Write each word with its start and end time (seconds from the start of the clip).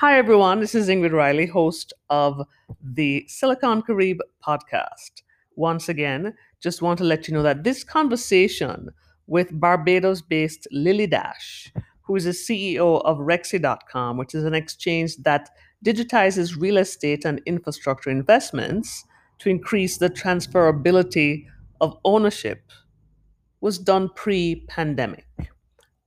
Hi, 0.00 0.16
everyone. 0.16 0.60
This 0.60 0.74
is 0.74 0.88
Ingrid 0.88 1.12
Riley, 1.12 1.44
host 1.44 1.92
of 2.08 2.40
the 2.82 3.22
Silicon 3.28 3.82
Carib 3.82 4.20
podcast. 4.42 5.20
Once 5.56 5.90
again, 5.90 6.32
just 6.58 6.80
want 6.80 6.96
to 7.00 7.04
let 7.04 7.28
you 7.28 7.34
know 7.34 7.42
that 7.42 7.64
this 7.64 7.84
conversation 7.84 8.88
with 9.26 9.60
Barbados 9.60 10.22
based 10.22 10.66
Lily 10.72 11.06
Dash, 11.06 11.70
who 12.00 12.16
is 12.16 12.24
the 12.24 12.30
CEO 12.30 13.02
of 13.04 13.18
Rexy.com, 13.18 14.16
which 14.16 14.34
is 14.34 14.44
an 14.44 14.54
exchange 14.54 15.18
that 15.18 15.50
digitizes 15.84 16.58
real 16.58 16.78
estate 16.78 17.26
and 17.26 17.42
infrastructure 17.44 18.08
investments 18.08 19.04
to 19.40 19.50
increase 19.50 19.98
the 19.98 20.08
transferability 20.08 21.44
of 21.82 21.98
ownership, 22.06 22.62
was 23.60 23.78
done 23.78 24.08
pre 24.16 24.64
pandemic. 24.66 25.26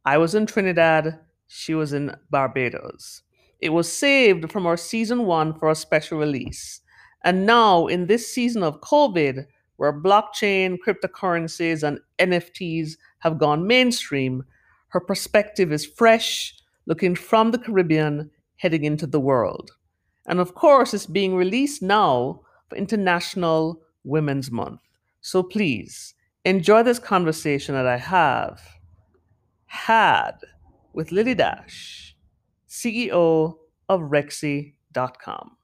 I 0.04 0.18
was 0.18 0.34
in 0.34 0.48
Trinidad, 0.48 1.20
she 1.46 1.76
was 1.76 1.94
in 1.94 2.16
Barbados. 2.32 3.22
It 3.64 3.72
was 3.72 3.90
saved 3.90 4.52
from 4.52 4.66
our 4.66 4.76
season 4.76 5.26
one 5.26 5.54
for 5.54 5.72
a 5.72 5.76
special 5.76 6.20
release. 6.20 6.82
And 7.24 7.46
now, 7.46 7.88
in 7.88 8.08
this 8.08 8.28
season 8.30 8.62
of 8.62 8.82
COVID, 8.82 9.46
where 9.78 9.94
blockchain, 9.94 10.76
cryptocurrencies, 10.86 11.82
and 11.82 12.02
NFTs 12.20 12.98
have 13.20 13.38
gone 13.40 13.66
mainstream, 13.66 14.44
her 14.90 15.00
perspective 15.00 15.72
is 15.72 15.86
fresh, 15.86 16.54
looking 16.88 17.16
from 17.16 17.52
the 17.52 17.58
Caribbean, 17.58 18.30
heading 18.58 18.84
into 18.84 19.08
the 19.08 19.22
world. 19.22 19.72
And 20.26 20.42
of 20.42 20.56
course, 20.56 20.94
it's 20.94 21.06
being 21.06 21.34
released 21.34 21.82
now 21.82 22.42
for 22.68 22.76
International 22.76 23.82
Women's 24.04 24.52
Month. 24.52 24.82
So 25.22 25.42
please 25.42 26.16
enjoy 26.44 26.84
this 26.84 27.00
conversation 27.00 27.76
that 27.76 27.88
I 27.88 27.96
have 27.96 28.62
had 29.68 30.34
with 30.92 31.14
Lily 31.14 31.34
Dash 31.34 32.13
CEO 32.74 33.58
of 33.88 34.02
Rexy.com. 34.02 35.58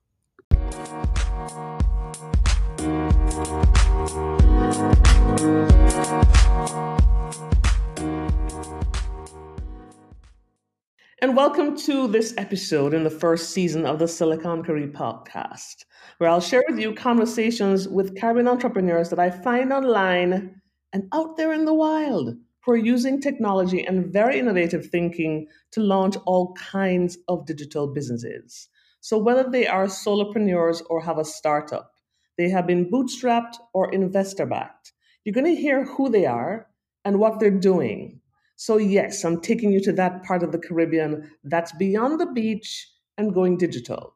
And 11.22 11.36
welcome 11.36 11.76
to 11.78 12.08
this 12.08 12.36
episode 12.38 12.94
in 12.94 13.04
the 13.04 13.10
first 13.10 13.50
season 13.50 13.88
of 13.88 13.98
the 13.98 14.08
Silicon 14.08 14.64
Carib 14.64 14.94
podcast, 14.94 15.86
where 16.20 16.30
I'll 16.30 16.40
share 16.40 16.64
with 16.70 16.78
you 16.78 16.94
conversations 16.94 17.88
with 17.88 18.16
Caribbean 18.20 18.48
entrepreneurs 18.48 19.10
that 19.10 19.20
I 19.20 19.32
find 19.32 19.74
online 19.74 20.62
and 20.94 21.08
out 21.12 21.38
there 21.38 21.54
in 21.54 21.66
the 21.66 21.74
wild 21.74 22.38
who 22.66 22.74
are 22.74 22.78
using 22.78 23.22
technology 23.22 23.86
and 23.86 24.12
very 24.12 24.38
innovative 24.40 24.88
thinking 24.88 25.48
to 25.72 25.82
launch 25.82 26.18
all 26.26 26.54
kinds 26.54 27.18
of 27.28 27.46
digital 27.46 27.88
businesses. 27.88 28.68
So, 29.02 29.18
whether 29.18 29.50
they 29.50 29.66
are 29.66 29.86
solopreneurs 29.86 30.82
or 30.90 31.02
have 31.02 31.18
a 31.18 31.26
startup, 31.26 31.94
they 32.38 32.50
have 32.50 32.68
been 32.68 32.90
bootstrapped 32.92 33.56
or 33.74 33.94
investor 33.94 34.46
backed. 34.46 34.94
You're 35.24 35.34
going 35.34 35.56
to 35.56 35.62
hear 35.62 35.86
who 35.86 36.10
they 36.10 36.26
are 36.26 36.68
and 37.06 37.20
what 37.20 37.40
they're 37.40 37.52
doing. 37.52 38.20
So, 38.58 38.78
yes, 38.78 39.24
I'm 39.24 39.40
taking 39.40 39.72
you 39.72 39.80
to 39.82 39.94
that 39.94 40.24
part 40.24 40.44
of 40.44 40.52
the 40.52 40.60
Caribbean 40.60 41.32
that's 41.46 41.72
beyond 41.74 42.20
the 42.20 42.26
beach 42.26 42.90
and 43.18 43.34
going 43.34 43.58
digital. 43.58 44.16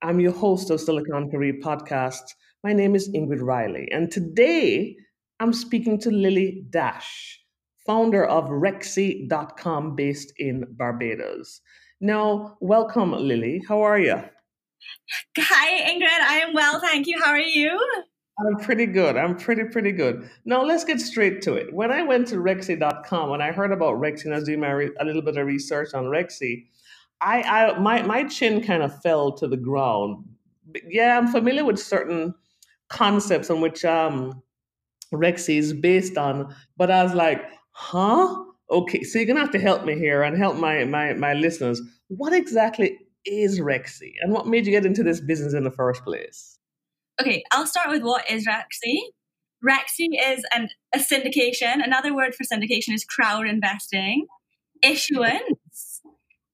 I'm 0.00 0.18
your 0.18 0.32
host 0.32 0.70
of 0.70 0.80
Silicon 0.80 1.30
Carib 1.30 1.60
podcast. 1.62 2.22
My 2.64 2.72
name 2.72 2.94
is 2.94 3.10
Ingrid 3.10 3.42
Riley, 3.42 3.88
and 3.92 4.10
today 4.10 4.96
I'm 5.40 5.52
speaking 5.52 5.98
to 6.00 6.10
Lily 6.10 6.64
Dash 6.70 7.41
founder 7.86 8.24
of 8.24 8.48
Rexy.com 8.48 9.96
based 9.96 10.32
in 10.38 10.66
Barbados. 10.70 11.60
Now, 12.00 12.56
welcome, 12.60 13.12
Lily. 13.12 13.62
How 13.68 13.82
are 13.82 13.98
you? 13.98 14.22
Hi, 15.38 15.92
Ingrid. 15.92 16.08
I 16.08 16.40
am 16.40 16.54
well, 16.54 16.80
thank 16.80 17.06
you. 17.06 17.20
How 17.22 17.30
are 17.30 17.38
you? 17.38 17.78
I'm 18.38 18.56
pretty 18.56 18.86
good. 18.86 19.16
I'm 19.16 19.36
pretty, 19.36 19.64
pretty 19.64 19.92
good. 19.92 20.28
Now, 20.44 20.62
let's 20.64 20.84
get 20.84 21.00
straight 21.00 21.42
to 21.42 21.54
it. 21.54 21.72
When 21.72 21.92
I 21.92 22.02
went 22.02 22.28
to 22.28 22.36
Rexy.com, 22.36 23.30
when 23.30 23.42
I 23.42 23.52
heard 23.52 23.72
about 23.72 24.00
Rexy 24.00 24.24
and 24.24 24.34
I 24.34 24.38
was 24.38 24.44
doing 24.44 24.60
my 24.60 24.70
re- 24.70 24.96
a 24.98 25.04
little 25.04 25.22
bit 25.22 25.36
of 25.36 25.46
research 25.46 25.94
on 25.94 26.04
Rexy, 26.04 26.66
I, 27.20 27.42
I 27.42 27.78
my, 27.78 28.02
my 28.02 28.24
chin 28.24 28.62
kind 28.62 28.82
of 28.82 29.00
fell 29.02 29.32
to 29.32 29.46
the 29.46 29.56
ground. 29.56 30.24
Yeah, 30.88 31.18
I'm 31.18 31.28
familiar 31.28 31.64
with 31.64 31.78
certain 31.78 32.34
concepts 32.88 33.50
on 33.50 33.60
which 33.60 33.84
um, 33.84 34.42
Rexy 35.12 35.58
is 35.58 35.72
based 35.72 36.16
on, 36.16 36.54
but 36.76 36.90
I 36.90 37.04
was 37.04 37.14
like, 37.14 37.42
huh? 37.72 38.44
Okay, 38.70 39.02
so 39.02 39.18
you're 39.18 39.26
gonna 39.26 39.40
have 39.40 39.50
to 39.52 39.58
help 39.58 39.84
me 39.84 39.94
here 39.98 40.22
and 40.22 40.36
help 40.36 40.56
my 40.56 40.84
my 40.84 41.12
my 41.14 41.34
listeners. 41.34 41.80
What 42.08 42.32
exactly 42.32 42.98
is 43.24 43.60
Rexy, 43.60 44.12
and 44.20 44.32
what 44.32 44.46
made 44.46 44.66
you 44.66 44.72
get 44.72 44.86
into 44.86 45.02
this 45.02 45.20
business 45.20 45.54
in 45.54 45.64
the 45.64 45.70
first 45.70 46.04
place? 46.04 46.58
Okay, 47.20 47.42
I'll 47.52 47.66
start 47.66 47.90
with 47.90 48.02
what 48.02 48.30
is 48.30 48.46
Rexy. 48.46 48.98
Rexy 49.64 50.08
is 50.20 50.44
an, 50.54 50.68
a 50.92 50.98
syndication. 50.98 51.84
Another 51.84 52.14
word 52.14 52.34
for 52.34 52.44
syndication 52.44 52.94
is 52.94 53.04
crowd 53.04 53.46
investing, 53.46 54.26
issuance, 54.82 56.00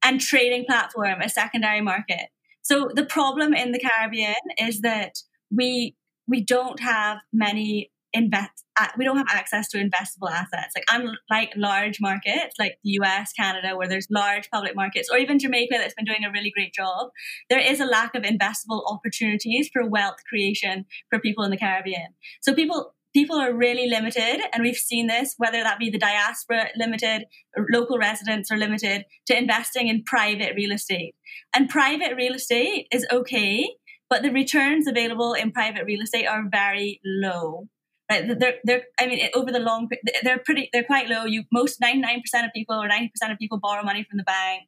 and 0.04 0.20
trading 0.20 0.64
platform, 0.66 1.20
a 1.22 1.28
secondary 1.28 1.80
market. 1.80 2.28
So 2.62 2.90
the 2.94 3.06
problem 3.06 3.54
in 3.54 3.72
the 3.72 3.78
Caribbean 3.78 4.34
is 4.58 4.80
that 4.82 5.14
we 5.50 5.96
we 6.26 6.44
don't 6.44 6.80
have 6.80 7.18
many 7.32 7.90
invest 8.12 8.64
uh, 8.80 8.86
we 8.96 9.04
don't 9.04 9.16
have 9.16 9.26
access 9.30 9.68
to 9.68 9.78
investable 9.78 10.30
assets. 10.30 10.72
Like 10.74 10.84
i'm 10.88 11.10
like 11.30 11.52
large 11.56 11.98
markets 12.00 12.54
like 12.58 12.78
the 12.84 12.92
us 12.92 13.32
canada 13.32 13.76
where 13.76 13.88
there's 13.88 14.08
large 14.10 14.48
public 14.50 14.74
markets 14.74 15.08
or 15.12 15.18
even 15.18 15.38
jamaica 15.38 15.74
that's 15.78 15.94
been 15.94 16.04
doing 16.04 16.24
a 16.24 16.30
really 16.32 16.50
great 16.50 16.72
job. 16.72 17.08
There 17.50 17.60
is 17.60 17.80
a 17.80 17.84
lack 17.84 18.14
of 18.14 18.22
investable 18.22 18.82
opportunities 18.86 19.68
for 19.72 19.88
wealth 19.88 20.18
creation 20.28 20.86
for 21.10 21.18
people 21.18 21.44
in 21.44 21.50
the 21.50 21.56
caribbean. 21.56 22.14
So 22.40 22.54
people 22.54 22.94
people 23.14 23.36
are 23.36 23.52
really 23.52 23.88
limited 23.88 24.40
and 24.52 24.62
we've 24.62 24.76
seen 24.76 25.06
this 25.06 25.34
whether 25.38 25.62
that 25.62 25.78
be 25.78 25.90
the 25.90 25.98
diaspora 25.98 26.68
limited 26.76 27.24
local 27.70 27.98
residents 27.98 28.50
are 28.50 28.58
limited 28.58 29.04
to 29.26 29.36
investing 29.36 29.88
in 29.88 30.04
private 30.04 30.54
real 30.54 30.72
estate. 30.72 31.14
And 31.54 31.68
private 31.68 32.14
real 32.16 32.34
estate 32.34 32.86
is 32.92 33.06
okay 33.10 33.68
but 34.10 34.22
the 34.22 34.30
returns 34.30 34.86
available 34.86 35.34
in 35.34 35.52
private 35.52 35.84
real 35.84 36.00
estate 36.00 36.26
are 36.26 36.44
very 36.50 37.00
low 37.04 37.68
Right? 38.10 38.38
They're, 38.38 38.54
they're, 38.64 38.82
I 38.98 39.06
mean, 39.06 39.28
over 39.34 39.52
the 39.52 39.58
long, 39.58 39.88
they're 40.22 40.38
pretty, 40.38 40.70
they're 40.72 40.84
quite 40.84 41.08
low. 41.08 41.24
You, 41.24 41.44
most 41.52 41.80
99% 41.80 42.18
of 42.44 42.52
people 42.54 42.76
or 42.76 42.88
90% 42.88 43.08
of 43.30 43.38
people 43.38 43.58
borrow 43.60 43.82
money 43.82 44.06
from 44.08 44.16
the 44.16 44.24
bank. 44.24 44.64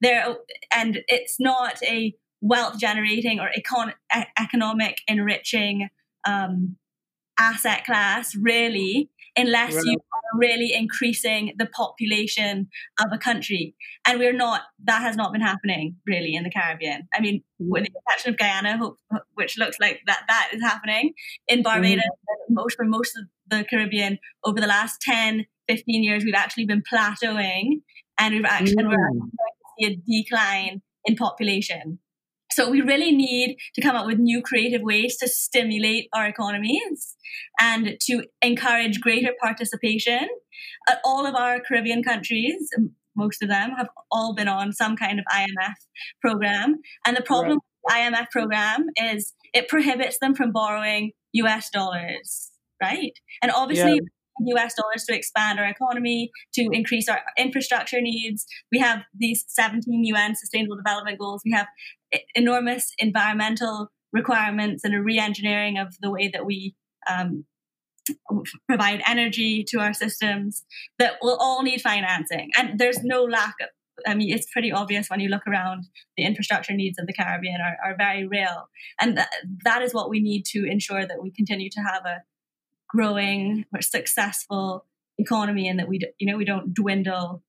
They're, 0.00 0.36
and 0.72 1.00
it's 1.08 1.36
not 1.40 1.82
a 1.82 2.14
wealth 2.40 2.78
generating 2.78 3.40
or 3.40 3.48
econ- 3.58 3.94
economic 4.38 4.98
enriching, 5.08 5.88
um, 6.26 6.76
asset 7.38 7.84
class 7.84 8.34
really 8.36 9.10
unless 9.36 9.74
right. 9.74 9.84
you 9.84 9.98
are 9.98 10.38
really 10.38 10.72
increasing 10.72 11.52
the 11.58 11.66
population 11.66 12.68
of 13.00 13.06
a 13.12 13.18
country 13.18 13.74
and 14.06 14.18
we're 14.18 14.32
not 14.32 14.62
that 14.84 15.00
has 15.02 15.16
not 15.16 15.32
been 15.32 15.40
happening 15.40 15.96
really 16.06 16.34
in 16.34 16.44
the 16.44 16.50
caribbean 16.50 17.08
i 17.14 17.20
mean 17.20 17.38
mm-hmm. 17.60 17.70
with 17.70 17.84
the 17.84 17.90
exception 18.06 18.32
of 18.32 18.38
guyana 18.38 18.78
which 19.34 19.58
looks 19.58 19.78
like 19.80 20.00
that 20.06 20.22
that 20.28 20.50
is 20.52 20.62
happening 20.62 21.12
in 21.48 21.62
barbados 21.62 22.02
mm-hmm. 22.04 22.54
most 22.54 22.76
for 22.76 22.84
most 22.84 23.16
of 23.16 23.24
the 23.48 23.64
caribbean 23.64 24.18
over 24.44 24.60
the 24.60 24.66
last 24.66 25.00
10 25.00 25.46
15 25.68 26.02
years 26.02 26.24
we've 26.24 26.34
actually 26.34 26.66
been 26.66 26.82
plateauing 26.92 27.80
and 28.18 28.34
we've 28.34 28.44
actually 28.44 28.76
mm-hmm. 28.76 28.88
we're 28.88 29.08
actually 29.08 29.74
see 29.78 29.86
a 29.86 30.22
decline 30.22 30.82
in 31.04 31.16
population 31.16 31.98
so 32.54 32.70
we 32.70 32.80
really 32.80 33.10
need 33.10 33.56
to 33.74 33.80
come 33.82 33.96
up 33.96 34.06
with 34.06 34.18
new 34.18 34.40
creative 34.40 34.80
ways 34.80 35.16
to 35.16 35.28
stimulate 35.28 36.08
our 36.14 36.26
economies 36.26 37.16
and 37.60 37.96
to 38.02 38.24
encourage 38.42 39.00
greater 39.00 39.32
participation. 39.42 40.28
Uh, 40.88 40.94
all 41.04 41.26
of 41.26 41.34
our 41.34 41.58
Caribbean 41.60 42.04
countries, 42.04 42.68
most 43.16 43.42
of 43.42 43.48
them, 43.48 43.72
have 43.76 43.88
all 44.10 44.34
been 44.34 44.46
on 44.46 44.72
some 44.72 44.96
kind 44.96 45.18
of 45.18 45.24
IMF 45.32 45.74
program. 46.20 46.76
And 47.04 47.16
the 47.16 47.22
problem 47.22 47.58
right. 47.86 48.02
with 48.04 48.12
the 48.12 48.16
IMF 48.16 48.30
program 48.30 48.86
is 48.96 49.34
it 49.52 49.68
prohibits 49.68 50.18
them 50.20 50.36
from 50.36 50.52
borrowing 50.52 51.10
US 51.32 51.70
dollars, 51.70 52.52
right? 52.80 53.12
And 53.42 53.50
obviously, 53.50 53.94
yeah. 53.94 54.56
US 54.56 54.74
dollars 54.74 55.04
to 55.08 55.16
expand 55.16 55.58
our 55.58 55.66
economy, 55.66 56.30
to 56.54 56.68
increase 56.72 57.08
our 57.08 57.20
infrastructure 57.38 58.00
needs. 58.00 58.46
We 58.72 58.78
have 58.78 59.02
these 59.14 59.44
17 59.48 60.04
UN 60.04 60.34
Sustainable 60.34 60.76
Development 60.76 61.18
Goals. 61.18 61.42
We 61.44 61.52
have 61.52 61.66
enormous 62.34 62.92
environmental 62.98 63.90
requirements 64.12 64.84
and 64.84 64.94
a 64.94 65.02
re-engineering 65.02 65.78
of 65.78 65.94
the 66.00 66.10
way 66.10 66.28
that 66.28 66.46
we 66.46 66.74
um, 67.10 67.44
provide 68.68 69.02
energy 69.06 69.64
to 69.68 69.80
our 69.80 69.92
systems 69.92 70.64
that 70.98 71.14
will 71.22 71.36
all 71.40 71.62
need 71.62 71.80
financing. 71.80 72.50
And 72.56 72.78
there's 72.78 73.02
no 73.02 73.24
lack 73.24 73.54
of, 73.60 73.68
I 74.06 74.14
mean, 74.14 74.34
it's 74.34 74.50
pretty 74.50 74.72
obvious 74.72 75.08
when 75.08 75.20
you 75.20 75.28
look 75.28 75.46
around, 75.46 75.84
the 76.16 76.24
infrastructure 76.24 76.74
needs 76.74 76.98
of 76.98 77.06
the 77.06 77.12
Caribbean 77.12 77.60
are, 77.60 77.76
are 77.84 77.96
very 77.96 78.26
real. 78.26 78.68
And 79.00 79.16
th- 79.16 79.28
that 79.64 79.82
is 79.82 79.94
what 79.94 80.10
we 80.10 80.20
need 80.20 80.44
to 80.46 80.64
ensure 80.64 81.06
that 81.06 81.22
we 81.22 81.30
continue 81.30 81.70
to 81.70 81.80
have 81.80 82.04
a 82.04 82.22
growing 82.88 83.64
or 83.74 83.80
successful 83.82 84.86
economy 85.18 85.68
and 85.68 85.78
that 85.78 85.88
we, 85.88 86.00
you 86.18 86.30
know, 86.30 86.36
we 86.36 86.44
don't 86.44 86.74
dwindle. 86.74 87.42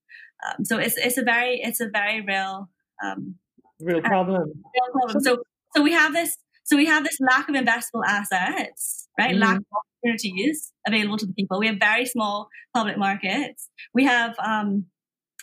Um, 0.48 0.66
so 0.66 0.78
it's, 0.78 0.98
it's 0.98 1.18
a 1.18 1.24
very, 1.24 1.60
it's 1.62 1.82
a 1.82 1.90
very 1.90 2.22
real 2.22 2.70
um, 3.04 3.36
Real 3.80 4.02
problem. 4.02 4.42
Uh, 4.42 4.70
real 4.74 4.92
problem. 4.94 5.24
So, 5.24 5.38
so 5.76 5.82
we 5.82 5.92
have 5.94 6.14
this. 6.14 6.36
So 6.64 6.76
we 6.78 6.86
have 6.88 7.04
this 7.04 7.18
lack 7.20 7.48
of 7.48 7.54
investable 7.54 8.04
assets, 8.08 9.08
right? 9.20 9.32
Mm-hmm. 9.32 9.40
Lack 9.40 9.58
of 9.58 9.66
opportunities 10.04 10.74
available 10.88 11.18
to 11.18 11.28
the 11.28 11.34
people. 11.34 11.60
We 11.60 11.68
have 11.68 11.78
very 11.80 12.08
small 12.08 12.48
public 12.74 12.98
markets. 12.98 13.70
We 13.94 14.06
have 14.06 14.36
um, 14.44 14.86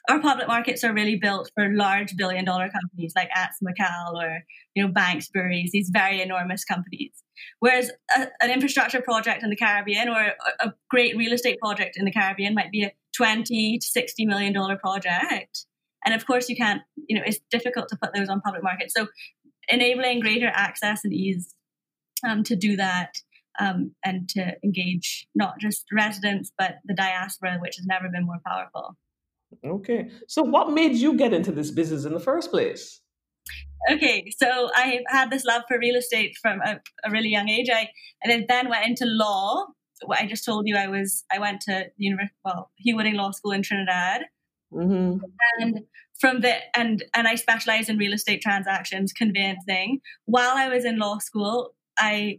our 0.09 0.21
public 0.21 0.49
markets 0.49 0.83
are 0.83 0.93
really 0.93 1.17
built 1.17 1.51
for 1.55 1.69
large 1.73 2.17
billion 2.17 2.45
dollar 2.45 2.69
companies 2.69 3.13
like 3.15 3.29
Ansa 3.37 3.63
McAL 3.63 4.15
or 4.15 4.43
you 4.75 4.83
know 4.83 4.93
Banks 4.93 5.29
Breweries, 5.29 5.71
these 5.73 5.91
very 5.93 6.21
enormous 6.21 6.65
companies. 6.65 7.13
Whereas 7.61 7.91
a, 8.17 8.27
an 8.41 8.51
infrastructure 8.51 9.01
project 9.01 9.43
in 9.43 9.51
the 9.51 9.57
Caribbean 9.57 10.09
or 10.09 10.21
a, 10.21 10.35
a 10.67 10.75
great 10.91 11.17
real 11.17 11.33
estate 11.33 11.59
project 11.61 11.97
in 11.97 12.05
the 12.05 12.13
Caribbean 12.13 12.55
might 12.55 12.73
be 12.73 12.83
a 12.83 12.93
20 13.17 13.79
to 13.79 13.87
60 13.87 14.27
million 14.27 14.53
dollar 14.53 14.77
project. 14.77 15.67
And 16.05 16.15
of 16.15 16.27
course 16.27 16.49
you 16.49 16.57
can't, 16.57 16.83
you 17.09 17.17
know, 17.17 17.23
it's 17.25 17.41
difficult 17.51 17.89
to 17.89 17.97
put 17.97 18.15
those 18.15 18.29
on 18.29 18.41
public 18.41 18.63
markets. 18.63 18.95
So 18.97 19.07
enabling 19.69 20.21
greater 20.21 20.49
access 20.49 21.05
and 21.05 21.13
ease 21.13 21.55
um, 22.27 22.43
to 22.45 22.57
do 22.57 22.77
that 22.77 23.15
um, 23.59 23.93
and 24.05 24.29
to 24.31 24.55
engage 24.65 25.29
not 25.35 25.59
just 25.61 25.85
residents 25.93 26.53
but 26.57 26.77
the 26.85 26.95
diaspora, 26.95 27.59
which 27.61 27.77
has 27.77 27.87
never 27.87 28.09
been 28.09 28.25
more 28.25 28.41
powerful. 28.47 28.97
Okay. 29.65 30.09
So, 30.29 30.43
what 30.43 30.73
made 30.73 30.97
you 30.97 31.15
get 31.15 31.35
into 31.35 31.53
this 31.53 31.71
business 31.71 32.05
in 32.05 32.15
the 32.15 32.21
first 32.21 32.51
place? 32.51 33.01
Okay, 33.91 34.31
so 34.31 34.71
I 34.75 35.01
had 35.09 35.31
this 35.31 35.45
love 35.45 35.63
for 35.67 35.79
real 35.79 35.97
estate 35.97 36.37
from 36.41 36.61
a, 36.65 36.81
a 37.05 37.11
really 37.11 37.31
young 37.31 37.49
age. 37.49 37.69
I 37.71 37.89
and 38.23 38.47
then 38.49 38.69
went 38.69 38.87
into 38.87 39.05
law. 39.07 39.67
What 40.05 40.21
I 40.21 40.27
just 40.27 40.45
told 40.45 40.67
you, 40.67 40.77
I 40.77 40.89
was 40.89 41.25
I 41.33 41.39
went 41.39 41.61
to 41.63 41.87
the 41.97 42.05
university, 42.05 42.35
well, 42.45 42.71
Hugh 42.79 42.97
Wooding 42.97 43.15
Law 43.15 43.33
School 43.33 43.53
in 43.53 43.63
Trinidad, 43.63 44.23
mm-hmm. 44.73 45.19
and 45.59 45.81
from 46.23 46.41
the 46.41 46.55
and 46.77 47.05
and 47.15 47.27
I 47.27 47.35
specialized 47.35 47.89
in 47.89 47.99
real 47.99 48.13
estate 48.13 48.41
transactions, 48.43 49.13
conveyancing. 49.13 50.01
While 50.25 50.57
I 50.57 50.69
was 50.69 50.85
in 50.85 50.99
law 50.99 51.19
school, 51.19 51.75
I 51.99 52.39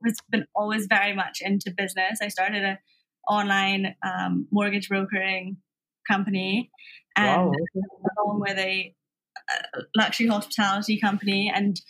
was 0.00 0.16
been 0.30 0.46
always 0.54 0.86
very 0.86 1.14
much 1.14 1.40
into 1.40 1.74
business. 1.76 2.20
I 2.22 2.28
started 2.28 2.64
a 2.64 2.78
online 3.28 3.94
um, 4.04 4.46
mortgage 4.52 4.88
brokering 4.88 5.56
company, 6.08 6.70
and 7.16 7.48
wow. 7.48 7.52
along 8.16 8.40
with 8.40 8.58
a, 8.58 8.94
a 9.50 9.80
luxury 9.96 10.28
hospitality 10.28 10.98
company, 10.98 11.52
and 11.54 11.80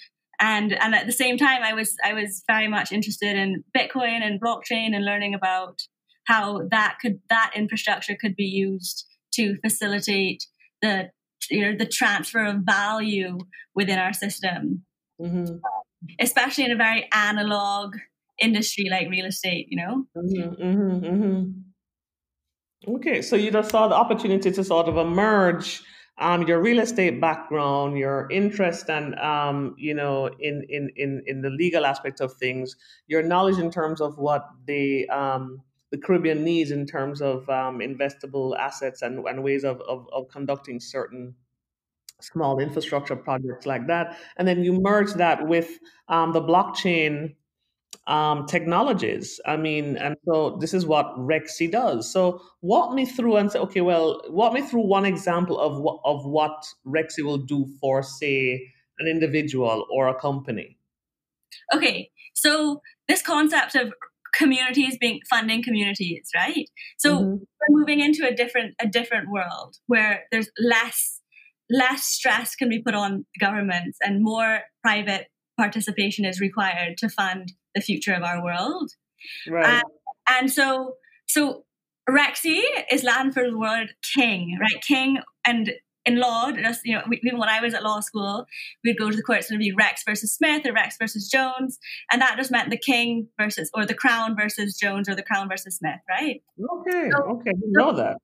and 0.40 0.72
and 0.72 0.94
at 0.94 1.06
the 1.06 1.12
same 1.12 1.36
time, 1.36 1.62
I 1.62 1.74
was 1.74 1.94
I 2.04 2.14
was 2.14 2.42
very 2.46 2.68
much 2.68 2.92
interested 2.92 3.36
in 3.36 3.64
Bitcoin 3.76 4.22
and 4.22 4.40
blockchain 4.40 4.94
and 4.94 5.04
learning 5.04 5.34
about 5.34 5.82
how 6.26 6.62
that 6.70 6.98
could 7.00 7.20
that 7.28 7.52
infrastructure 7.54 8.16
could 8.18 8.36
be 8.36 8.44
used 8.44 9.05
to 9.36 9.56
facilitate 9.64 10.44
the 10.82 11.10
you 11.50 11.60
know 11.60 11.76
the 11.76 11.86
transfer 11.86 12.44
of 12.44 12.62
value 12.64 13.38
within 13.74 13.98
our 13.98 14.12
system, 14.12 14.84
mm-hmm. 15.20 15.56
especially 16.20 16.64
in 16.64 16.72
a 16.72 16.76
very 16.76 17.08
analog 17.12 17.96
industry 18.40 18.88
like 18.90 19.08
real 19.08 19.26
estate. 19.26 19.66
You 19.70 19.76
know. 19.76 20.06
Mm-hmm, 20.16 20.62
mm-hmm, 20.62 21.06
mm-hmm. 21.06 22.94
Okay, 22.96 23.22
so 23.22 23.36
you 23.36 23.50
just 23.50 23.70
saw 23.70 23.88
the 23.88 23.94
opportunity 23.94 24.50
to 24.50 24.64
sort 24.64 24.88
of 24.88 24.96
emerge 24.96 25.82
um, 26.18 26.46
your 26.46 26.60
real 26.60 26.78
estate 26.78 27.20
background, 27.20 27.98
your 27.98 28.28
interest 28.30 28.88
and 28.88 29.14
um, 29.18 29.74
you 29.76 29.94
know 29.94 30.30
in, 30.40 30.64
in 30.68 30.90
in 30.96 31.22
in 31.26 31.42
the 31.42 31.50
legal 31.50 31.84
aspect 31.84 32.20
of 32.20 32.32
things, 32.34 32.76
your 33.06 33.22
knowledge 33.22 33.58
in 33.58 33.70
terms 33.70 34.00
of 34.00 34.16
what 34.18 34.46
the 34.66 35.08
um, 35.10 35.60
the 35.90 35.98
Caribbean 35.98 36.44
needs 36.44 36.70
in 36.70 36.86
terms 36.86 37.22
of 37.22 37.48
um, 37.48 37.78
investable 37.78 38.58
assets 38.58 39.02
and, 39.02 39.26
and 39.26 39.44
ways 39.44 39.64
of, 39.64 39.80
of, 39.82 40.06
of 40.12 40.28
conducting 40.28 40.80
certain 40.80 41.34
small 42.20 42.58
infrastructure 42.58 43.16
projects 43.16 43.66
like 43.66 43.86
that, 43.88 44.16
and 44.36 44.48
then 44.48 44.64
you 44.64 44.80
merge 44.80 45.12
that 45.14 45.46
with 45.46 45.78
um, 46.08 46.32
the 46.32 46.40
blockchain 46.40 47.34
um, 48.06 48.46
technologies. 48.46 49.40
I 49.46 49.56
mean, 49.56 49.96
and 49.96 50.16
so 50.24 50.56
this 50.60 50.72
is 50.72 50.86
what 50.86 51.06
Rexy 51.18 51.70
does. 51.70 52.10
So 52.10 52.40
walk 52.62 52.94
me 52.94 53.04
through 53.04 53.36
and 53.36 53.50
say, 53.50 53.58
okay, 53.58 53.80
well, 53.80 54.22
walk 54.28 54.52
me 54.52 54.62
through 54.62 54.86
one 54.86 55.04
example 55.04 55.58
of 55.58 55.78
what 55.78 56.00
of 56.04 56.24
what 56.24 56.66
Rexy 56.86 57.22
will 57.22 57.38
do 57.38 57.66
for, 57.80 58.02
say, 58.02 58.72
an 58.98 59.08
individual 59.08 59.86
or 59.90 60.08
a 60.08 60.14
company. 60.14 60.78
Okay, 61.74 62.10
so 62.34 62.80
this 63.08 63.22
concept 63.22 63.74
of 63.74 63.92
communities 64.36 64.96
being 65.00 65.20
funding 65.28 65.62
communities, 65.62 66.28
right? 66.34 66.68
So 66.98 67.16
mm-hmm. 67.16 67.30
we're 67.32 67.80
moving 67.80 68.00
into 68.00 68.26
a 68.28 68.34
different 68.34 68.74
a 68.80 68.86
different 68.86 69.30
world 69.30 69.76
where 69.86 70.24
there's 70.30 70.50
less 70.58 71.20
less 71.68 72.04
stress 72.04 72.54
can 72.54 72.68
be 72.68 72.80
put 72.80 72.94
on 72.94 73.26
governments 73.40 73.98
and 74.02 74.22
more 74.22 74.60
private 74.82 75.26
participation 75.56 76.24
is 76.24 76.40
required 76.40 76.96
to 76.98 77.08
fund 77.08 77.52
the 77.74 77.80
future 77.80 78.14
of 78.14 78.22
our 78.22 78.42
world. 78.42 78.92
Right. 79.48 79.82
and 80.28 80.52
so, 80.52 80.94
so 81.26 81.64
Rexy 82.08 82.60
is 82.90 83.02
Latin 83.02 83.32
for 83.32 83.42
the 83.48 83.58
word 83.58 83.94
king, 84.14 84.58
right? 84.60 84.82
King 84.82 85.18
and 85.46 85.72
in 86.06 86.18
law, 86.20 86.52
just 86.52 86.80
you 86.84 86.94
know, 86.94 87.02
even 87.12 87.38
when 87.38 87.48
I 87.48 87.60
was 87.60 87.74
at 87.74 87.82
law 87.82 88.00
school, 88.00 88.46
we'd 88.84 88.98
go 88.98 89.10
to 89.10 89.16
the 89.16 89.22
courts 89.22 89.50
and 89.50 89.60
it'd 89.60 89.70
be 89.70 89.76
Rex 89.76 90.02
versus 90.06 90.32
Smith 90.32 90.64
or 90.64 90.72
Rex 90.72 90.96
versus 90.98 91.28
Jones, 91.28 91.78
and 92.10 92.22
that 92.22 92.36
just 92.36 92.50
meant 92.50 92.70
the 92.70 92.78
king 92.78 93.28
versus 93.38 93.70
or 93.74 93.84
the 93.84 93.94
crown 93.94 94.36
versus 94.36 94.76
Jones 94.78 95.08
or 95.08 95.14
the 95.14 95.22
crown 95.22 95.48
versus 95.48 95.76
Smith, 95.76 96.00
right? 96.08 96.42
Okay, 96.58 97.10
so, 97.10 97.22
okay, 97.32 97.52
you 97.54 97.72
know 97.72 97.92
that. 97.92 98.16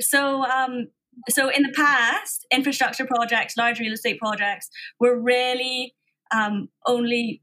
So, 0.00 0.44
um, 0.44 0.88
so 1.28 1.48
in 1.48 1.62
the 1.62 1.72
past, 1.74 2.46
infrastructure 2.52 3.06
projects, 3.06 3.56
large 3.56 3.80
real 3.80 3.92
estate 3.92 4.18
projects, 4.18 4.68
were 5.00 5.18
really 5.18 5.94
um, 6.34 6.68
only 6.86 7.42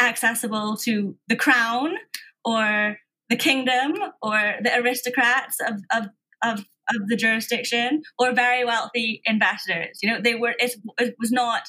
accessible 0.00 0.76
to 0.76 1.16
the 1.28 1.36
crown 1.36 1.94
or 2.44 2.98
the 3.30 3.36
kingdom 3.36 3.94
or 4.22 4.54
the 4.62 4.74
aristocrats 4.76 5.58
of, 5.60 5.80
of, 5.94 6.08
of, 6.42 6.64
of 6.90 7.08
the 7.08 7.16
jurisdiction 7.16 8.02
or 8.18 8.32
very 8.32 8.64
wealthy 8.64 9.22
ambassadors. 9.28 9.98
You 10.02 10.12
know, 10.12 10.20
they 10.22 10.34
were, 10.34 10.54
it, 10.58 10.76
it 10.98 11.14
was 11.18 11.30
not 11.32 11.62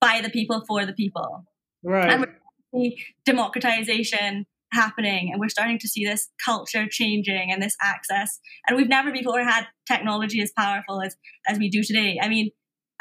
by 0.00 0.20
the 0.22 0.30
people 0.30 0.64
for 0.66 0.86
the 0.86 0.92
people. 0.92 1.44
Right. 1.82 2.10
And 2.10 2.26
we're 2.72 2.92
democratization 3.24 4.46
happening 4.72 5.30
and 5.30 5.40
we're 5.40 5.48
starting 5.48 5.78
to 5.78 5.88
see 5.88 6.04
this 6.04 6.28
culture 6.44 6.86
changing 6.90 7.50
and 7.52 7.62
this 7.62 7.76
access. 7.80 8.40
And 8.66 8.76
we've 8.76 8.88
never 8.88 9.12
before 9.12 9.42
had 9.42 9.66
technology 9.86 10.42
as 10.42 10.52
powerful 10.56 11.00
as, 11.00 11.16
as 11.46 11.58
we 11.58 11.70
do 11.70 11.82
today. 11.82 12.18
I 12.20 12.28
mean, 12.28 12.50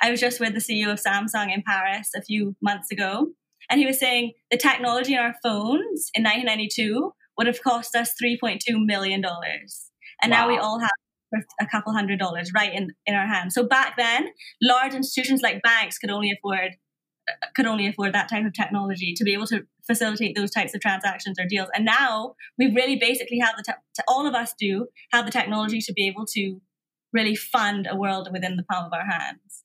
I 0.02 0.12
was 0.12 0.20
just 0.20 0.40
with 0.40 0.54
the 0.54 0.60
CEO 0.60 0.92
of 0.92 1.02
Samsung 1.02 1.54
in 1.54 1.64
Paris 1.66 2.10
a 2.16 2.22
few 2.22 2.56
months 2.62 2.92
ago, 2.92 3.28
and 3.70 3.80
he 3.80 3.86
was 3.86 4.00
saying 4.00 4.34
the 4.52 4.58
technology 4.58 5.14
in 5.14 5.20
our 5.20 5.36
phones 5.44 6.10
in 6.14 6.24
1992 6.24 7.14
would 7.38 7.48
have 7.48 7.64
cost 7.64 7.96
us 7.96 8.14
3.2 8.22 8.60
million 8.86 9.22
dollars, 9.22 9.92
and 10.22 10.32
wow. 10.32 10.40
now 10.40 10.48
we 10.50 10.58
all 10.58 10.80
have 10.80 10.90
a 11.60 11.66
couple 11.66 11.94
hundred 11.94 12.20
dollars 12.20 12.52
right 12.54 12.74
in 12.74 12.92
in 13.06 13.16
our 13.16 13.28
hands. 13.28 13.54
So 13.54 13.64
back 13.64 13.98
then, 13.98 14.30
large 14.62 14.94
institutions 14.94 15.42
like 15.42 15.62
banks 15.62 15.98
could 15.98 16.12
only 16.12 16.32
afford 16.32 16.72
could 17.56 17.66
only 17.66 17.88
afford 17.88 18.14
that 18.14 18.30
type 18.30 18.46
of 18.46 18.54
technology 18.54 19.14
to 19.16 19.24
be 19.24 19.34
able 19.34 19.48
to 19.48 19.62
facilitate 19.88 20.36
those 20.36 20.52
types 20.52 20.76
of 20.76 20.82
transactions 20.82 21.40
or 21.40 21.46
deals. 21.46 21.70
And 21.74 21.86
now 21.86 22.36
we 22.58 22.68
really 22.68 22.98
basically 22.98 23.40
have 23.40 23.56
the 23.58 23.64
te- 23.64 24.04
all 24.08 24.28
of 24.28 24.34
us 24.34 24.54
do 24.58 24.88
have 25.12 25.26
the 25.26 25.32
technology 25.32 25.80
to 25.82 25.94
be 25.94 26.08
able 26.08 26.26
to 26.34 26.62
really 27.14 27.36
fund 27.36 27.88
a 27.90 27.96
world 27.96 28.30
within 28.32 28.58
the 28.58 28.64
palm 28.64 28.86
of 28.86 28.94
our 28.94 29.06
hands. 29.06 29.64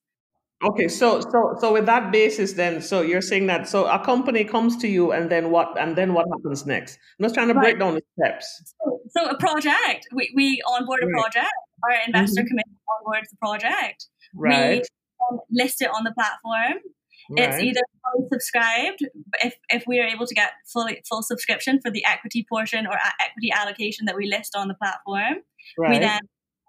Okay, 0.63 0.89
so 0.89 1.21
so 1.21 1.55
so 1.61 1.73
with 1.73 1.87
that 1.87 2.11
basis, 2.11 2.55
then 2.55 2.83
so 2.83 3.01
you're 3.01 3.23
saying 3.23 3.47
that 3.47 3.69
so 3.69 3.87
a 3.87 4.05
company 4.05 4.43
comes 4.43 4.77
to 4.79 4.89
you, 4.89 5.13
and 5.13 5.31
then 5.31 5.53
what? 5.53 5.79
And 5.79 5.95
then 5.95 6.15
what 6.15 6.27
happens 6.33 6.67
next? 6.67 6.99
I'm 7.19 7.25
just 7.25 7.37
trying 7.37 7.47
to 7.47 7.55
break 7.55 7.79
down 7.79 7.95
the 7.95 8.03
steps. 8.19 8.75
So, 8.83 8.98
so, 9.11 9.27
a 9.29 9.37
project, 9.37 10.07
we 10.13 10.33
we 10.35 10.63
onboard 10.67 11.03
a 11.03 11.09
project. 11.09 11.53
Our 11.85 11.97
investor 12.07 12.43
mm-hmm. 12.43 12.49
committee 12.49 12.71
onboards 12.89 13.31
the 13.31 13.37
project. 13.37 14.07
Right. 14.35 14.83
We 15.31 15.39
list 15.51 15.83
it 15.83 15.91
on 15.95 16.05
the 16.05 16.13
platform. 16.13 16.83
Right. 17.31 17.49
It's 17.49 17.63
either 17.63 17.81
fully 18.03 18.29
subscribed 18.33 19.01
if 19.43 19.55
if 19.69 19.85
we 19.87 20.01
are 20.01 20.07
able 20.07 20.27
to 20.27 20.35
get 20.35 20.53
fully 20.73 21.03
full 21.09 21.23
subscription 21.23 21.81
for 21.81 21.91
the 21.91 22.05
equity 22.05 22.47
portion 22.49 22.87
or 22.87 22.95
equity 22.95 23.53
allocation 23.53 24.07
that 24.07 24.17
we 24.17 24.27
list 24.27 24.57
on 24.57 24.69
the 24.69 24.75
platform. 24.75 25.43
Right. 25.77 25.91
We 25.91 25.99
then 25.99 26.21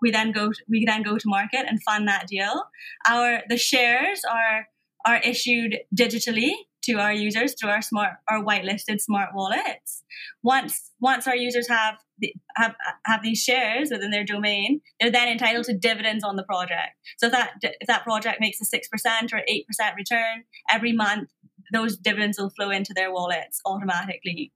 we 0.01 0.11
then 0.11 0.31
go 0.31 0.51
to, 0.51 0.59
we 0.69 0.85
then 0.85 1.03
go 1.03 1.17
to 1.17 1.23
market 1.27 1.65
and 1.67 1.81
fund 1.83 2.07
that 2.07 2.27
deal. 2.27 2.63
Our 3.07 3.41
the 3.47 3.57
shares 3.57 4.21
are 4.29 4.67
are 5.05 5.17
issued 5.17 5.79
digitally 5.95 6.51
to 6.83 6.93
our 6.93 7.13
users 7.13 7.55
through 7.59 7.69
our 7.69 7.81
smart 7.81 8.13
our 8.29 8.43
whitelisted 8.43 8.99
smart 8.99 9.29
wallets. 9.33 10.03
Once 10.43 10.91
once 10.99 11.27
our 11.27 11.35
users 11.35 11.67
have 11.67 11.95
the, 12.19 12.33
have 12.55 12.75
have 13.05 13.21
these 13.23 13.41
shares 13.41 13.89
within 13.91 14.11
their 14.11 14.23
domain, 14.25 14.81
they're 14.99 15.11
then 15.11 15.27
entitled 15.27 15.65
to 15.65 15.77
dividends 15.77 16.23
on 16.23 16.35
the 16.35 16.43
project. 16.43 16.91
So 17.17 17.27
if 17.27 17.31
that 17.33 17.51
if 17.61 17.87
that 17.87 18.03
project 18.03 18.39
makes 18.39 18.61
a 18.61 18.65
six 18.65 18.87
percent 18.87 19.33
or 19.33 19.41
eight 19.47 19.67
percent 19.67 19.95
return 19.95 20.43
every 20.69 20.93
month, 20.93 21.29
those 21.71 21.97
dividends 21.97 22.37
will 22.37 22.49
flow 22.51 22.69
into 22.69 22.93
their 22.95 23.11
wallets 23.11 23.59
automatically. 23.65 24.51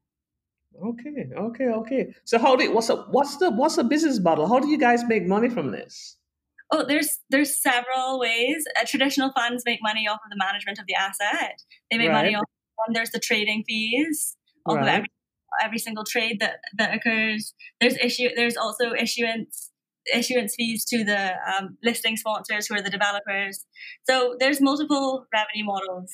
Okay, 0.84 1.30
okay, 1.38 1.66
okay. 1.66 2.16
So 2.24 2.40
how 2.40 2.56
do 2.56 2.74
what's 2.74 2.88
the 2.88 2.98
what's 3.12 3.38
the 3.38 3.52
what's 3.52 3.76
the 3.76 3.84
business 3.84 4.20
model? 4.20 4.48
How 4.48 4.60
do 4.60 4.68
you 4.68 4.78
guys 4.78 5.04
make 5.08 5.26
money 5.26 5.50
from 5.50 5.72
this? 5.72 6.18
Oh, 6.72 6.86
there's 6.88 7.20
there's 7.30 7.62
several 7.62 8.20
ways. 8.20 8.64
Uh, 8.80 8.86
traditional 8.86 9.32
funds 9.34 9.64
make 9.66 9.80
money 9.82 10.08
off 10.08 10.20
of 10.26 10.30
the 10.30 10.38
management 10.38 10.80
of 10.80 10.86
the 10.88 10.96
asset. 10.96 11.56
They 11.92 11.98
make 11.98 12.10
Right. 12.10 12.24
money 12.24 12.36
off. 12.36 12.46
And 12.88 12.96
there's 12.96 13.12
the 13.12 13.20
trading 13.20 13.64
fees 13.68 14.36
off 14.66 14.78
of 14.78 14.86
Right. 14.86 14.96
every, 14.96 15.10
every 15.62 15.78
single 15.80 16.04
trade 16.04 16.40
that 16.40 16.56
that 16.78 16.94
occurs. 16.96 17.54
There's 17.80 17.98
issue. 17.98 18.30
There's 18.36 18.58
also 18.58 18.94
issuance 18.94 19.72
issuance 20.14 20.56
fees 20.56 20.84
to 20.86 21.04
the 21.04 21.34
um, 21.50 21.78
listing 21.84 22.18
sponsors 22.18 22.68
who 22.68 22.76
are 22.76 22.82
the 22.82 22.90
developers. 22.90 23.66
So 24.10 24.36
there's 24.40 24.60
multiple 24.60 25.26
revenue 25.34 25.64
models. 25.66 26.12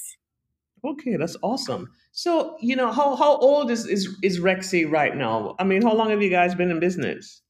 Okay, 0.85 1.15
that's 1.17 1.35
awesome. 1.41 1.89
So, 2.11 2.57
you 2.61 2.75
know, 2.75 2.91
how 2.91 3.15
how 3.15 3.37
old 3.37 3.71
is 3.71 3.85
is 3.85 4.15
is 4.23 4.39
Rexy 4.39 4.89
right 4.89 5.15
now? 5.15 5.55
I 5.59 5.63
mean, 5.63 5.81
how 5.81 5.93
long 5.93 6.09
have 6.09 6.21
you 6.21 6.29
guys 6.29 6.55
been 6.55 6.71
in 6.71 6.79
business? 6.79 7.41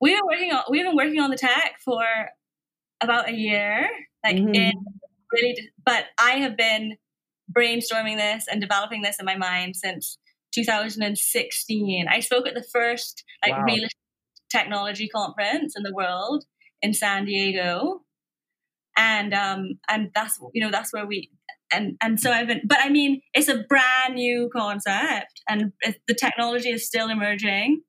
We 0.00 0.14
are 0.14 0.24
working 0.26 0.52
on. 0.52 0.64
We've 0.70 0.84
been 0.84 0.96
working 0.96 1.20
on 1.20 1.30
the 1.30 1.36
tech 1.36 1.76
for 1.84 2.04
about 3.02 3.28
a 3.28 3.32
year, 3.32 3.88
like 4.24 4.36
Mhm. 4.36 4.54
in 4.54 4.72
really. 5.32 5.70
But 5.84 6.06
I 6.18 6.32
have 6.32 6.56
been 6.56 6.96
brainstorming 7.52 8.16
this 8.16 8.46
and 8.50 8.60
developing 8.60 9.02
this 9.02 9.16
in 9.18 9.26
my 9.26 9.36
mind 9.36 9.76
since 9.76 10.18
2016. 10.54 12.06
I 12.08 12.20
spoke 12.20 12.46
at 12.46 12.54
the 12.54 12.62
first 12.72 13.24
like 13.44 13.56
Wow. 13.56 13.64
real 13.66 13.88
technology 14.50 15.08
conference 15.08 15.74
in 15.76 15.82
the 15.82 15.94
world 15.94 16.44
in 16.82 16.94
San 16.94 17.24
Diego, 17.26 18.04
and 18.96 19.34
um 19.34 19.78
and 19.88 20.10
that's 20.14 20.38
you 20.54 20.64
know 20.64 20.70
that's 20.70 20.92
where 20.92 21.06
we 21.06 21.30
and 21.72 21.96
and 22.02 22.18
so 22.20 22.32
I've 22.32 22.46
been. 22.48 22.62
But 22.66 22.78
I 22.82 22.88
mean, 22.90 23.20
it's 23.34 23.48
a 23.48 23.64
brand 23.68 24.14
new 24.14 24.50
concept, 24.54 25.42
and 25.48 25.72
the 26.08 26.14
technology 26.14 26.70
is 26.70 26.86
still 26.86 27.08
emerging 27.10 27.82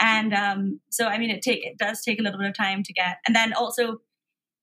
and 0.00 0.34
um, 0.34 0.80
so 0.90 1.06
I 1.06 1.18
mean 1.18 1.30
it 1.30 1.42
take 1.42 1.64
it 1.64 1.78
does 1.78 2.02
take 2.02 2.18
a 2.18 2.22
little 2.22 2.38
bit 2.38 2.48
of 2.48 2.56
time 2.56 2.82
to 2.82 2.92
get 2.92 3.18
and 3.26 3.34
then 3.34 3.52
also 3.52 3.98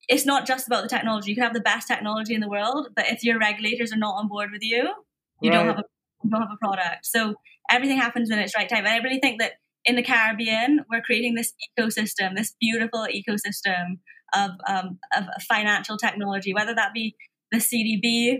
it's 0.10 0.26
not 0.26 0.46
just 0.46 0.68
about 0.68 0.84
the 0.84 0.90
technology. 0.90 1.32
You 1.32 1.36
can 1.36 1.46
have 1.46 1.54
the 1.54 1.62
best 1.62 1.88
technology 1.88 2.34
in 2.34 2.42
the 2.42 2.50
world 2.50 2.90
but 2.96 3.10
if 3.10 3.24
your 3.24 3.40
regulators 3.40 3.92
are 3.94 3.98
not 3.98 4.16
on 4.16 4.28
board 4.28 4.50
with 4.52 4.62
you 4.62 4.94
you 5.42 5.52
don't 5.52 5.68
have 5.68 5.80
a 5.80 5.84
you 6.24 6.30
don't 6.30 6.42
have 6.42 6.52
a 6.54 6.58
product. 6.58 7.06
So 7.06 7.36
everything 7.70 7.98
happens 7.98 8.30
in 8.30 8.40
its 8.40 8.56
right 8.56 8.70
time. 8.70 8.86
And 8.86 8.94
I 8.94 8.98
really 8.98 9.20
think 9.20 9.42
that 9.42 9.54
in 9.86 9.96
the 9.96 10.04
Caribbean 10.04 10.86
we're 10.90 11.02
creating 11.02 11.36
this 11.36 11.54
ecosystem 11.78 12.36
this 12.36 12.56
beautiful 12.60 13.08
ecosystem 13.14 14.00
of 14.34 14.52
um, 14.68 15.00
of 15.16 15.26
financial 15.44 15.98
technology 15.98 16.54
whether 16.54 16.74
that 16.74 16.94
be 16.94 17.16
the 17.52 17.58
CDB 17.58 18.40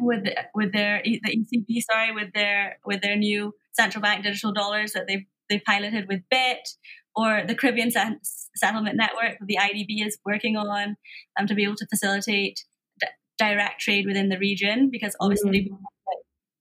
with 0.00 0.24
with 0.54 0.72
their 0.72 1.00
the 1.04 1.20
ECB 1.20 1.80
sorry 1.90 2.12
with 2.12 2.32
their 2.34 2.78
with 2.84 3.00
their 3.02 3.16
new 3.16 3.54
central 3.72 4.02
bank 4.02 4.24
digital 4.24 4.52
dollars 4.52 4.92
that 4.92 5.06
they've 5.06 5.24
they 5.48 5.60
piloted 5.60 6.06
with 6.08 6.20
Bitt 6.30 6.68
or 7.16 7.44
the 7.46 7.54
Caribbean 7.54 7.90
Set- 7.90 8.18
Settlement 8.56 8.96
Network 8.96 9.38
that 9.38 9.46
the 9.46 9.58
IDB 9.60 10.04
is 10.06 10.18
working 10.24 10.56
on 10.56 10.96
um, 11.38 11.46
to 11.46 11.54
be 11.54 11.64
able 11.64 11.76
to 11.76 11.86
facilitate 11.86 12.64
d- 13.00 13.06
direct 13.38 13.80
trade 13.80 14.06
within 14.06 14.28
the 14.28 14.38
region 14.38 14.90
because 14.90 15.14
obviously 15.20 15.70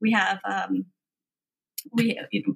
we 0.01 0.11
have 0.11 0.39
um, 0.49 0.85
we 1.91 2.19
you 2.31 2.43
know, 2.47 2.55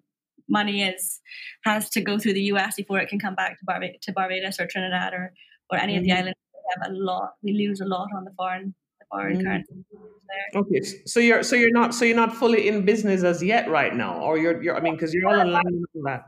money 0.50 0.84
is 0.84 1.20
has 1.64 1.90
to 1.90 2.02
go 2.02 2.18
through 2.18 2.34
the 2.34 2.44
US 2.54 2.76
before 2.76 3.00
it 3.00 3.10
can 3.10 3.20
come 3.20 3.36
back 3.36 3.60
to, 3.60 3.66
Barba- 3.66 3.98
to 4.02 4.12
Barbados 4.14 4.60
or 4.60 4.68
Trinidad 4.68 5.14
or 5.14 5.34
or 5.70 5.78
any 5.78 5.98
of 5.98 6.04
the 6.04 6.12
Mhm. 6.12 6.18
islands. 6.18 6.40
We 6.54 6.74
have 6.82 6.92
a 6.92 6.94
lot. 6.94 7.32
We 7.44 7.52
lose 7.54 7.82
a 7.82 7.86
lot 7.86 8.08
on 8.16 8.24
the 8.24 8.32
foreign 8.38 8.74
foreign 9.10 9.38
Mhm. 9.38 9.44
currency 9.44 9.74
there. 10.30 10.62
Okay, 10.62 10.82
so 11.06 11.20
you're 11.20 11.44
so 11.44 11.56
you're 11.56 11.72
not 11.72 11.94
so 11.94 12.06
you're 12.06 12.16
not 12.16 12.36
fully 12.36 12.68
in 12.68 12.86
business 12.86 13.24
as 13.24 13.42
yet 13.44 13.70
right 13.70 13.96
now, 13.96 14.20
or 14.22 14.38
you're 14.38 14.62
you're 14.62 14.76
I 14.76 14.82
mean, 14.82 14.94
because 14.96 15.14
you're 15.14 15.28
all 15.28 15.40
online 15.40 15.64
and 15.68 15.86
all 15.96 16.04
that. 16.06 16.26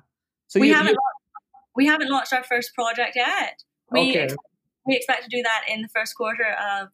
So 0.48 0.60
we 0.60 0.70
you, 0.70 0.74
haven't 0.74 0.94
you 0.94 1.00
we 1.76 1.86
haven't 1.86 2.10
launched 2.10 2.34
our 2.34 2.44
first 2.44 2.74
project 2.76 3.14
yet. 3.16 3.64
We 3.92 4.10
okay, 4.12 4.20
ex- 4.22 4.36
we 4.86 4.96
expect 4.96 5.24
to 5.24 5.30
do 5.30 5.42
that 5.44 5.66
in 5.74 5.82
the 5.82 5.90
first 5.90 6.16
quarter 6.16 6.56
of 6.72 6.90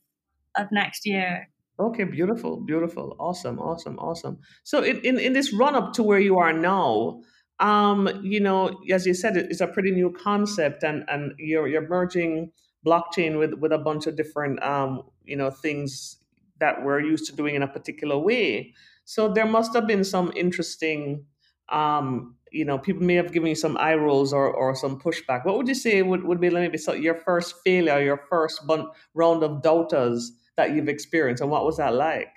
of 0.58 0.72
next 0.72 1.06
year. 1.06 1.50
okay, 1.80 2.06
beautiful, 2.06 2.62
beautiful, 2.62 3.16
awesome, 3.20 3.60
awesome, 3.60 3.98
awesome. 4.00 4.40
So 4.64 4.82
in 4.84 5.00
in, 5.02 5.20
in 5.20 5.34
this 5.34 5.54
run 5.54 5.76
up 5.76 5.94
to 5.94 6.04
where 6.04 6.20
you 6.20 6.38
are 6.40 6.54
now, 6.54 7.22
um, 7.60 8.08
you 8.24 8.40
know, 8.40 8.80
as 8.90 9.06
you 9.06 9.14
said, 9.14 9.36
it- 9.38 9.48
it's 9.52 9.62
a 9.62 9.68
pretty 9.68 9.92
new 9.92 10.12
concept, 10.12 10.84
and 10.84 11.04
and 11.10 11.34
you're 11.38 11.68
you're 11.68 11.88
merging 11.88 12.52
blockchain 12.86 13.40
with 13.40 13.54
with 13.54 13.72
a 13.72 13.78
bunch 13.78 14.08
of 14.08 14.16
different 14.16 14.62
um, 14.64 15.04
you 15.26 15.36
know, 15.36 15.50
things 15.50 16.18
that 16.60 16.84
we're 16.84 17.02
used 17.02 17.26
to 17.26 17.36
doing 17.36 17.56
in 17.56 17.64
a 17.64 17.68
particular 17.68 18.18
way. 18.18 18.74
So 19.04 19.32
there 19.32 19.46
must 19.46 19.74
have 19.76 19.88
been 19.88 20.04
some 20.04 20.32
interesting 20.36 21.26
um, 21.70 22.36
you 22.52 22.64
know, 22.64 22.78
people 22.78 23.04
may 23.04 23.16
have 23.16 23.34
given 23.34 23.50
you 23.50 23.56
some 23.56 23.76
eye 23.78 23.96
rolls 23.96 24.32
or, 24.32 24.50
or 24.50 24.76
some 24.76 25.00
pushback. 25.00 25.46
What 25.46 25.58
would 25.58 25.68
you 25.68 25.76
say 25.76 26.02
would, 26.02 26.24
would 26.24 26.40
be 26.40 26.50
maybe 26.50 26.78
so 26.78 26.94
your 26.94 27.16
first 27.16 27.56
failure, 27.66 28.00
your 28.02 28.22
first 28.30 28.66
bun- 28.66 28.88
round 29.14 29.44
of 29.44 29.62
doubters 29.62 30.32
that 30.56 30.74
you've 30.74 30.88
experienced, 30.88 31.42
and 31.42 31.52
what 31.52 31.66
was 31.66 31.78
that 31.78 31.94
like? 31.94 32.32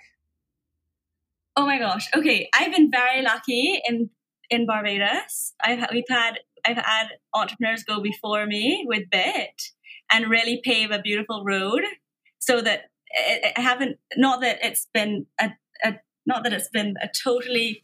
Oh 1.55 1.65
my 1.65 1.79
gosh. 1.79 2.07
Okay, 2.13 2.49
I've 2.53 2.73
been 2.73 2.91
very 2.91 3.21
lucky 3.21 3.81
in 3.87 4.09
in 4.49 4.65
Barbados. 4.65 5.53
I've 5.61 5.87
we've 5.91 6.03
had 6.09 6.39
I've 6.65 6.77
had 6.77 7.07
entrepreneurs 7.33 7.83
go 7.83 8.01
before 8.01 8.45
me 8.45 8.83
with 8.87 9.09
Bitt 9.09 9.71
and 10.11 10.29
really 10.29 10.61
pave 10.63 10.91
a 10.91 11.01
beautiful 11.01 11.43
road 11.43 11.81
so 12.39 12.61
that 12.61 12.85
I 13.15 13.53
I 13.57 13.61
haven't 13.61 13.97
not 14.15 14.41
that 14.41 14.59
it's 14.61 14.87
been 14.93 15.25
a, 15.39 15.51
a 15.83 15.95
not 16.25 16.43
that 16.43 16.53
it's 16.53 16.69
been 16.69 16.95
a 17.01 17.09
totally 17.23 17.81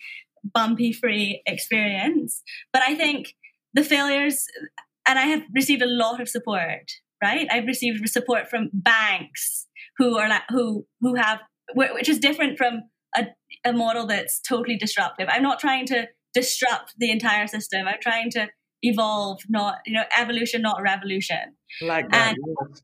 bumpy 0.54 0.94
free 0.94 1.42
experience, 1.46 2.44
but 2.72 2.84
I 2.84 2.96
think 2.96 3.36
the 3.74 3.84
failures 3.84 4.46
and 5.08 5.20
I 5.20 5.24
have 5.24 5.44
received 5.54 5.82
a 5.82 5.88
lot 5.88 6.22
of 6.22 6.30
support. 6.30 6.92
Right, 7.24 7.48
I've 7.50 7.66
received 7.66 8.08
support 8.10 8.50
from 8.50 8.70
banks 8.74 9.68
who 9.98 10.18
are 10.18 10.28
like, 10.30 10.44
who 10.50 10.86
who 11.02 11.16
have 11.16 11.40
which 11.74 12.10
is 12.10 12.20
different 12.20 12.58
from 12.58 12.84
a, 13.16 13.28
a 13.64 13.74
model 13.74 14.06
that's 14.06 14.40
totally 14.42 14.78
disruptive. 14.78 15.28
I'm 15.30 15.42
not 15.42 15.60
trying 15.60 15.86
to 15.88 16.08
disrupt 16.34 16.94
the 16.98 17.10
entire 17.10 17.48
system. 17.48 17.88
I'm 17.88 18.02
trying 18.02 18.30
to 18.32 18.50
evolve, 18.82 19.42
not 19.50 19.76
you 19.86 19.94
know 19.94 20.04
evolution, 20.18 20.62
not 20.62 20.82
revolution. 20.82 21.56
Like 21.82 22.10
that? 22.12 22.30
And- 22.30 22.38
yes. 22.72 22.82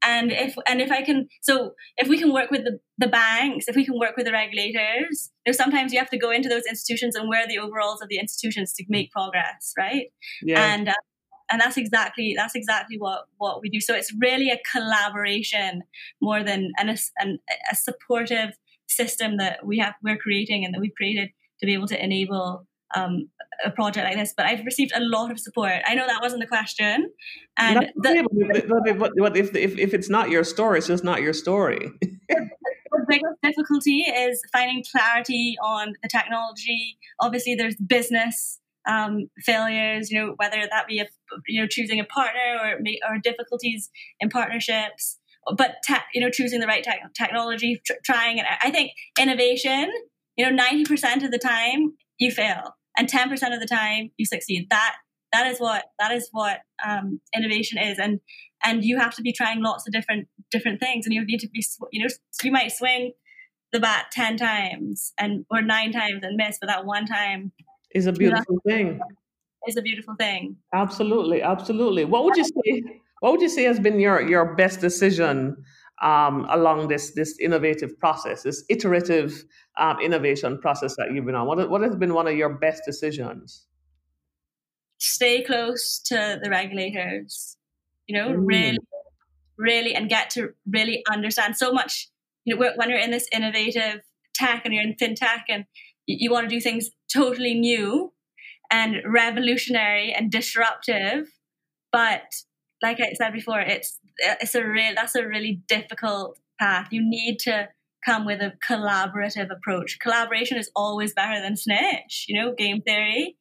And 0.00 0.30
if 0.30 0.54
and 0.68 0.80
if 0.80 0.92
I 0.92 1.02
can, 1.02 1.26
so 1.42 1.72
if 1.96 2.06
we 2.06 2.18
can 2.18 2.32
work 2.32 2.52
with 2.52 2.62
the, 2.62 2.78
the 2.98 3.08
banks, 3.08 3.66
if 3.66 3.74
we 3.74 3.84
can 3.84 3.98
work 3.98 4.16
with 4.16 4.26
the 4.26 4.32
regulators, 4.32 5.32
you 5.44 5.50
know, 5.50 5.56
sometimes 5.56 5.92
you 5.92 5.98
have 5.98 6.10
to 6.10 6.16
go 6.16 6.30
into 6.30 6.48
those 6.48 6.62
institutions 6.68 7.16
and 7.16 7.28
wear 7.28 7.48
the 7.48 7.58
overalls 7.58 8.00
of 8.00 8.08
the 8.08 8.16
institutions 8.16 8.72
to 8.74 8.84
make 8.88 9.10
progress, 9.10 9.72
right? 9.76 10.06
yeah. 10.40 10.72
and 10.72 10.88
uh, 10.88 10.94
and 11.50 11.60
that's 11.60 11.76
exactly 11.76 12.34
that's 12.36 12.54
exactly 12.54 12.96
what 12.98 13.24
what 13.38 13.60
we 13.60 13.68
do 13.68 13.80
so 13.80 13.94
it's 13.94 14.12
really 14.20 14.50
a 14.50 14.60
collaboration 14.70 15.82
more 16.20 16.42
than 16.44 16.70
an, 16.78 16.96
an 17.18 17.38
a 17.70 17.76
supportive 17.76 18.50
system 18.88 19.36
that 19.36 19.64
we 19.64 19.78
have 19.78 19.94
we're 20.02 20.16
creating 20.16 20.64
and 20.64 20.74
that 20.74 20.80
we've 20.80 20.94
created 20.96 21.30
to 21.60 21.66
be 21.66 21.74
able 21.74 21.86
to 21.86 22.02
enable 22.02 22.66
um, 22.94 23.28
a 23.64 23.70
project 23.70 24.06
like 24.06 24.16
this 24.16 24.34
but 24.36 24.46
i've 24.46 24.64
received 24.64 24.92
a 24.94 25.00
lot 25.00 25.30
of 25.30 25.38
support 25.38 25.72
i 25.86 25.94
know 25.94 26.06
that 26.06 26.22
wasn't 26.22 26.40
the 26.40 26.46
question 26.46 27.10
and 27.58 27.90
the, 27.96 28.94
but, 28.98 29.12
but, 29.16 29.36
if, 29.36 29.54
if, 29.54 29.76
if 29.78 29.92
it's 29.92 30.08
not 30.08 30.30
your 30.30 30.44
story, 30.44 30.78
it's 30.78 30.86
just 30.86 31.02
not 31.02 31.22
your 31.22 31.32
story. 31.32 31.90
the 32.98 33.04
biggest 33.08 33.34
difficulty 33.42 34.00
is 34.00 34.40
finding 34.52 34.84
clarity 34.90 35.56
on 35.62 35.92
the 36.02 36.08
technology. 36.08 36.98
Obviously, 37.20 37.54
there's 37.54 37.76
business 37.76 38.60
um, 38.88 39.28
failures. 39.44 40.10
You 40.10 40.20
know, 40.20 40.34
whether 40.36 40.56
that 40.70 40.86
be 40.86 41.00
a 41.00 41.06
you 41.46 41.60
know 41.60 41.66
choosing 41.66 42.00
a 42.00 42.04
partner 42.04 42.58
or 42.62 42.78
or 43.10 43.18
difficulties 43.18 43.90
in 44.20 44.28
partnerships. 44.28 45.18
But 45.56 45.76
te- 45.86 45.94
you 46.14 46.20
know, 46.20 46.30
choosing 46.30 46.60
the 46.60 46.66
right 46.66 46.84
tech 46.84 47.00
technology, 47.16 47.80
tr- 47.84 47.94
trying 48.04 48.38
it. 48.38 48.46
I 48.62 48.70
think 48.70 48.92
innovation. 49.18 49.90
You 50.36 50.44
know, 50.46 50.50
ninety 50.50 50.84
percent 50.84 51.24
of 51.24 51.32
the 51.32 51.38
time 51.38 51.94
you 52.18 52.30
fail, 52.30 52.76
and 52.98 53.08
ten 53.08 53.28
percent 53.28 53.54
of 53.54 53.60
the 53.60 53.66
time 53.66 54.10
you 54.16 54.26
succeed. 54.26 54.68
That 54.70 54.96
that 55.32 55.46
is 55.46 55.58
what 55.58 55.84
that 55.98 56.12
is 56.12 56.28
what 56.32 56.60
um, 56.86 57.20
innovation 57.34 57.78
is, 57.78 57.98
and 57.98 58.20
and 58.64 58.84
you 58.84 58.98
have 58.98 59.14
to 59.16 59.22
be 59.22 59.32
trying 59.32 59.62
lots 59.62 59.86
of 59.86 59.92
different 59.92 60.28
different 60.50 60.80
things, 60.80 61.06
and 61.06 61.14
you 61.14 61.24
need 61.24 61.40
to 61.40 61.48
be 61.48 61.64
you 61.92 62.02
know 62.02 62.08
you 62.42 62.52
might 62.52 62.72
swing 62.72 63.12
the 63.72 63.80
bat 63.80 64.06
10 64.12 64.38
times 64.38 65.12
and 65.18 65.44
or 65.50 65.60
nine 65.60 65.92
times 65.92 66.20
and 66.22 66.36
miss 66.36 66.56
but 66.58 66.68
that 66.68 66.86
one 66.86 67.04
time 67.04 67.52
is 67.94 68.06
a 68.06 68.12
beautiful 68.12 68.56
thing. 68.66 68.98
is 69.66 69.76
a 69.76 69.82
beautiful 69.82 70.14
thing 70.18 70.56
Absolutely, 70.74 71.42
absolutely. 71.42 72.04
What 72.04 72.24
would 72.24 72.36
you 72.36 72.44
say? 72.44 72.82
What 73.20 73.32
would 73.32 73.40
you 73.40 73.48
say 73.48 73.64
has 73.64 73.80
been 73.80 73.98
your 74.00 74.20
your 74.22 74.54
best 74.54 74.80
decision 74.80 75.56
um, 76.02 76.46
along 76.50 76.88
this 76.88 77.12
this 77.12 77.38
innovative 77.38 77.98
process, 77.98 78.42
this 78.42 78.64
iterative 78.68 79.44
um, 79.76 79.98
innovation 80.00 80.58
process 80.58 80.94
that 80.96 81.12
you've 81.12 81.26
been 81.26 81.34
on? 81.34 81.46
What 81.46 81.70
what 81.70 81.82
has 81.82 81.96
been 81.96 82.14
one 82.14 82.26
of 82.26 82.36
your 82.36 82.54
best 82.54 82.82
decisions? 82.86 83.66
stay 85.00 85.42
close 85.42 86.00
to 86.04 86.40
the 86.42 86.50
regulators 86.50 87.56
you 88.08 88.16
know 88.16 88.30
Mm. 88.30 88.46
really 88.46 88.78
really 89.56 89.94
and 89.94 90.08
get 90.08 90.30
to 90.30 90.50
really 90.68 91.04
understand 91.10 91.56
so 91.56 91.72
much 91.72 92.08
you 92.44 92.56
know 92.56 92.72
when 92.76 92.90
you're 92.90 92.98
in 92.98 93.12
this 93.12 93.28
innovative 93.32 94.00
tech 94.34 94.62
and 94.64 94.74
you're 94.74 94.82
in 94.82 94.94
fintech 94.94 95.42
and 95.48 95.64
you, 96.06 96.16
you 96.18 96.30
want 96.32 96.48
to 96.48 96.54
do 96.54 96.60
things 96.60 96.90
totally 97.12 97.54
new 97.54 98.12
and 98.72 98.96
revolutionary 99.06 100.12
and 100.12 100.32
disruptive 100.32 101.28
but 101.92 102.24
like 102.82 103.00
I 103.00 103.12
said 103.14 103.32
before, 103.32 103.60
it's 103.60 103.98
it's 104.18 104.54
a 104.54 104.64
real 104.64 104.92
that's 104.94 105.14
a 105.14 105.26
really 105.26 105.62
difficult 105.68 106.38
path. 106.60 106.88
You 106.90 107.02
need 107.02 107.38
to 107.40 107.68
come 108.04 108.24
with 108.24 108.40
a 108.40 108.52
collaborative 108.66 109.50
approach. 109.50 109.98
Collaboration 109.98 110.56
is 110.56 110.70
always 110.74 111.12
better 111.14 111.40
than 111.40 111.56
snitch, 111.56 112.26
you 112.28 112.40
know, 112.40 112.54
game 112.54 112.80
theory. 112.82 113.36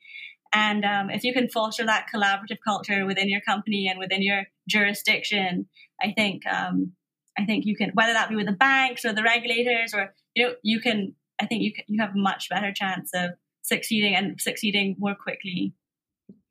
And 0.53 0.85
um, 0.85 1.09
if 1.09 1.23
you 1.23 1.33
can 1.33 1.49
foster 1.49 1.85
that 1.85 2.07
collaborative 2.13 2.57
culture 2.65 3.05
within 3.05 3.29
your 3.29 3.41
company 3.41 3.87
and 3.89 3.99
within 3.99 4.21
your 4.21 4.43
jurisdiction, 4.67 5.67
I 6.01 6.13
think 6.15 6.45
um, 6.47 6.93
I 7.37 7.45
think 7.45 7.65
you 7.65 7.75
can 7.75 7.91
whether 7.93 8.13
that 8.13 8.29
be 8.29 8.35
with 8.35 8.47
the 8.47 8.53
banks 8.53 9.05
or 9.05 9.13
the 9.13 9.23
regulators 9.23 9.93
or 9.93 10.13
you 10.35 10.47
know 10.47 10.53
you 10.63 10.79
can 10.79 11.15
I 11.39 11.45
think 11.45 11.63
you 11.63 11.73
can, 11.73 11.83
you 11.87 12.01
have 12.01 12.15
a 12.15 12.19
much 12.19 12.49
better 12.49 12.71
chance 12.73 13.11
of 13.13 13.31
succeeding 13.61 14.15
and 14.15 14.39
succeeding 14.39 14.95
more 14.97 15.15
quickly. 15.15 15.73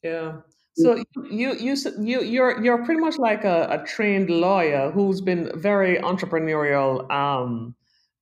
Yeah. 0.02 0.40
So 0.76 1.02
you 1.30 1.54
you 1.54 1.75
you 2.00 2.21
you're 2.21 2.62
you're 2.62 2.85
pretty 2.85 3.00
much 3.00 3.16
like 3.18 3.45
a, 3.45 3.66
a 3.71 3.87
trained 3.87 4.28
lawyer 4.28 4.90
who's 4.90 5.21
been 5.21 5.50
very 5.59 5.97
entrepreneurial. 5.99 7.11
Um, 7.11 7.75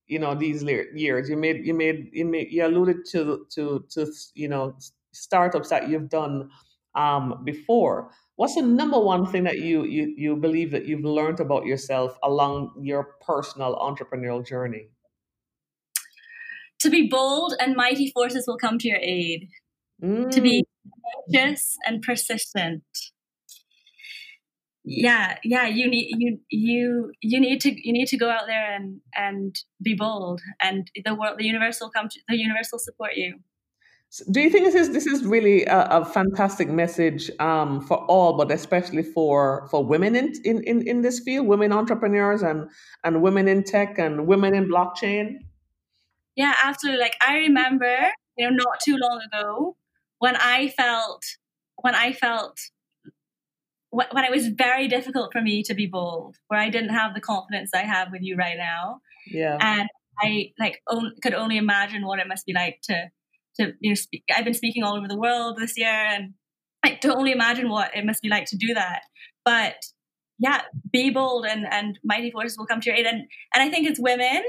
you 0.07 0.19
know 0.19 0.35
these 0.35 0.63
years. 0.63 1.29
You 1.29 1.35
made 1.35 1.65
you 1.65 1.73
made 1.73 2.09
you 2.13 2.25
made 2.25 2.51
you 2.51 2.65
alluded 2.65 3.05
to 3.11 3.45
to 3.55 3.83
to 3.89 4.07
you 4.35 4.47
know 4.47 4.77
startups 5.11 5.69
that 5.69 5.89
you've 5.89 6.09
done 6.09 6.49
um, 6.95 7.41
before. 7.43 8.11
What's 8.35 8.55
the 8.55 8.61
number 8.61 8.99
one 8.99 9.25
thing 9.25 9.43
that 9.43 9.59
you, 9.59 9.83
you 9.83 10.13
you 10.17 10.35
believe 10.35 10.71
that 10.71 10.85
you've 10.85 11.05
learned 11.05 11.39
about 11.39 11.65
yourself 11.65 12.17
along 12.23 12.73
your 12.81 13.15
personal 13.25 13.75
entrepreneurial 13.75 14.45
journey? 14.45 14.89
To 16.79 16.89
be 16.89 17.07
bold 17.07 17.55
and 17.59 17.75
mighty 17.75 18.11
forces 18.11 18.45
will 18.47 18.57
come 18.57 18.77
to 18.79 18.87
your 18.87 18.99
aid. 19.01 19.49
Mm. 20.03 20.29
To 20.31 20.41
be 20.41 20.64
courageous 21.31 21.77
and 21.85 22.01
persistent. 22.01 22.83
Yeah, 24.87 25.37
yeah, 25.43 25.65
you 25.65 25.89
need 25.89 26.13
you 26.17 26.39
you 26.49 27.11
you 27.21 27.39
need 27.39 27.59
to 27.61 27.69
you 27.69 27.91
need 27.91 28.07
to 28.07 28.17
go 28.17 28.29
out 28.29 28.45
there 28.45 28.75
and 28.75 29.01
and 29.15 29.55
be 29.81 29.95
bold 29.95 30.41
and 30.61 30.89
the 31.03 31.15
world 31.15 31.39
the 31.39 31.45
universe 31.45 31.79
will 31.81 31.89
come 31.89 32.07
to 32.07 32.19
the 32.29 32.37
universe 32.37 32.69
will 32.71 32.79
support 32.79 33.15
you. 33.15 33.39
Do 34.31 34.39
you 34.39 34.49
think 34.49 34.65
this 34.65 34.75
is 34.75 34.91
this 34.91 35.07
is 35.07 35.25
really 35.25 35.65
a, 35.65 35.87
a 35.89 36.05
fantastic 36.05 36.69
message 36.69 37.31
um, 37.39 37.81
for 37.81 37.97
all, 38.05 38.37
but 38.37 38.51
especially 38.51 39.03
for 39.03 39.67
for 39.69 39.83
women 39.83 40.15
in, 40.15 40.33
in, 40.45 40.63
in, 40.63 40.87
in 40.87 41.01
this 41.01 41.19
field, 41.19 41.47
women 41.47 41.73
entrepreneurs 41.73 42.43
and 42.43 42.69
and 43.03 43.21
women 43.23 43.47
in 43.47 43.63
tech 43.63 43.97
and 43.97 44.27
women 44.27 44.53
in 44.53 44.69
blockchain? 44.69 45.39
Yeah, 46.35 46.53
absolutely. 46.63 47.01
Like 47.01 47.15
I 47.27 47.37
remember, 47.39 48.11
you 48.37 48.49
know, 48.49 48.55
not 48.55 48.79
too 48.85 48.97
long 48.97 49.19
ago 49.27 49.75
when 50.19 50.35
I 50.35 50.69
felt 50.69 51.23
when 51.77 51.95
I 51.95 52.13
felt 52.13 52.57
when 53.91 54.25
it 54.25 54.31
was 54.31 54.47
very 54.47 54.87
difficult 54.87 55.31
for 55.31 55.41
me 55.41 55.63
to 55.63 55.73
be 55.73 55.87
bold, 55.87 56.35
where 56.47 56.59
I 56.59 56.69
didn't 56.69 56.89
have 56.89 57.13
the 57.13 57.21
confidence 57.21 57.71
I 57.73 57.83
have 57.83 58.11
with 58.11 58.21
you 58.21 58.35
right 58.35 58.57
now. 58.57 58.99
Yeah. 59.27 59.57
And 59.61 59.87
I 60.19 60.51
like 60.59 60.81
on, 60.87 61.13
could 61.23 61.33
only 61.33 61.57
imagine 61.57 62.05
what 62.05 62.19
it 62.19 62.27
must 62.27 62.45
be 62.45 62.53
like 62.53 62.79
to 62.83 63.09
to 63.57 63.73
you 63.79 63.91
know 63.91 63.95
speak. 63.95 64.23
I've 64.33 64.45
been 64.45 64.53
speaking 64.53 64.83
all 64.83 64.97
over 64.97 65.07
the 65.07 65.17
world 65.17 65.57
this 65.57 65.77
year, 65.77 65.87
and 65.87 66.33
I 66.83 66.97
don't 67.01 67.17
only 67.17 67.31
imagine 67.31 67.69
what 67.69 67.95
it 67.95 68.05
must 68.05 68.21
be 68.21 68.29
like 68.29 68.45
to 68.47 68.57
do 68.57 68.73
that. 68.73 69.01
But 69.43 69.75
yeah, 70.39 70.61
be 70.91 71.09
bold, 71.09 71.45
and 71.45 71.65
and 71.69 71.99
mighty 72.03 72.31
forces 72.31 72.57
will 72.57 72.67
come 72.67 72.81
to 72.81 72.89
your 72.89 72.97
aid. 72.97 73.05
And 73.05 73.23
and 73.53 73.63
I 73.63 73.69
think 73.69 73.89
as 73.89 73.99
women, 73.99 74.43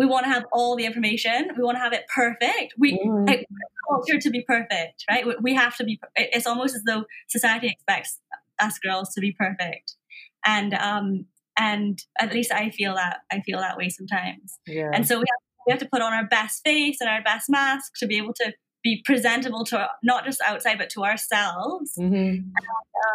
we 0.00 0.06
want 0.06 0.24
to 0.24 0.30
have 0.30 0.46
all 0.50 0.76
the 0.76 0.86
information. 0.86 1.50
We 1.58 1.62
want 1.62 1.76
to 1.76 1.80
have 1.80 1.92
it 1.92 2.04
perfect. 2.12 2.72
We 2.78 2.98
mm. 2.98 3.28
like, 3.28 3.46
culture 3.86 4.18
to 4.18 4.30
be 4.30 4.42
perfect, 4.48 5.04
right? 5.10 5.26
We, 5.26 5.36
we 5.42 5.54
have 5.54 5.76
to 5.76 5.84
be. 5.84 6.00
It's 6.16 6.46
almost 6.46 6.74
as 6.74 6.84
though 6.86 7.04
society 7.28 7.66
expects 7.66 8.18
us 8.58 8.78
girls 8.78 9.12
to 9.14 9.20
be 9.20 9.36
perfect, 9.38 9.96
and 10.44 10.72
um 10.72 11.26
and 11.58 11.98
at 12.18 12.32
least 12.32 12.50
I 12.50 12.70
feel 12.70 12.94
that 12.94 13.18
I 13.30 13.40
feel 13.40 13.58
that 13.58 13.76
way 13.76 13.90
sometimes. 13.90 14.58
Yeah. 14.66 14.90
And 14.94 15.06
so 15.06 15.16
we 15.18 15.26
have 15.28 15.42
we 15.66 15.72
have 15.72 15.80
to 15.80 15.88
put 15.92 16.00
on 16.00 16.14
our 16.14 16.26
best 16.26 16.62
face 16.64 17.02
and 17.02 17.10
our 17.10 17.22
best 17.22 17.50
mask 17.50 17.92
to 17.98 18.06
be 18.06 18.16
able 18.16 18.32
to 18.40 18.54
be 18.82 19.02
presentable 19.04 19.64
to 19.66 19.86
not 20.02 20.24
just 20.24 20.40
outside 20.46 20.78
but 20.78 20.88
to 20.88 21.04
ourselves 21.04 21.92
mm-hmm. 21.98 22.14
and, 22.14 22.54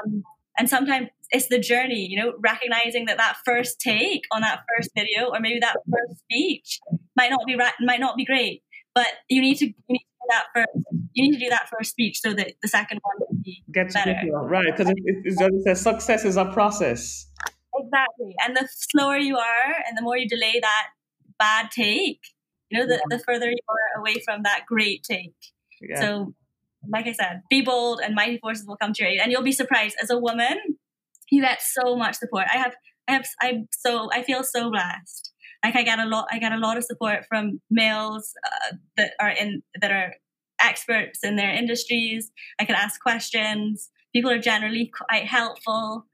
um, 0.05 0.23
and 0.59 0.69
sometimes 0.69 1.07
it's 1.31 1.47
the 1.47 1.59
journey 1.59 2.07
you 2.09 2.17
know 2.19 2.33
recognizing 2.43 3.05
that 3.05 3.17
that 3.17 3.37
first 3.45 3.79
take 3.79 4.23
on 4.31 4.41
that 4.41 4.63
first 4.75 4.89
video 4.95 5.29
or 5.33 5.39
maybe 5.39 5.59
that 5.59 5.75
first 5.91 6.19
speech 6.19 6.79
might 7.15 7.29
not 7.29 7.41
be 7.45 7.55
right 7.55 7.73
might 7.81 7.99
not 7.99 8.15
be 8.15 8.25
great 8.25 8.63
but 8.93 9.07
you 9.29 9.41
need 9.41 9.55
to 9.55 9.65
you 9.65 9.73
need 9.89 9.99
to 9.99 10.05
do 10.05 10.27
that 10.29 10.45
first 10.53 10.85
you 11.13 11.23
need 11.23 11.33
to 11.33 11.43
do 11.43 11.49
that 11.49 11.69
first 11.69 11.91
speech 11.91 12.19
so 12.19 12.33
that 12.33 12.53
the 12.61 12.67
second 12.67 12.99
one 13.03 13.15
will 13.19 13.37
be 13.43 13.63
Get 13.71 13.93
better 13.93 14.15
right 14.33 14.65
because 14.75 14.89
it, 14.89 14.97
it, 15.05 15.15
it, 15.25 15.67
it 15.71 15.75
success 15.77 16.25
is 16.25 16.37
a 16.37 16.45
process 16.45 17.27
exactly 17.77 18.35
and 18.45 18.55
the 18.55 18.67
slower 18.71 19.17
you 19.17 19.37
are 19.37 19.75
and 19.87 19.97
the 19.97 20.01
more 20.01 20.17
you 20.17 20.27
delay 20.27 20.59
that 20.61 20.87
bad 21.37 21.69
take 21.71 22.21
you 22.69 22.79
know, 22.79 22.87
the, 22.87 23.01
the 23.09 23.19
further 23.19 23.49
you 23.49 23.57
are 23.69 24.01
away 24.01 24.15
from 24.23 24.43
that 24.43 24.65
great 24.67 25.03
take. 25.03 25.35
Yeah. 25.81 25.99
So, 25.99 26.33
like 26.87 27.07
I 27.07 27.13
said, 27.13 27.41
be 27.49 27.61
bold 27.61 27.99
and 28.03 28.15
mighty 28.15 28.37
forces 28.37 28.65
will 28.67 28.77
come 28.77 28.93
to 28.93 29.03
your 29.03 29.11
aid. 29.11 29.19
And 29.21 29.31
you'll 29.31 29.43
be 29.43 29.51
surprised 29.51 29.95
as 30.01 30.09
a 30.09 30.17
woman, 30.17 30.57
you 31.31 31.41
get 31.41 31.61
so 31.61 31.95
much 31.95 32.15
support. 32.15 32.45
I 32.53 32.57
have, 32.57 32.75
I 33.07 33.13
have, 33.13 33.27
I'm 33.41 33.67
so, 33.71 34.09
I 34.11 34.23
feel 34.23 34.43
so 34.43 34.69
blessed. 34.69 35.31
Like 35.63 35.75
I 35.75 35.83
get 35.83 35.99
a 35.99 36.05
lot, 36.05 36.27
I 36.31 36.39
get 36.39 36.51
a 36.51 36.57
lot 36.57 36.77
of 36.77 36.83
support 36.83 37.25
from 37.27 37.59
males 37.69 38.33
uh, 38.45 38.75
that 38.97 39.11
are 39.19 39.29
in, 39.31 39.63
that 39.81 39.91
are 39.91 40.13
experts 40.61 41.19
in 41.23 41.35
their 41.35 41.49
industries. 41.49 42.31
I 42.59 42.65
can 42.65 42.75
ask 42.75 43.01
questions. 43.01 43.89
People 44.13 44.31
are 44.31 44.39
generally 44.39 44.91
quite 44.95 45.25
helpful. 45.25 46.05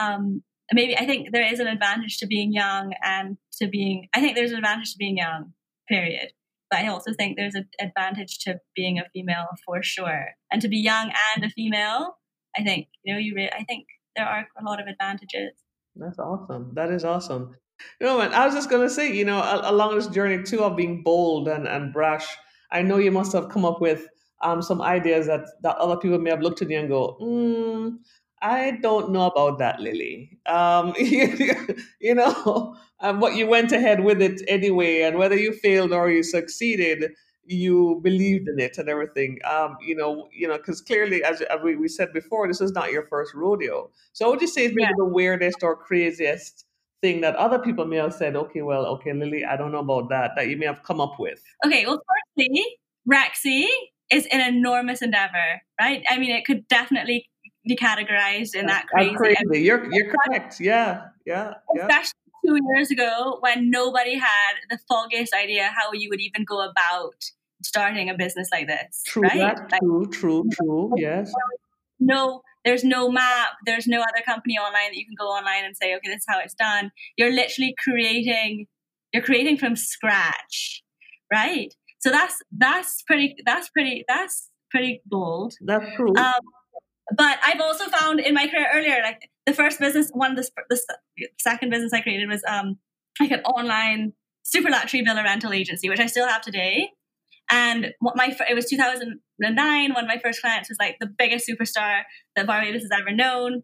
Um, 0.00 0.42
maybe 0.72 0.96
I 0.96 1.06
think 1.06 1.32
there 1.32 1.50
is 1.52 1.60
an 1.60 1.66
advantage 1.66 2.18
to 2.18 2.26
being 2.26 2.52
young 2.52 2.92
and 3.02 3.36
to 3.60 3.68
being, 3.68 4.08
I 4.14 4.20
think 4.20 4.36
there's 4.36 4.52
an 4.52 4.58
advantage 4.58 4.92
to 4.92 4.98
being 4.98 5.16
young 5.16 5.52
period. 5.88 6.32
But 6.70 6.80
I 6.80 6.88
also 6.88 7.14
think 7.14 7.36
there's 7.36 7.54
an 7.54 7.66
advantage 7.80 8.40
to 8.40 8.60
being 8.76 8.98
a 8.98 9.08
female 9.14 9.46
for 9.64 9.82
sure. 9.82 10.26
And 10.52 10.60
to 10.60 10.68
be 10.68 10.76
young 10.76 11.10
and 11.34 11.44
a 11.44 11.50
female, 11.50 12.18
I 12.56 12.62
think, 12.62 12.88
you 13.02 13.14
know, 13.14 13.18
you 13.18 13.34
re- 13.34 13.50
I 13.50 13.64
think 13.64 13.86
there 14.18 14.26
are 14.26 14.46
a 14.60 14.64
lot 14.64 14.80
of 14.80 14.86
advantages. 14.86 15.52
That's 15.96 16.18
awesome. 16.18 16.72
That 16.74 16.90
is 16.90 17.04
awesome. 17.04 17.56
You 18.00 18.06
know, 18.06 18.18
man, 18.18 18.34
I 18.34 18.44
was 18.44 18.54
just 18.54 18.68
gonna 18.68 18.90
say, 18.90 19.12
you 19.12 19.24
know, 19.24 19.40
along 19.64 19.94
this 19.94 20.08
journey 20.08 20.42
too 20.42 20.60
of 20.60 20.76
being 20.76 21.02
bold 21.02 21.48
and, 21.48 21.66
and 21.68 21.92
brash, 21.92 22.26
I 22.72 22.82
know 22.82 22.98
you 22.98 23.12
must 23.12 23.32
have 23.32 23.48
come 23.48 23.64
up 23.64 23.80
with 23.80 24.08
um, 24.42 24.62
some 24.62 24.82
ideas 24.82 25.26
that, 25.26 25.46
that 25.62 25.76
other 25.76 25.96
people 25.96 26.18
may 26.18 26.30
have 26.30 26.42
looked 26.42 26.62
at 26.62 26.70
you 26.70 26.78
and 26.78 26.88
go, 26.88 27.16
mm, 27.20 27.96
I 28.42 28.78
don't 28.82 29.10
know 29.10 29.26
about 29.26 29.58
that, 29.58 29.80
Lily. 29.80 30.38
Um, 30.46 30.94
you 30.98 32.14
know, 32.14 32.76
um, 33.00 33.20
but 33.20 33.36
you 33.36 33.46
went 33.46 33.72
ahead 33.72 34.02
with 34.02 34.20
it 34.20 34.42
anyway, 34.48 35.02
and 35.02 35.18
whether 35.18 35.36
you 35.36 35.52
failed 35.52 35.92
or 35.92 36.10
you 36.10 36.22
succeeded, 36.22 37.12
you 37.48 38.00
believed 38.02 38.48
in 38.48 38.58
it 38.60 38.78
and 38.78 38.88
everything. 38.88 39.38
Um, 39.44 39.76
you 39.80 39.96
know, 39.96 40.28
you 40.32 40.46
know, 40.46 40.56
because 40.56 40.80
clearly, 40.80 41.24
as, 41.24 41.40
as 41.40 41.60
we, 41.62 41.76
we 41.76 41.88
said 41.88 42.12
before, 42.12 42.46
this 42.46 42.60
is 42.60 42.72
not 42.72 42.92
your 42.92 43.06
first 43.06 43.34
rodeo. 43.34 43.90
So, 44.12 44.30
would 44.30 44.40
you 44.40 44.46
say 44.46 44.66
it's 44.66 44.74
maybe 44.74 44.88
yeah. 44.90 44.96
the 44.96 45.04
weirdest 45.04 45.62
or 45.62 45.76
craziest 45.76 46.66
thing 47.00 47.20
that 47.22 47.34
other 47.36 47.58
people 47.58 47.86
may 47.86 47.96
have 47.96 48.14
said? 48.14 48.36
Okay, 48.36 48.62
well, 48.62 48.86
okay, 48.86 49.12
Lily, 49.12 49.44
I 49.44 49.56
don't 49.56 49.72
know 49.72 49.78
about 49.78 50.08
that. 50.10 50.32
That 50.36 50.48
you 50.48 50.56
may 50.56 50.66
have 50.66 50.82
come 50.82 51.00
up 51.00 51.18
with. 51.18 51.42
Okay, 51.64 51.86
well, 51.86 52.02
firstly, 52.36 52.66
Rexy 53.10 53.66
is 54.10 54.26
an 54.30 54.40
enormous 54.54 55.02
endeavor, 55.02 55.62
right? 55.80 56.04
I 56.08 56.18
mean, 56.18 56.30
it 56.30 56.44
could 56.44 56.68
definitely 56.68 57.28
be 57.66 57.76
categorized 57.76 58.54
in 58.54 58.66
that 58.66 58.86
crazy. 58.88 59.14
crazy. 59.14 59.62
You're 59.62 59.92
you're 59.92 60.12
correct. 60.12 60.60
Yeah, 60.60 61.06
yeah, 61.26 61.54
yeah. 61.74 61.86
Especially 61.86 62.12
two 62.44 62.58
years 62.74 62.90
ago 62.90 63.38
when 63.40 63.70
nobody 63.70 64.14
had 64.14 64.54
the 64.70 64.78
foggiest 64.88 65.34
idea 65.34 65.70
how 65.74 65.92
you 65.92 66.08
would 66.08 66.20
even 66.20 66.44
go 66.44 66.60
about 66.62 67.30
starting 67.62 68.10
a 68.10 68.14
business 68.14 68.48
like 68.52 68.66
this. 68.66 69.02
True 69.06 69.22
right? 69.22 69.38
that. 69.38 69.72
Like, 69.72 69.80
true, 69.80 70.08
true, 70.10 70.44
true. 70.52 70.92
Yes. 70.96 71.32
No, 72.00 72.42
there's 72.64 72.84
no 72.84 73.10
map. 73.10 73.50
There's 73.66 73.86
no 73.86 74.00
other 74.00 74.22
company 74.24 74.54
online 74.56 74.90
that 74.90 74.96
you 74.96 75.04
can 75.04 75.14
go 75.18 75.26
online 75.26 75.64
and 75.64 75.76
say, 75.76 75.94
okay, 75.96 76.08
this 76.08 76.18
is 76.18 76.26
how 76.28 76.38
it's 76.40 76.54
done. 76.54 76.90
You're 77.16 77.32
literally 77.32 77.74
creating. 77.82 78.66
You're 79.12 79.22
creating 79.22 79.56
from 79.56 79.74
scratch, 79.74 80.82
right? 81.32 81.74
So 82.00 82.10
that's 82.10 82.36
that's 82.56 83.02
pretty. 83.02 83.34
That's 83.44 83.68
pretty. 83.70 84.04
That's 84.06 84.50
pretty 84.70 85.02
bold. 85.06 85.54
That's 85.60 85.86
true. 85.96 86.14
Um, 86.16 86.40
but 87.16 87.38
I've 87.42 87.60
also 87.60 87.86
found 87.86 88.20
in 88.20 88.34
my 88.34 88.46
career 88.46 88.68
earlier, 88.72 89.00
like 89.02 89.30
the 89.46 89.54
first 89.54 89.80
business, 89.80 90.10
one 90.12 90.32
of 90.32 90.36
the, 90.36 90.50
the 90.68 91.28
second 91.38 91.70
business 91.70 91.92
I 91.92 92.02
created 92.02 92.28
was 92.28 92.42
um, 92.46 92.78
like 93.18 93.30
an 93.30 93.40
online 93.40 94.12
super 94.42 94.70
luxury 94.70 95.02
villa 95.02 95.22
rental 95.22 95.52
agency, 95.52 95.88
which 95.88 96.00
I 96.00 96.06
still 96.06 96.28
have 96.28 96.42
today. 96.42 96.90
And 97.50 97.92
what 98.00 98.16
my 98.16 98.36
it 98.48 98.54
was 98.54 98.66
2009. 98.66 99.94
One 99.94 100.04
of 100.04 100.08
my 100.08 100.18
first 100.22 100.40
clients 100.40 100.68
was 100.68 100.78
like 100.78 100.96
the 101.00 101.06
biggest 101.06 101.48
superstar 101.48 102.02
that 102.36 102.46
Barbados 102.46 102.82
has 102.82 102.90
ever 102.92 103.10
known, 103.10 103.62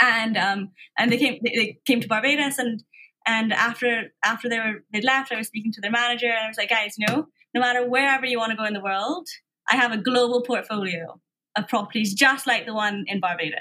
and 0.00 0.36
um, 0.36 0.70
and 0.98 1.10
they 1.10 1.18
came 1.18 1.40
they, 1.42 1.52
they 1.56 1.78
came 1.86 2.00
to 2.00 2.08
Barbados 2.08 2.58
and 2.58 2.82
and 3.26 3.52
after 3.52 4.12
after 4.24 4.48
they 4.48 4.58
were 4.58 4.84
they 4.92 5.00
left, 5.00 5.32
I 5.32 5.36
was 5.36 5.46
speaking 5.46 5.72
to 5.72 5.80
their 5.80 5.90
manager 5.90 6.26
and 6.26 6.44
I 6.44 6.48
was 6.48 6.56
like, 6.56 6.70
guys, 6.70 6.94
you 6.96 7.06
know, 7.06 7.26
no 7.54 7.60
matter 7.60 7.88
wherever 7.88 8.26
you 8.26 8.38
want 8.38 8.50
to 8.50 8.56
go 8.56 8.64
in 8.64 8.74
the 8.74 8.80
world, 8.80 9.28
I 9.70 9.76
have 9.76 9.92
a 9.92 9.98
global 9.98 10.42
portfolio 10.42 11.20
of 11.56 11.68
properties 11.68 12.14
just 12.14 12.46
like 12.46 12.66
the 12.66 12.74
one 12.74 13.04
in 13.06 13.20
Barbados. 13.20 13.60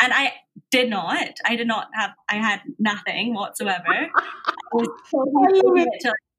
And 0.00 0.12
I 0.12 0.32
did 0.70 0.90
not. 0.90 1.28
I 1.44 1.56
did 1.56 1.66
not 1.66 1.88
have. 1.94 2.10
I 2.28 2.36
had 2.36 2.60
nothing 2.78 3.34
whatsoever. 3.34 3.84
I 3.88 4.08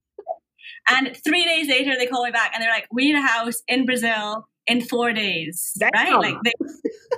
and 0.89 1.15
three 1.25 1.45
days 1.45 1.69
later, 1.69 1.95
they 1.97 2.07
call 2.07 2.23
me 2.23 2.31
back 2.31 2.51
and 2.53 2.61
they're 2.61 2.71
like, 2.71 2.87
"We 2.91 3.11
need 3.11 3.15
a 3.15 3.21
house 3.21 3.61
in 3.67 3.85
Brazil 3.85 4.47
in 4.67 4.81
four 4.81 5.11
days, 5.13 5.73
Damn. 5.77 5.89
right? 5.93 6.13
Like 6.13 6.35
they, 6.43 6.53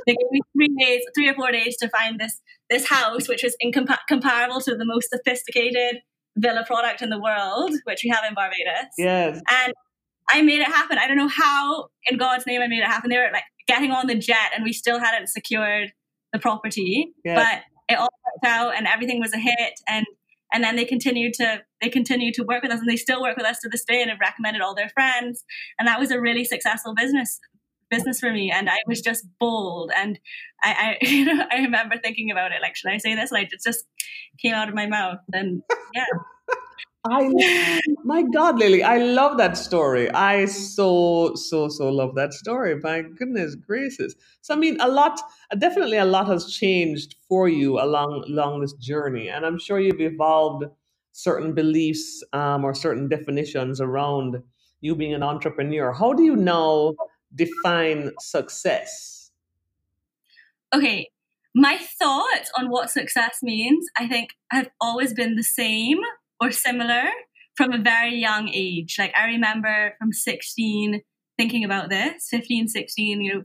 they 0.07 0.13
gave 0.13 0.31
me 0.31 0.39
three 0.53 0.75
days, 0.79 1.01
three 1.15 1.29
or 1.29 1.33
four 1.33 1.51
days 1.51 1.77
to 1.77 1.89
find 1.89 2.19
this 2.19 2.41
this 2.69 2.87
house, 2.87 3.27
which 3.27 3.43
was 3.43 3.55
incompa- 3.63 3.99
comparable 4.07 4.59
to 4.61 4.75
the 4.75 4.85
most 4.85 5.09
sophisticated 5.09 6.01
villa 6.37 6.63
product 6.65 7.01
in 7.01 7.09
the 7.09 7.19
world, 7.19 7.71
which 7.83 8.01
we 8.03 8.09
have 8.09 8.23
in 8.27 8.33
Barbados. 8.33 8.91
Yes, 8.97 9.41
and 9.49 9.73
I 10.29 10.41
made 10.41 10.61
it 10.61 10.67
happen. 10.67 10.97
I 10.97 11.07
don't 11.07 11.17
know 11.17 11.27
how, 11.27 11.87
in 12.09 12.17
God's 12.17 12.47
name, 12.47 12.61
I 12.61 12.67
made 12.67 12.79
it 12.79 12.87
happen. 12.87 13.09
They 13.09 13.17
were 13.17 13.29
like 13.31 13.43
getting 13.67 13.91
on 13.91 14.07
the 14.07 14.15
jet, 14.15 14.51
and 14.55 14.63
we 14.63 14.73
still 14.73 14.99
hadn't 14.99 15.27
secured 15.27 15.91
the 16.33 16.39
property, 16.39 17.13
yes. 17.23 17.37
but 17.37 17.93
it 17.93 17.99
all 17.99 18.09
worked 18.25 18.45
out, 18.45 18.75
and 18.75 18.87
everything 18.87 19.19
was 19.19 19.33
a 19.33 19.39
hit, 19.39 19.79
and 19.87 20.05
and 20.55 20.63
then 20.63 20.77
they 20.77 20.85
continued 20.85 21.33
to 21.33 21.61
they 21.81 21.89
continued 21.89 22.33
to 22.35 22.43
work 22.43 22.63
with 22.63 22.71
us 22.71 22.79
and 22.79 22.89
they 22.89 22.95
still 22.95 23.21
work 23.21 23.35
with 23.35 23.45
us 23.45 23.59
to 23.59 23.69
this 23.69 23.83
day 23.83 24.01
and 24.01 24.09
have 24.09 24.21
recommended 24.21 24.61
all 24.61 24.73
their 24.73 24.87
friends. 24.87 25.43
And 25.77 25.85
that 25.85 25.99
was 25.99 26.11
a 26.11 26.19
really 26.19 26.45
successful 26.45 26.95
business 26.95 27.41
business 27.91 28.21
for 28.21 28.31
me. 28.31 28.51
And 28.51 28.69
I 28.69 28.77
was 28.87 29.01
just 29.01 29.25
bold. 29.37 29.91
And 29.93 30.17
I, 30.63 30.97
I 31.01 31.05
you 31.05 31.25
know 31.25 31.45
I 31.51 31.57
remember 31.57 31.97
thinking 32.01 32.31
about 32.31 32.53
it 32.53 32.61
like 32.61 32.77
should 32.77 32.89
I 32.89 32.97
say 32.99 33.15
this? 33.15 33.33
Like 33.33 33.51
it 33.51 33.59
just 33.63 33.85
came 34.41 34.53
out 34.53 34.69
of 34.69 34.75
my 34.75 34.87
mouth. 34.87 35.19
And 35.33 35.61
yeah 35.93 36.05
I 37.07 37.79
my 38.03 38.23
God, 38.23 38.57
Lily, 38.57 38.81
I 38.81 38.97
love 38.97 39.37
that 39.37 39.57
story. 39.57 40.09
I 40.09 40.45
so 40.45 41.35
so 41.35 41.69
so 41.69 41.89
love 41.89 42.15
that 42.15 42.33
story. 42.33 42.79
My 42.79 43.03
goodness 43.03 43.55
gracious. 43.55 44.15
So 44.41 44.55
I 44.55 44.57
mean, 44.57 44.77
a 44.79 44.87
lot, 44.87 45.19
definitely 45.57 45.97
a 45.97 46.05
lot 46.05 46.27
has 46.27 46.51
changed 46.51 47.15
for 47.29 47.47
you 47.47 47.79
along 47.79 48.25
along 48.27 48.61
this 48.61 48.73
journey, 48.73 49.29
and 49.29 49.45
I'm 49.45 49.59
sure 49.59 49.79
you've 49.79 50.01
evolved 50.01 50.65
certain 51.11 51.53
beliefs 51.53 52.23
um, 52.33 52.65
or 52.65 52.73
certain 52.73 53.07
definitions 53.07 53.79
around 53.79 54.41
you 54.81 54.95
being 54.95 55.13
an 55.13 55.23
entrepreneur. 55.23 55.93
How 55.93 56.13
do 56.13 56.23
you 56.23 56.35
now 56.35 56.95
define 57.33 58.11
success? 58.19 59.31
Okay, 60.73 61.09
my 61.53 61.77
thoughts 61.77 62.51
on 62.57 62.69
what 62.69 62.89
success 62.89 63.37
means, 63.43 63.85
I 63.97 64.07
think, 64.07 64.31
have 64.51 64.69
always 64.81 65.13
been 65.13 65.35
the 65.35 65.43
same 65.43 65.99
or 66.39 66.51
similar 66.51 67.03
from 67.55 67.71
a 67.71 67.77
very 67.77 68.15
young 68.15 68.49
age. 68.53 68.97
Like 68.99 69.13
I 69.15 69.25
remember 69.25 69.95
from 69.99 70.11
16 70.11 71.01
thinking 71.37 71.63
about 71.63 71.89
this, 71.89 72.27
15, 72.29 72.67
16, 72.67 73.21
you 73.21 73.33
know, 73.33 73.43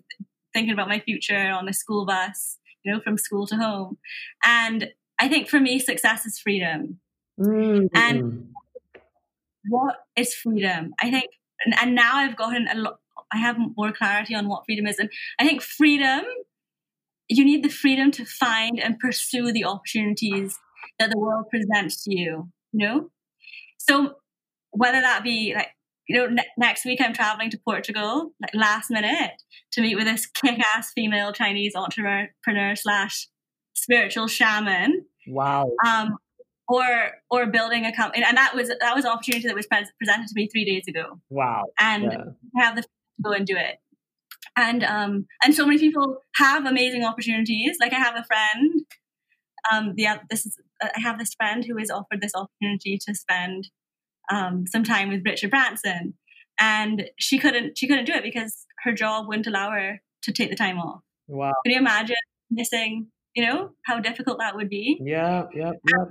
thinking 0.53 0.73
about 0.73 0.89
my 0.89 1.01
future 1.01 1.51
on 1.51 1.67
the 1.67 1.73
school 1.73 2.07
bus, 2.07 2.59
you 2.85 2.93
know, 2.93 3.01
from 3.01 3.19
school 3.19 3.47
to 3.49 3.57
home. 3.57 3.99
And 4.45 4.91
I 5.19 5.29
think 5.29 5.49
for 5.49 5.61
me, 5.61 5.79
success 5.79 6.27
is 6.27 6.39
freedom. 6.39 7.01
Mm-hmm. 7.39 7.87
And 7.95 8.49
what 9.69 9.97
is 10.17 10.35
freedom? 10.35 10.93
I 11.01 11.11
think, 11.11 11.31
and, 11.65 11.75
and 11.81 11.95
now 11.95 12.17
I've 12.17 12.37
gotten 12.37 12.69
a 12.69 12.77
lot, 12.77 12.99
I 13.33 13.39
have 13.39 13.57
more 13.77 13.93
clarity 13.93 14.35
on 14.35 14.49
what 14.49 14.65
freedom 14.67 14.87
is. 14.87 14.99
And 14.99 15.11
I 15.39 15.47
think 15.47 15.63
freedom, 15.63 16.23
you 17.29 17.45
need 17.45 17.63
the 17.63 17.69
freedom 17.69 18.11
to 18.13 18.25
find 18.25 18.81
and 18.81 18.99
pursue 18.99 19.53
the 19.53 19.65
opportunities 19.65 20.59
that 20.99 21.11
the 21.11 21.19
world 21.19 21.47
presents 21.51 22.03
to 22.05 22.15
you 22.15 22.51
you 22.73 22.87
know? 22.87 23.11
So 23.79 24.17
whether 24.71 25.01
that 25.01 25.23
be 25.23 25.53
like, 25.55 25.69
you 26.09 26.17
know, 26.17 26.27
ne- 26.27 26.49
next 26.59 26.85
week 26.85 27.01
I'm 27.03 27.13
traveling 27.13 27.51
to 27.51 27.59
Portugal, 27.59 28.33
like 28.41 28.55
last 28.55 28.91
minute, 28.91 29.33
to 29.73 29.81
meet 29.81 29.97
with 29.97 30.05
this 30.05 30.27
kick-ass 30.27 30.93
female 30.95 31.33
Chinese 31.33 31.75
entrepreneur 31.75 32.75
slash 32.75 33.29
spiritual 33.75 34.27
shaman. 34.27 35.07
Wow. 35.29 35.71
Um, 35.87 36.17
or 36.69 36.85
or 37.33 37.47
building 37.47 37.85
a 37.85 37.93
company, 37.93 38.25
and 38.25 38.37
that 38.37 38.55
was 38.55 38.69
that 38.69 38.95
was 38.95 39.05
an 39.05 39.11
opportunity 39.11 39.49
that 39.49 39.57
was 39.57 39.67
pre- 39.67 39.85
presented 39.99 40.29
to 40.29 40.33
me 40.37 40.47
three 40.47 40.65
days 40.65 40.85
ago. 40.87 41.21
Wow. 41.29 41.65
And 41.81 42.05
yeah. 42.05 42.63
have 42.63 42.77
the 42.77 42.83
to 42.83 42.89
go 43.25 43.33
and 43.33 43.45
do 43.45 43.57
it. 43.57 43.79
And 44.57 44.85
um 44.85 45.27
and 45.43 45.53
so 45.53 45.67
many 45.67 45.81
people 45.81 46.19
have 46.37 46.67
amazing 46.67 47.05
opportunities. 47.05 47.77
Like 47.81 47.93
I 47.93 47.97
have 47.97 48.15
a 48.15 48.23
friend 48.23 48.85
um, 49.73 49.95
the 49.97 50.07
this 50.29 50.47
is 50.47 50.59
I 50.83 51.01
have 51.01 51.19
this 51.19 51.35
friend 51.35 51.65
who 51.65 51.79
is 51.79 51.91
offered 51.91 52.21
this 52.21 52.35
opportunity 52.35 52.99
to 53.07 53.15
spend 53.15 53.69
um, 54.31 54.65
some 54.67 54.85
time 54.85 55.09
with 55.09 55.25
Richard 55.25 55.51
Branson, 55.51 56.15
and 56.59 57.11
she 57.19 57.39
couldn't 57.39 57.79
she 57.79 57.87
couldn't 57.87 58.07
do 58.07 58.15
it 58.15 58.23
because 58.23 58.67
her 58.85 58.93
job 58.93 59.27
wouldn't 59.29 59.47
allow 59.47 59.71
her 59.71 60.01
to 60.23 60.33
take 60.33 60.51
the 60.51 60.57
time 60.57 60.79
off. 60.79 61.03
Wow! 61.29 61.53
Can 61.65 61.73
you 61.73 61.79
imagine 61.79 62.17
missing? 62.51 63.09
You 63.35 63.47
know 63.47 63.71
how 63.87 64.01
difficult 64.01 64.39
that 64.39 64.57
would 64.57 64.69
be. 64.69 64.99
Yeah, 65.03 65.45
yeah, 65.55 65.73
yeah. 65.89 66.05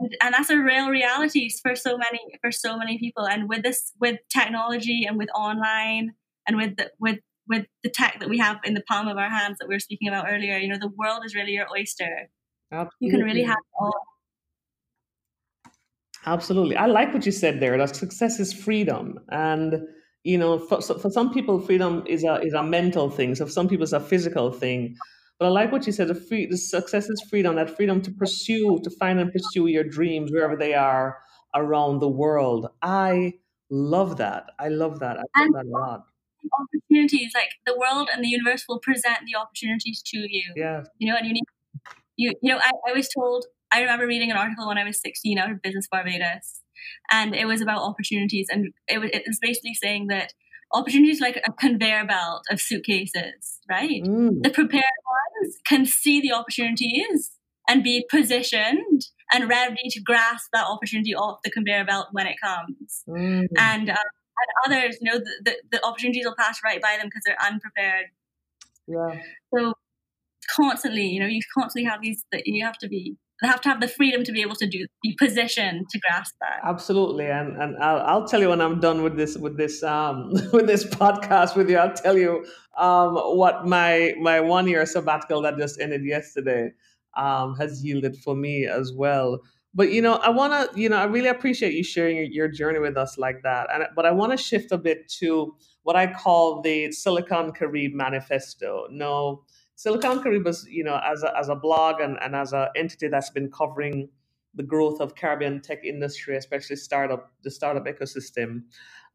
And, 0.00 0.16
and 0.22 0.34
that's 0.34 0.50
a 0.50 0.58
real 0.58 0.88
reality 0.88 1.48
for 1.62 1.74
so 1.74 1.96
many 1.96 2.20
for 2.42 2.50
so 2.50 2.76
many 2.76 2.98
people. 2.98 3.26
And 3.26 3.48
with 3.48 3.62
this, 3.62 3.92
with 4.00 4.18
technology 4.32 5.04
and 5.08 5.16
with 5.16 5.28
online 5.34 6.14
and 6.46 6.56
with 6.56 6.76
the, 6.76 6.90
with 6.98 7.18
with 7.48 7.66
the 7.82 7.88
tech 7.88 8.20
that 8.20 8.28
we 8.28 8.38
have 8.38 8.58
in 8.64 8.74
the 8.74 8.82
palm 8.82 9.08
of 9.08 9.16
our 9.16 9.30
hands 9.30 9.56
that 9.58 9.68
we 9.68 9.74
were 9.74 9.80
speaking 9.80 10.08
about 10.08 10.26
earlier, 10.28 10.58
you 10.58 10.68
know, 10.68 10.78
the 10.78 10.92
world 10.96 11.22
is 11.24 11.34
really 11.34 11.52
your 11.52 11.66
oyster. 11.70 12.28
Absolutely. 12.70 13.06
You 13.06 13.10
can 13.10 13.22
really 13.22 13.42
have 13.42 13.56
all. 13.78 13.94
Absolutely. 16.26 16.76
I 16.76 16.86
like 16.86 17.14
what 17.14 17.24
you 17.24 17.32
said 17.32 17.60
there 17.60 17.78
that 17.78 17.96
success 17.96 18.38
is 18.38 18.52
freedom. 18.52 19.18
And, 19.30 19.80
you 20.24 20.36
know, 20.36 20.58
for, 20.58 20.80
for 20.82 21.10
some 21.10 21.32
people, 21.32 21.60
freedom 21.60 22.04
is 22.06 22.24
a, 22.24 22.40
is 22.42 22.52
a 22.52 22.62
mental 22.62 23.08
thing. 23.08 23.34
So 23.34 23.46
for 23.46 23.52
some 23.52 23.68
people, 23.68 23.84
it's 23.84 23.92
a 23.92 24.00
physical 24.00 24.52
thing. 24.52 24.96
But 25.38 25.46
I 25.46 25.48
like 25.50 25.72
what 25.72 25.86
you 25.86 25.92
said. 25.92 26.08
The, 26.08 26.14
free, 26.14 26.46
the 26.46 26.58
success 26.58 27.08
is 27.08 27.24
freedom, 27.30 27.56
that 27.56 27.74
freedom 27.74 28.02
to 28.02 28.10
pursue, 28.10 28.80
to 28.82 28.90
find 28.98 29.20
and 29.20 29.32
pursue 29.32 29.68
your 29.68 29.84
dreams 29.84 30.30
wherever 30.32 30.56
they 30.56 30.74
are 30.74 31.18
around 31.54 32.00
the 32.00 32.08
world. 32.08 32.68
I 32.82 33.34
love 33.70 34.16
that. 34.18 34.50
I 34.58 34.68
love 34.68 34.98
that. 34.98 35.16
I 35.16 35.20
love 35.20 35.28
and 35.36 35.54
that 35.54 35.64
a 35.64 35.68
lot. 35.68 36.04
Opportunities 36.60 37.32
like 37.34 37.50
the 37.66 37.78
world 37.78 38.08
and 38.12 38.24
the 38.24 38.28
universe 38.28 38.64
will 38.68 38.80
present 38.80 39.18
the 39.26 39.38
opportunities 39.38 40.02
to 40.06 40.18
you. 40.18 40.52
Yeah. 40.56 40.84
You 40.98 41.10
know, 41.10 41.16
and 41.16 41.26
you 41.26 41.32
need 41.34 41.44
you 42.18 42.34
you 42.42 42.52
know 42.52 42.60
I, 42.62 42.90
I 42.90 42.92
was 42.92 43.08
told 43.08 43.46
I 43.72 43.80
remember 43.80 44.06
reading 44.06 44.30
an 44.30 44.36
article 44.36 44.66
when 44.66 44.78
I 44.78 44.84
was 44.84 45.00
16 45.00 45.38
out 45.38 45.50
of 45.50 45.62
Business 45.62 45.88
Barbados, 45.90 46.60
and 47.10 47.34
it 47.34 47.46
was 47.46 47.60
about 47.60 47.82
opportunities, 47.82 48.48
and 48.50 48.72
it 48.86 48.98
was, 48.98 49.10
it 49.12 49.24
was 49.26 49.38
basically 49.40 49.74
saying 49.74 50.08
that 50.08 50.32
opportunities 50.72 51.20
like 51.20 51.40
a 51.46 51.52
conveyor 51.52 52.04
belt 52.06 52.42
of 52.50 52.60
suitcases, 52.60 53.58
right? 53.70 54.02
Mm. 54.02 54.42
The 54.42 54.50
prepared 54.50 54.84
ones 54.84 55.56
can 55.66 55.86
see 55.86 56.20
the 56.20 56.32
opportunities 56.32 57.32
and 57.68 57.82
be 57.82 58.04
positioned 58.10 59.06
and 59.32 59.48
ready 59.48 59.88
to 59.90 60.00
grasp 60.00 60.48
that 60.52 60.66
opportunity 60.66 61.14
off 61.14 61.40
the 61.44 61.50
conveyor 61.50 61.84
belt 61.84 62.08
when 62.12 62.26
it 62.26 62.36
comes. 62.42 63.02
Mm. 63.08 63.46
And, 63.58 63.90
uh, 63.90 63.94
and 63.94 64.66
others, 64.66 64.98
you 65.00 65.10
know, 65.10 65.18
the, 65.18 65.32
the, 65.44 65.56
the 65.72 65.86
opportunities 65.86 66.24
will 66.24 66.36
pass 66.38 66.60
right 66.64 66.80
by 66.80 66.96
them 66.98 67.06
because 67.06 67.22
they're 67.26 67.42
unprepared. 67.42 68.06
Yeah. 68.86 69.20
So 69.54 69.74
constantly, 70.54 71.06
you 71.06 71.20
know, 71.20 71.26
you 71.26 71.40
constantly 71.56 71.88
have 71.88 72.00
these 72.02 72.24
that 72.32 72.46
you 72.46 72.64
have 72.64 72.78
to 72.78 72.88
be 72.88 73.16
they 73.40 73.46
have 73.46 73.60
to 73.60 73.68
have 73.68 73.80
the 73.80 73.88
freedom 73.88 74.24
to 74.24 74.32
be 74.32 74.42
able 74.42 74.56
to 74.56 74.66
do 74.66 74.86
be 75.02 75.14
positioned 75.18 75.88
to 75.90 75.98
grasp 76.00 76.34
that. 76.40 76.60
Absolutely, 76.64 77.26
and 77.26 77.56
and 77.56 77.76
I'll, 77.78 78.00
I'll 78.00 78.26
tell 78.26 78.40
you 78.40 78.48
when 78.48 78.60
I'm 78.60 78.80
done 78.80 79.02
with 79.02 79.16
this 79.16 79.36
with 79.36 79.56
this 79.56 79.82
um 79.82 80.30
with 80.52 80.66
this 80.66 80.84
podcast 80.84 81.56
with 81.56 81.70
you. 81.70 81.78
I'll 81.78 81.92
tell 81.92 82.18
you 82.18 82.44
um 82.76 83.14
what 83.14 83.66
my 83.66 84.14
my 84.20 84.40
one 84.40 84.66
year 84.66 84.84
sabbatical 84.86 85.42
that 85.42 85.56
just 85.56 85.80
ended 85.80 86.04
yesterday 86.04 86.72
um 87.16 87.56
has 87.56 87.84
yielded 87.84 88.16
for 88.16 88.34
me 88.34 88.66
as 88.66 88.92
well. 88.92 89.40
But 89.74 89.92
you 89.92 90.02
know, 90.02 90.14
I 90.16 90.30
want 90.30 90.72
to 90.72 90.80
you 90.80 90.88
know 90.88 90.96
I 90.96 91.04
really 91.04 91.28
appreciate 91.28 91.74
you 91.74 91.84
sharing 91.84 92.16
your, 92.16 92.26
your 92.26 92.48
journey 92.48 92.80
with 92.80 92.96
us 92.96 93.18
like 93.18 93.42
that. 93.44 93.68
And 93.72 93.84
but 93.94 94.04
I 94.04 94.10
want 94.10 94.32
to 94.32 94.38
shift 94.38 94.72
a 94.72 94.78
bit 94.78 95.08
to 95.20 95.54
what 95.84 95.94
I 95.94 96.12
call 96.12 96.60
the 96.60 96.90
Silicon 96.90 97.52
Carib 97.52 97.94
Manifesto. 97.94 98.88
No 98.90 99.44
Silicon 99.78 100.20
Caribbean, 100.20 100.56
you 100.68 100.82
know, 100.82 101.00
as 101.06 101.22
a, 101.22 101.32
as 101.38 101.48
a 101.48 101.54
blog 101.54 102.00
and, 102.00 102.18
and 102.20 102.34
as 102.34 102.52
an 102.52 102.66
entity 102.74 103.06
that's 103.06 103.30
been 103.30 103.48
covering 103.48 104.08
the 104.56 104.64
growth 104.64 105.00
of 105.00 105.14
Caribbean 105.14 105.60
tech 105.60 105.84
industry, 105.84 106.36
especially 106.36 106.74
startup 106.74 107.30
the 107.44 107.50
startup 107.50 107.86
ecosystem. 107.86 108.62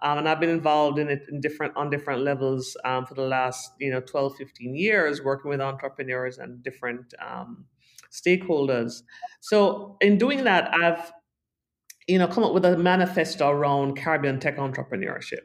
Um, 0.01 0.19
and 0.19 0.29
I've 0.29 0.39
been 0.39 0.49
involved 0.49 0.99
in 0.99 1.09
it 1.09 1.23
in 1.29 1.41
different 1.41 1.75
on 1.75 1.89
different 1.89 2.21
levels 2.21 2.77
um, 2.85 3.05
for 3.05 3.13
the 3.13 3.27
last 3.27 3.71
you 3.77 3.91
know 3.91 3.99
12, 3.99 4.37
15 4.37 4.73
years, 4.73 5.21
working 5.21 5.49
with 5.49 5.59
entrepreneurs 5.59 6.37
and 6.37 6.63
different 6.63 7.13
um, 7.19 7.65
stakeholders. 8.09 9.03
So 9.41 9.97
in 9.99 10.17
doing 10.17 10.45
that, 10.45 10.73
I've 10.73 11.11
you 12.07 12.19
know 12.19 12.27
come 12.27 12.45
up 12.45 12.53
with 12.53 12.63
a 12.63 12.77
manifesto 12.77 13.49
around 13.49 13.97
Caribbean 13.97 14.39
tech 14.39 14.55
entrepreneurship. 14.55 15.43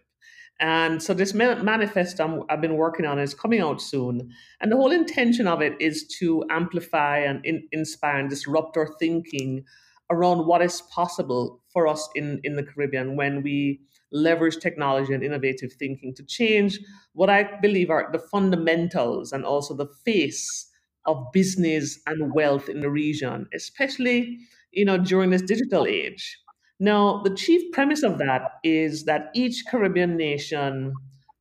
And 0.60 1.00
so 1.00 1.14
this 1.14 1.34
manifesto 1.34 2.44
i 2.48 2.52
have 2.52 2.60
been 2.60 2.76
working 2.76 3.06
on 3.06 3.18
is 3.18 3.32
coming 3.32 3.60
out 3.60 3.80
soon. 3.80 4.32
And 4.60 4.72
the 4.72 4.76
whole 4.76 4.90
intention 4.90 5.46
of 5.46 5.62
it 5.62 5.74
is 5.78 6.06
to 6.18 6.44
amplify 6.50 7.18
and 7.18 7.44
in, 7.44 7.68
inspire 7.70 8.18
and 8.18 8.28
disrupt 8.28 8.76
our 8.76 8.88
thinking 8.98 9.64
around 10.10 10.46
what 10.46 10.62
is 10.62 10.80
possible 10.82 11.60
for 11.72 11.86
us 11.86 12.08
in, 12.14 12.40
in 12.42 12.56
the 12.56 12.62
Caribbean 12.62 13.16
when 13.16 13.42
we 13.42 13.80
leverage 14.10 14.56
technology 14.56 15.12
and 15.12 15.22
innovative 15.22 15.72
thinking 15.74 16.14
to 16.14 16.24
change 16.24 16.80
what 17.12 17.28
I 17.28 17.58
believe 17.60 17.90
are 17.90 18.08
the 18.10 18.18
fundamentals 18.18 19.32
and 19.32 19.44
also 19.44 19.74
the 19.74 19.92
face 20.04 20.70
of 21.06 21.26
business 21.32 22.00
and 22.06 22.32
wealth 22.32 22.68
in 22.68 22.80
the 22.80 22.90
region, 22.90 23.46
especially 23.54 24.38
you 24.72 24.84
know 24.84 24.98
during 24.98 25.30
this 25.30 25.42
digital 25.42 25.86
age. 25.86 26.38
Now, 26.80 27.22
the 27.22 27.34
chief 27.34 27.72
premise 27.72 28.02
of 28.02 28.18
that 28.18 28.52
is 28.62 29.04
that 29.04 29.30
each 29.34 29.64
Caribbean 29.68 30.16
nation 30.16 30.94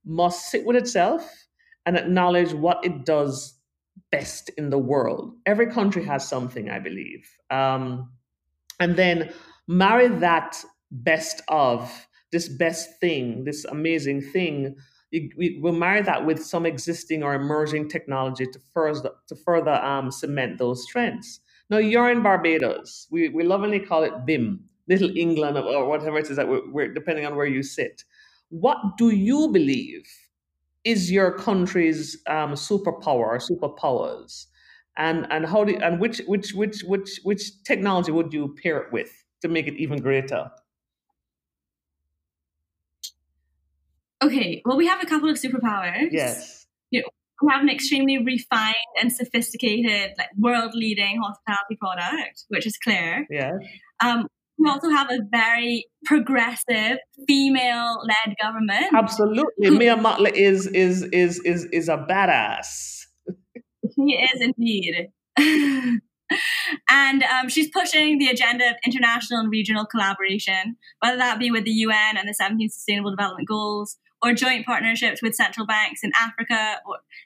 must 0.06 0.50
sit 0.50 0.65
with 0.65 0.76
itself 0.76 1.47
and 1.86 1.97
acknowledge 1.97 2.54
what 2.54 2.84
it 2.84 3.06
does 3.06 3.58
best 4.12 4.50
in 4.58 4.69
the 4.69 4.78
world. 4.78 5.34
Every 5.45 5.67
country 5.67 6.04
has 6.06 6.28
something, 6.28 6.69
I 6.69 6.80
believe. 6.80 7.30
Um, 7.50 8.12
and 8.80 8.95
then 8.95 9.32
marry 9.67 10.08
that 10.08 10.63
best 10.91 11.41
of 11.50 12.08
this 12.32 12.50
best 12.50 13.00
thing, 13.00 13.43
this 13.45 13.65
amazing 13.65 14.21
thing. 14.21 14.76
we 15.12 15.60
will 15.62 15.73
marry 15.73 16.02
that 16.02 16.26
with 16.26 16.43
some 16.43 16.65
existing 16.65 17.23
or 17.23 17.34
emerging 17.34 17.88
technology 17.89 18.45
to 18.45 18.60
further 18.73 19.12
to 19.28 19.36
further 19.36 19.71
um, 19.71 20.12
cement 20.12 20.58
those 20.58 20.86
trends. 20.88 21.39
Now 21.69 21.78
you're 21.78 22.12
in 22.12 22.21
Barbados. 22.21 23.08
We 23.12 23.30
we 23.30 23.43
lovingly 23.43 23.80
call 23.80 24.04
it 24.04 24.26
BIM, 24.26 24.65
Little 24.88 25.12
England, 25.15 25.58
or 25.58 25.88
whatever 25.88 26.17
it 26.17 26.30
is 26.30 26.38
that 26.38 26.47
we're, 26.47 26.69
we're 26.71 26.93
depending 26.93 27.26
on 27.26 27.36
where 27.36 27.45
you 27.45 27.63
sit. 27.63 28.04
What 28.50 28.78
do 28.97 29.10
you 29.10 29.50
believe 29.50 30.08
is 30.84 31.12
your 31.12 31.38
country's 31.38 32.17
um, 32.28 32.54
superpower, 32.54 33.28
or 33.28 33.39
superpowers, 33.39 34.45
and 34.95 35.28
and 35.30 35.45
how 35.45 35.65
do 35.65 35.76
and 35.78 36.00
which 36.00 36.21
which 36.28 36.54
which 36.54 36.82
which 36.82 37.19
which 37.23 37.63
technology 37.63 38.12
would 38.12 38.32
you 38.32 38.56
pair 38.62 38.78
it 38.78 38.93
with 38.93 39.12
to 39.41 39.50
make 39.50 39.67
it 39.67 39.76
even 39.76 40.00
greater? 40.00 40.50
Okay, 44.23 44.62
well, 44.65 44.78
we 44.78 44.88
have 44.88 45.04
a 45.04 45.06
couple 45.06 45.30
of 45.30 45.38
superpowers. 45.38 46.08
Yes. 46.12 46.65
You 46.89 47.02
know, 47.02 47.08
we 47.43 47.52
have 47.52 47.62
an 47.62 47.69
extremely 47.69 48.17
refined 48.17 48.76
and 49.00 49.13
sophisticated, 49.13 50.13
like 50.17 50.30
world-leading 50.38 51.21
hospitality 51.21 51.76
product, 51.80 52.45
which 52.47 52.65
is 52.65 52.78
Claire. 52.78 53.28
Yeah. 53.30 53.52
Um, 54.00 54.28
we 54.58 54.70
also 54.70 54.89
have 54.89 55.10
a 55.12 55.20
very 55.32 55.86
progressive 56.06 56.98
female-led 57.28 58.36
government. 58.41 58.88
Absolutely, 58.93 59.70
Mia 59.70 59.96
Mottley 59.96 60.32
is 60.34 60.67
is 60.67 61.04
is 61.12 61.39
is 61.39 61.65
is 61.65 61.89
a 61.89 61.98
badass. 61.98 63.06
She 63.96 64.13
is 64.13 64.41
indeed. 64.41 65.10
and 66.89 67.24
um, 67.24 67.50
she's 67.50 67.70
pushing 67.70 68.17
the 68.17 68.28
agenda 68.28 68.70
of 68.70 68.76
international 68.86 69.39
and 69.39 69.52
regional 69.52 69.86
collaboration, 69.86 70.78
whether 71.00 71.17
that 71.17 71.39
be 71.39 71.52
with 71.52 71.63
the 71.63 71.72
UN 71.72 72.17
and 72.17 72.28
the 72.28 72.34
17 72.34 72.70
Sustainable 72.70 73.12
Development 73.12 73.48
Goals, 73.48 73.98
or 74.23 74.34
joint 74.34 74.65
partnerships 74.65 75.21
with 75.21 75.36
central 75.36 75.65
banks 75.65 76.01
in 76.03 76.12
Africa. 76.19 76.82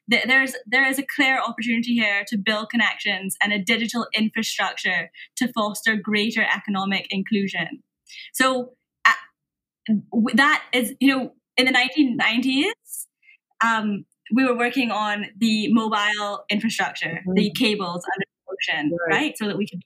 There's 0.08 0.56
there 0.66 0.88
is 0.88 1.00
a 1.00 1.04
clear 1.16 1.40
opportunity 1.40 1.94
here 1.94 2.24
to 2.28 2.38
build 2.38 2.70
connections 2.70 3.36
and 3.42 3.54
a 3.54 3.60
digital 3.60 4.08
infrastructure 4.14 5.12
to 5.38 5.52
foster 5.54 5.96
greater 5.96 6.44
economic 6.44 7.08
inclusion. 7.10 7.84
So 8.34 8.74
uh, 9.06 9.14
that 10.34 10.64
is, 10.74 10.94
you 11.00 11.16
know, 11.16 11.34
in 11.58 11.66
the 11.66 11.72
1990s, 11.72 12.72
um, 13.64 14.06
we 14.34 14.46
were 14.46 14.58
working 14.58 14.92
on 14.92 15.28
the 15.38 15.72
mobile 15.74 16.46
infrastructure, 16.50 17.22
mm-hmm. 17.22 17.34
the 17.34 17.52
cables 17.52 18.06
under 18.06 18.26
the 18.26 18.74
ocean, 18.74 18.92
right. 19.08 19.16
right? 19.16 19.38
So 19.38 19.48
that 19.48 19.58
we 19.58 19.68
could 19.68 19.82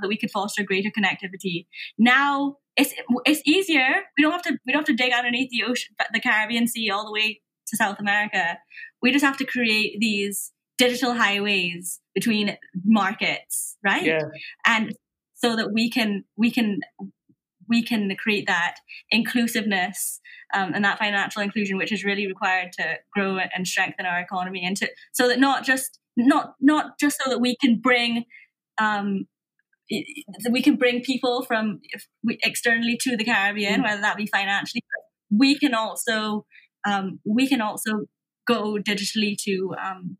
that 0.00 0.08
we 0.08 0.16
could 0.16 0.30
foster 0.30 0.62
greater 0.62 0.90
connectivity. 0.90 1.66
Now 1.98 2.56
it's 2.76 2.94
it's 3.24 3.42
easier. 3.46 4.02
We 4.16 4.22
don't 4.22 4.32
have 4.32 4.42
to 4.42 4.58
we 4.66 4.72
don't 4.72 4.80
have 4.80 4.96
to 4.96 5.02
dig 5.02 5.12
underneath 5.12 5.50
the 5.50 5.64
ocean, 5.64 5.94
the 6.12 6.20
Caribbean 6.20 6.66
Sea, 6.66 6.90
all 6.90 7.04
the 7.04 7.12
way 7.12 7.40
to 7.68 7.76
South 7.76 7.98
America. 7.98 8.58
We 9.02 9.12
just 9.12 9.24
have 9.24 9.36
to 9.38 9.44
create 9.44 9.96
these 10.00 10.52
digital 10.78 11.14
highways 11.14 12.00
between 12.14 12.56
markets, 12.84 13.76
right? 13.84 14.04
Yeah. 14.04 14.22
And 14.66 14.94
so 15.34 15.56
that 15.56 15.72
we 15.72 15.90
can 15.90 16.24
we 16.36 16.50
can 16.50 16.80
we 17.68 17.82
can 17.82 18.14
create 18.16 18.46
that 18.46 18.76
inclusiveness 19.10 20.20
um, 20.52 20.72
and 20.74 20.84
that 20.84 20.98
financial 20.98 21.40
inclusion, 21.42 21.78
which 21.78 21.92
is 21.92 22.04
really 22.04 22.26
required 22.26 22.72
to 22.72 22.96
grow 23.14 23.38
and 23.38 23.66
strengthen 23.66 24.06
our 24.06 24.20
economy, 24.20 24.64
and 24.64 24.76
to 24.78 24.88
so 25.12 25.28
that 25.28 25.38
not 25.38 25.64
just 25.64 25.98
not 26.16 26.54
not 26.60 26.98
just 26.98 27.18
so 27.22 27.30
that 27.30 27.40
we 27.40 27.56
can 27.56 27.78
bring 27.78 28.24
um, 28.78 29.26
we 30.50 30.62
can 30.62 30.76
bring 30.76 31.02
people 31.02 31.44
from 31.44 31.80
externally 32.42 32.96
to 33.00 33.16
the 33.16 33.24
Caribbean, 33.24 33.80
mm. 33.80 33.84
whether 33.84 34.00
that 34.00 34.16
be 34.16 34.26
financially. 34.26 34.82
we 35.30 35.58
can 35.58 35.74
also 35.74 36.46
um, 36.86 37.20
we 37.24 37.48
can 37.48 37.60
also 37.60 38.06
go 38.46 38.76
digitally 38.76 39.36
to 39.44 39.74
um, 39.82 40.16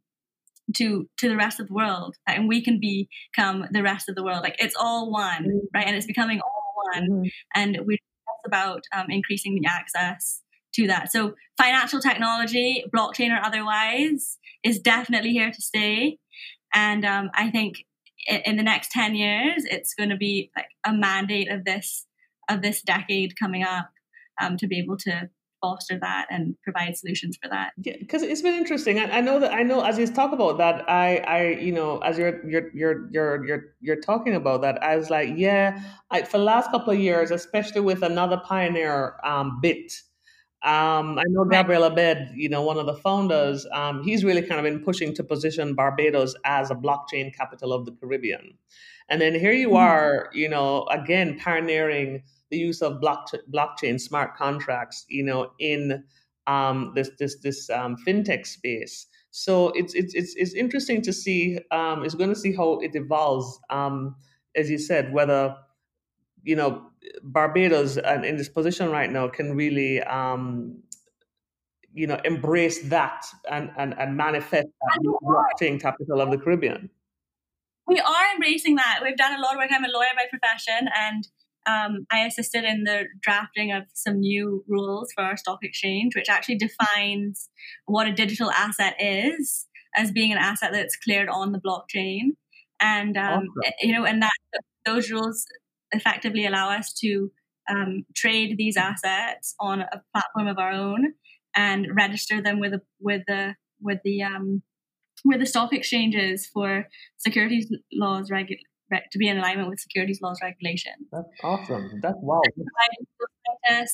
to 0.76 1.08
to 1.18 1.28
the 1.28 1.36
rest 1.36 1.60
of 1.60 1.68
the 1.68 1.74
world, 1.74 2.16
and 2.26 2.48
we 2.48 2.62
can 2.62 2.80
become 2.80 3.66
the 3.70 3.82
rest 3.82 4.08
of 4.08 4.14
the 4.14 4.24
world. 4.24 4.42
Like 4.42 4.56
it's 4.58 4.76
all 4.78 5.10
one, 5.10 5.44
mm. 5.44 5.60
right? 5.74 5.86
And 5.86 5.96
it's 5.96 6.06
becoming 6.06 6.40
all 6.40 6.72
one, 6.94 7.08
mm-hmm. 7.08 7.28
and 7.54 7.78
we're 7.84 7.98
about 8.46 8.82
um, 8.94 9.06
increasing 9.08 9.54
the 9.54 9.68
access 9.68 10.42
to 10.74 10.86
that. 10.86 11.12
So 11.12 11.34
financial 11.58 12.00
technology, 12.00 12.84
blockchain 12.94 13.36
or 13.36 13.44
otherwise, 13.44 14.38
is 14.64 14.78
definitely 14.78 15.30
here 15.30 15.50
to 15.50 15.62
stay. 15.62 16.18
And 16.72 17.04
um, 17.04 17.30
I 17.34 17.50
think 17.50 17.84
in 18.26 18.56
the 18.56 18.62
next 18.62 18.90
10 18.92 19.14
years 19.14 19.64
it's 19.64 19.94
going 19.94 20.10
to 20.10 20.16
be 20.16 20.50
like 20.56 20.66
a 20.86 20.92
mandate 20.92 21.50
of 21.50 21.64
this 21.64 22.06
of 22.48 22.62
this 22.62 22.82
decade 22.82 23.38
coming 23.38 23.62
up 23.62 23.90
um, 24.40 24.56
to 24.56 24.66
be 24.66 24.78
able 24.78 24.96
to 24.96 25.30
foster 25.60 25.98
that 26.00 26.26
and 26.30 26.56
provide 26.62 26.96
solutions 26.96 27.38
for 27.40 27.48
that. 27.50 27.72
Yeah 27.82 27.96
because 27.98 28.22
it's 28.22 28.42
been 28.42 28.54
interesting 28.54 28.98
I, 28.98 29.18
I, 29.18 29.20
know 29.20 29.38
that 29.40 29.52
i 29.52 29.62
know 29.62 29.82
as 29.82 29.98
you 29.98 30.06
talk 30.06 30.32
about 30.32 30.58
that 30.58 30.88
i 30.88 31.18
i 31.18 31.48
you 31.48 31.72
know 31.72 31.98
as 31.98 32.16
you're 32.16 32.44
you're 32.48 32.70
you're 32.74 33.08
you're 33.10 33.46
you're, 33.46 33.64
you're 33.80 34.00
talking 34.00 34.34
about 34.34 34.62
that 34.62 34.82
i 34.82 34.96
was 34.96 35.10
like 35.10 35.30
yeah 35.36 35.82
I, 36.10 36.22
for 36.22 36.38
the 36.38 36.44
last 36.44 36.70
couple 36.70 36.92
of 36.92 36.98
years 36.98 37.30
especially 37.30 37.82
with 37.82 38.02
another 38.02 38.40
pioneer 38.44 39.16
um, 39.22 39.60
Bitt 39.60 39.92
um, 40.62 41.18
I 41.18 41.24
know 41.28 41.44
Gabriel 41.44 41.84
Abed, 41.84 42.32
you 42.34 42.48
know, 42.50 42.62
one 42.62 42.76
of 42.76 42.84
the 42.84 42.94
founders, 42.94 43.66
um, 43.72 44.02
he's 44.02 44.24
really 44.24 44.42
kind 44.42 44.58
of 44.58 44.64
been 44.64 44.84
pushing 44.84 45.14
to 45.14 45.24
position 45.24 45.74
Barbados 45.74 46.34
as 46.44 46.70
a 46.70 46.74
blockchain 46.74 47.34
capital 47.34 47.72
of 47.72 47.86
the 47.86 47.92
Caribbean. 47.92 48.58
And 49.08 49.22
then 49.22 49.34
here 49.34 49.52
you 49.52 49.70
mm. 49.70 49.78
are, 49.78 50.28
you 50.34 50.48
know, 50.48 50.84
again, 50.90 51.38
pioneering 51.38 52.22
the 52.50 52.58
use 52.58 52.82
of 52.82 53.00
block, 53.00 53.30
blockchain 53.50 53.98
smart 53.98 54.36
contracts, 54.36 55.06
you 55.08 55.24
know, 55.24 55.50
in 55.58 56.04
um, 56.46 56.92
this 56.94 57.10
this 57.18 57.38
this 57.40 57.70
um, 57.70 57.96
fintech 58.06 58.46
space. 58.46 59.06
So 59.30 59.68
it's 59.70 59.94
it's 59.94 60.14
it's, 60.14 60.34
it's 60.36 60.54
interesting 60.54 61.00
to 61.02 61.12
see. 61.12 61.58
Um, 61.70 62.04
it's 62.04 62.14
going 62.14 62.30
to 62.30 62.38
see 62.38 62.54
how 62.54 62.80
it 62.80 62.94
evolves. 62.94 63.58
Um, 63.70 64.16
as 64.54 64.68
you 64.68 64.78
said, 64.78 65.12
whether 65.12 65.56
you 66.42 66.56
know, 66.56 66.89
Barbados 67.22 67.96
and 67.96 68.24
in 68.24 68.36
this 68.36 68.48
position 68.48 68.90
right 68.90 69.10
now 69.10 69.28
can 69.28 69.56
really, 69.56 70.02
um, 70.02 70.82
you 71.92 72.06
know, 72.06 72.20
embrace 72.24 72.88
that 72.88 73.24
and, 73.50 73.70
and, 73.76 73.94
and 73.98 74.16
manifest 74.16 74.66
that 74.66 75.12
blockchain 75.22 75.80
capital 75.80 76.20
of 76.20 76.30
the 76.30 76.38
Caribbean. 76.38 76.90
We 77.86 77.98
are 77.98 78.32
embracing 78.34 78.76
that. 78.76 79.00
We've 79.02 79.16
done 79.16 79.38
a 79.38 79.42
lot 79.42 79.54
of 79.54 79.58
work. 79.58 79.70
I'm 79.72 79.84
a 79.84 79.88
lawyer 79.88 80.14
by 80.14 80.26
profession, 80.30 80.88
and 80.94 81.26
um, 81.66 82.06
I 82.10 82.20
assisted 82.20 82.64
in 82.64 82.84
the 82.84 83.04
drafting 83.20 83.72
of 83.72 83.84
some 83.94 84.20
new 84.20 84.64
rules 84.68 85.12
for 85.12 85.24
our 85.24 85.36
stock 85.36 85.58
exchange, 85.62 86.14
which 86.14 86.28
actually 86.28 86.56
defines 86.56 87.48
what 87.86 88.06
a 88.06 88.12
digital 88.12 88.50
asset 88.52 88.94
is 89.00 89.66
as 89.96 90.12
being 90.12 90.30
an 90.30 90.38
asset 90.38 90.70
that's 90.72 90.96
cleared 90.96 91.28
on 91.28 91.52
the 91.52 91.60
blockchain. 91.60 92.36
And 92.80 93.16
um, 93.16 93.48
awesome. 93.58 93.72
you 93.80 93.92
know, 93.92 94.04
and 94.04 94.22
that 94.22 94.30
those 94.86 95.10
rules 95.10 95.44
effectively 95.92 96.46
allow 96.46 96.70
us 96.70 96.92
to 96.94 97.30
um, 97.68 98.04
trade 98.14 98.56
these 98.56 98.76
assets 98.76 99.54
on 99.60 99.80
a 99.80 100.02
platform 100.12 100.48
of 100.48 100.58
our 100.58 100.72
own 100.72 101.14
and 101.54 101.86
register 101.94 102.40
them 102.40 102.60
with 102.60 102.74
a, 102.74 102.80
with 103.00 103.22
the 103.26 103.54
with 103.80 103.98
the 104.04 104.22
um, 104.22 104.62
with 105.24 105.40
the 105.40 105.46
stock 105.46 105.72
exchanges 105.72 106.46
for 106.46 106.86
securities 107.18 107.72
laws 107.92 108.30
regu- 108.30 108.58
to 109.12 109.18
be 109.18 109.28
in 109.28 109.38
alignment 109.38 109.68
with 109.68 109.78
securities 109.78 110.20
laws 110.20 110.38
regulation. 110.42 110.92
That's 111.12 111.28
awesome. 111.42 112.00
That's 112.02 112.16
wow. 112.20 112.40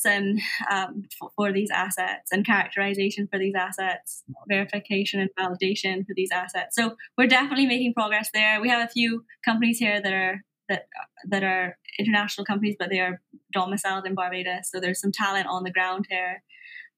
And 0.05 0.39
um, 0.71 1.03
for, 1.19 1.29
for, 1.35 1.51
these 1.51 1.69
assets 1.71 2.31
and 2.31 2.45
characterization 2.45 3.27
for 3.27 3.37
these 3.37 3.53
assets, 3.55 4.23
verification 4.47 5.19
and 5.19 5.29
validation 5.37 6.05
for 6.05 6.13
these 6.15 6.31
assets. 6.31 6.75
So 6.75 6.95
we're 7.17 7.27
definitely 7.27 7.67
making 7.67 7.93
progress 7.93 8.29
there. 8.33 8.61
We 8.61 8.69
have 8.69 8.83
a 8.83 8.91
few 8.91 9.25
companies 9.45 9.77
here 9.77 10.01
that 10.01 10.13
are 10.13 10.43
that 10.69 10.87
that 11.25 11.43
are 11.43 11.77
international 11.99 12.45
companies, 12.45 12.75
but 12.77 12.89
they 12.89 12.99
are 12.99 13.21
domiciled 13.53 14.05
in 14.05 14.15
Barbados. 14.15 14.69
So 14.71 14.79
there's 14.79 15.01
some 15.01 15.11
talent 15.11 15.47
on 15.47 15.63
the 15.63 15.71
ground 15.71 16.05
here. 16.09 16.43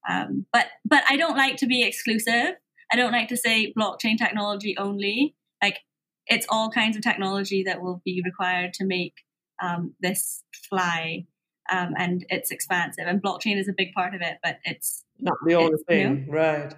Um, 0.08 0.46
but 0.52 0.66
but 0.84 1.02
I 1.08 1.16
don't 1.16 1.36
like 1.36 1.56
to 1.58 1.66
be 1.66 1.82
exclusive. 1.82 2.54
I 2.92 2.96
don't 2.96 3.12
like 3.12 3.28
to 3.28 3.36
say 3.36 3.72
blockchain 3.78 4.16
technology 4.18 4.76
only. 4.78 5.34
Like 5.62 5.78
it's 6.26 6.46
all 6.48 6.70
kinds 6.70 6.96
of 6.96 7.02
technology 7.02 7.62
that 7.64 7.82
will 7.82 8.00
be 8.04 8.22
required 8.24 8.72
to 8.74 8.84
make 8.84 9.14
um, 9.62 9.94
this 10.00 10.42
fly, 10.68 11.26
um, 11.70 11.94
and 11.98 12.24
it's 12.30 12.50
expansive. 12.50 13.04
And 13.06 13.22
blockchain 13.22 13.58
is 13.58 13.68
a 13.68 13.74
big 13.76 13.92
part 13.92 14.14
of 14.14 14.22
it, 14.22 14.38
but 14.42 14.58
it's 14.64 15.04
not 15.18 15.34
the 15.46 15.54
only 15.54 15.78
thing, 15.86 16.26
know, 16.26 16.32
right? 16.32 16.74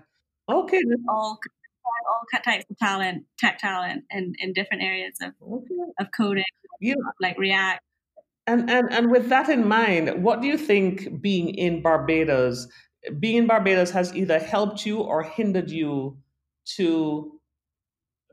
Okay, 0.50 0.80
all 1.08 1.38
all 2.08 2.40
types 2.44 2.64
of 2.70 2.78
talent, 2.78 3.24
tech 3.38 3.58
talent, 3.58 4.04
and 4.10 4.34
in 4.38 4.52
different 4.52 4.82
areas 4.82 5.16
of 5.20 5.32
okay. 5.40 5.74
of 6.00 6.08
coding, 6.16 6.44
yeah. 6.82 6.94
like 7.20 7.38
React. 7.38 7.80
And 8.46 8.68
and 8.68 8.92
and 8.92 9.10
with 9.10 9.28
that 9.28 9.48
in 9.48 9.66
mind, 9.68 10.22
what 10.22 10.40
do 10.42 10.48
you 10.48 10.58
think 10.58 11.22
being 11.22 11.54
in 11.54 11.80
Barbados, 11.80 12.66
being 13.20 13.36
in 13.36 13.46
Barbados 13.46 13.90
has 13.92 14.14
either 14.14 14.38
helped 14.38 14.84
you 14.84 14.98
or 14.98 15.22
hindered 15.22 15.70
you 15.70 16.18
to 16.76 17.38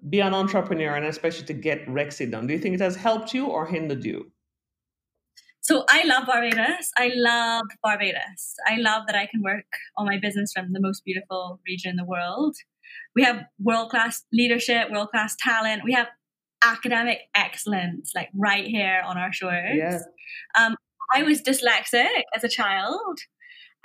be 0.10 0.20
an 0.20 0.34
entrepreneur 0.34 0.96
and 0.96 1.06
especially 1.06 1.46
to 1.46 1.54
get 1.54 1.86
Rexy 1.88 2.30
done? 2.30 2.48
Do 2.48 2.54
you 2.54 2.60
think 2.60 2.76
it 2.76 2.82
has 2.82 2.96
helped 2.96 3.34
you 3.34 3.46
or 3.46 3.68
hindered 3.68 4.04
you? 4.04 4.32
So 5.62 5.86
I 5.88 6.04
love 6.06 6.26
Barbados. 6.26 6.90
I 6.98 7.12
love 7.14 7.66
Barbados. 7.84 8.56
I 8.66 8.78
love 8.78 9.04
that 9.06 9.16
I 9.16 9.28
can 9.28 9.44
work 9.44 9.68
on 9.98 10.08
my 10.08 10.18
business 10.18 10.52
from 10.52 10.74
the 10.74 10.82
most 10.82 11.06
beautiful 11.06 11.60
region 11.68 11.92
in 11.92 11.98
the 11.98 12.06
world. 12.06 12.56
We 13.16 13.24
have 13.24 13.44
world 13.62 13.92
class 13.92 14.24
leadership, 14.34 14.90
world 14.90 15.10
class 15.10 15.36
talent. 15.40 15.84
We 15.84 15.94
have 15.94 16.08
academic 16.63 17.19
excellence, 17.36 18.12
like 18.15 18.30
right 18.36 18.65
here 18.65 19.02
on 19.06 19.17
our 19.17 19.32
shores. 19.32 19.76
Yeah. 19.76 20.00
Um, 20.58 20.76
I 21.12 21.24
was 21.24 21.41
dyslexic 21.41 22.24
as 22.36 22.43
a 22.43 22.50
child, 22.50 23.19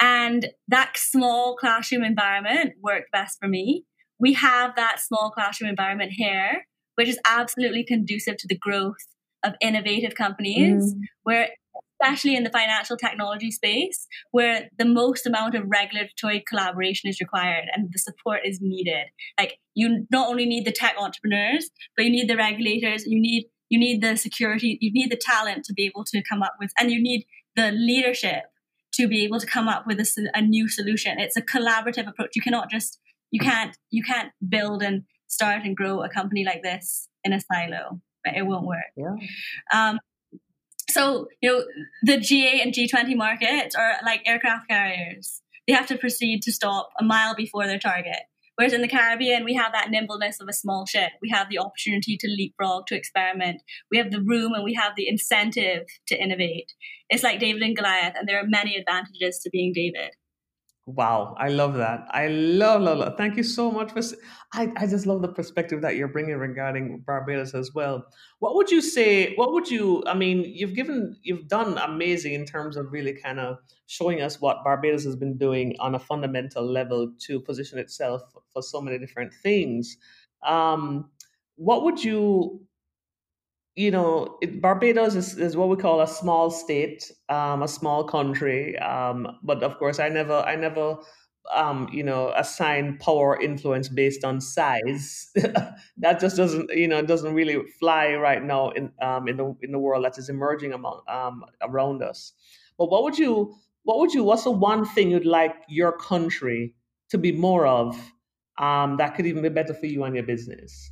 and 0.01 0.49
that 0.69 0.97
small 0.97 1.57
classroom 1.57 2.03
environment 2.03 2.75
worked 2.83 3.11
best 3.13 3.39
for 3.41 3.49
me. 3.49 3.85
We 4.19 4.35
have 4.35 4.77
that 4.77 5.01
small 5.01 5.31
classroom 5.31 5.71
environment 5.71 6.13
here, 6.15 6.67
which 6.97 7.09
is 7.09 7.19
absolutely 7.27 7.85
conducive 7.85 8.37
to 8.39 8.47
the 8.49 8.59
growth 8.59 8.97
of 9.45 9.55
innovative 9.61 10.15
companies, 10.15 10.95
mm. 10.95 11.01
where 11.23 11.51
especially 12.01 12.37
in 12.37 12.45
the 12.45 12.51
financial 12.51 12.97
technology 12.97 13.51
space, 13.51 14.07
where 14.31 14.69
the 14.79 14.85
most 14.85 15.27
amount 15.27 15.55
of 15.55 15.65
regulatory 15.67 16.43
collaboration 16.47 17.09
is 17.09 17.21
required 17.21 17.65
and 17.73 17.89
the 17.93 17.99
support 17.99 18.41
is 18.45 18.59
needed. 18.61 19.07
Like 19.39 19.59
you 19.75 20.07
not 20.11 20.29
only 20.29 20.47
need 20.47 20.67
the 20.67 20.73
tech 20.73 20.97
entrepreneurs, 20.99 21.71
but 21.97 22.05
you 22.05 22.11
need 22.11 22.29
the 22.29 22.37
regulators, 22.37 23.07
you 23.07 23.21
need 23.21 23.47
you 23.71 23.79
need 23.79 24.03
the 24.03 24.17
security, 24.17 24.79
you 24.81 24.93
need 24.93 25.11
the 25.11 25.21
talent 25.21 25.65
to 25.65 25.73
be 25.73 25.85
able 25.87 26.05
to 26.05 26.23
come 26.29 26.43
up 26.43 26.55
with, 26.61 26.71
and 26.79 26.91
you 26.91 27.03
need 27.03 27.25
the 27.57 27.73
leadership 27.73 28.45
to 28.93 29.09
be 29.09 29.25
able 29.25 29.41
to 29.41 29.47
come 29.47 29.69
up 29.69 29.87
with 29.87 29.99
a, 29.99 30.31
a 30.35 30.41
new 30.41 30.69
solution. 30.69 31.19
It's 31.19 31.37
a 31.37 31.43
collaborative 31.43 32.09
approach. 32.09 32.37
You 32.37 32.43
cannot 32.43 32.71
just 32.71 33.01
you 33.31 33.41
can't 33.41 33.77
you 33.91 34.03
can't 34.03 34.31
build 34.49 34.83
and 34.83 35.03
start 35.27 35.63
and 35.65 35.77
grow 35.77 36.03
a 36.03 36.09
company 36.09 36.45
like 36.45 36.63
this 36.63 37.09
in 37.25 37.33
a 37.33 37.41
silo. 37.41 38.01
But 38.23 38.37
it 38.37 38.47
won't 38.47 38.67
work. 38.67 38.91
Yeah. 38.97 39.17
Um, 39.73 39.99
so, 40.91 41.29
you 41.41 41.51
know, 41.51 41.65
the 42.03 42.19
G8 42.19 42.63
and 42.63 42.73
G20 42.73 43.17
markets 43.17 43.75
are 43.75 43.95
like 44.05 44.23
aircraft 44.27 44.69
carriers. 44.69 45.41
They 45.67 45.73
have 45.73 45.87
to 45.87 45.99
proceed 45.99 46.43
to 46.43 46.53
stop 46.53 46.91
a 47.01 47.05
mile 47.05 47.35
before 47.35 47.67
their 47.67 47.79
target. 47.79 48.21
Whereas 48.57 48.73
in 48.73 48.83
the 48.83 48.89
Caribbean, 48.89 49.45
we 49.45 49.55
have 49.55 49.73
that 49.73 49.91
nimbleness 49.91 50.41
of 50.41 50.49
a 50.49 50.53
small 50.53 50.87
ship. 50.87 51.11
We 51.21 51.31
have 51.31 51.49
the 51.49 51.59
opportunity 51.59 52.17
to 52.17 52.29
leapfrog, 52.29 52.87
to 52.87 52.97
experiment. 52.97 53.63
We 53.91 53.99
have 53.99 54.13
the 54.13 54.23
room 54.23 54.53
and 54.53 54.63
we 54.63 54.75
have 54.75 54.93
the 54.97 55.09
incentive 55.09 55.87
to 56.07 56.23
innovate. 56.23 56.73
It's 57.11 57.25
like 57.25 57.41
David 57.41 57.63
and 57.63 57.77
Goliath, 57.77 58.15
and 58.17 58.29
there 58.29 58.39
are 58.39 58.47
many 58.47 58.77
advantages 58.77 59.41
to 59.41 59.51
being 59.51 59.73
David. 59.75 60.11
Wow, 60.87 61.35
I 61.39 61.49
love 61.49 61.75
that. 61.75 62.07
I 62.11 62.29
love, 62.29 62.83
love, 62.83 62.99
love. 62.99 63.15
Thank 63.17 63.39
you 63.39 63.43
so 63.43 63.71
much 63.71 63.93
for. 63.93 64.03
I, 64.53 64.71
I 64.77 64.87
just 64.87 65.07
love 65.07 65.23
the 65.23 65.29
perspective 65.29 65.81
that 65.81 65.97
you're 65.97 66.09
bringing 66.09 66.37
regarding 66.37 67.01
Barbados 67.07 67.55
as 67.55 67.73
well. 67.73 68.05
What 68.41 68.55
would 68.55 68.71
you 68.71 68.83
say? 68.83 69.35
What 69.37 69.55
would 69.55 69.71
you? 69.71 70.03
I 70.07 70.13
mean, 70.13 70.45
you've 70.45 70.75
given, 70.75 71.17
you've 71.23 71.49
done 71.49 71.79
amazing 71.79 72.35
in 72.35 72.45
terms 72.45 72.77
of 72.77 72.93
really 72.93 73.15
kind 73.15 73.41
of 73.41 73.57
showing 73.87 74.21
us 74.21 74.43
what 74.43 74.63
Barbados 74.63 75.05
has 75.05 75.17
been 75.17 75.39
doing 75.39 75.75
on 75.81 75.95
a 75.95 75.99
fundamental 75.99 76.71
level 76.71 77.11
to 77.21 77.41
position 77.41 77.79
itself 77.79 78.21
for 78.53 78.63
so 78.63 78.83
many 78.83 78.99
different 78.99 79.33
things. 79.33 79.97
Um, 80.47 81.09
what 81.57 81.83
would 81.85 82.05
you 82.05 82.61
you 83.77 83.91
know, 83.91 84.39
it, 84.41 84.61
Barbados 84.61 85.17
is, 85.17 85.37
is 85.37 85.57
what 85.57 85.69
we 85.69 85.77
call 85.77 86.01
a 86.01 86.07
small 86.07 86.51
state, 86.51 87.11
um, 87.29 87.63
a 87.63 87.69
small 87.69 88.05
country. 88.05 88.79
Um, 88.79 89.39
but 89.43 89.63
of 89.63 89.79
course, 89.79 89.99
I 89.99 90.09
never, 90.09 90.35
I 90.35 90.55
never, 90.55 90.99
um, 91.53 91.89
you 91.93 92.03
know, 92.03 92.33
assign 92.37 92.99
power 92.99 93.41
influence 93.41 93.89
based 93.89 94.25
on 94.25 94.41
size. 94.41 95.31
that 95.97 96.21
just 96.21 96.37
doesn't, 96.37 96.71
you 96.71 96.87
know, 96.87 97.03
doesn't 97.03 97.35
really 97.35 97.61
fly 97.81 98.15
right 98.15 98.43
now 98.43 98.71
in 98.71 98.93
um, 99.03 99.29
in 99.29 99.37
the 99.37 99.55
in 99.61 99.73
the 99.73 99.79
world 99.79 100.05
that 100.05 100.19
is 100.19 100.29
emerging 100.29 100.73
among 100.73 101.01
um, 101.09 101.45
around 101.61 102.03
us. 102.03 102.33
But 102.79 102.91
what 102.91 103.03
would 103.03 103.19
you, 103.19 103.55
what 103.83 103.99
would 103.99 104.15
you, 104.15 104.25
what's 104.25 104.45
the 104.45 104.51
one 104.53 104.85
thing 104.85 105.11
you'd 105.11 105.27
like 105.27 105.55
your 105.69 105.93
country 105.93 106.75
to 107.11 107.19
be 107.19 107.33
more 107.33 107.67
of 107.67 107.97
um, 108.59 108.97
that 108.99 109.15
could 109.17 109.27
even 109.27 109.43
be 109.43 109.49
better 109.49 109.75
for 109.75 109.87
you 109.87 110.05
and 110.05 110.15
your 110.15 110.25
business? 110.25 110.91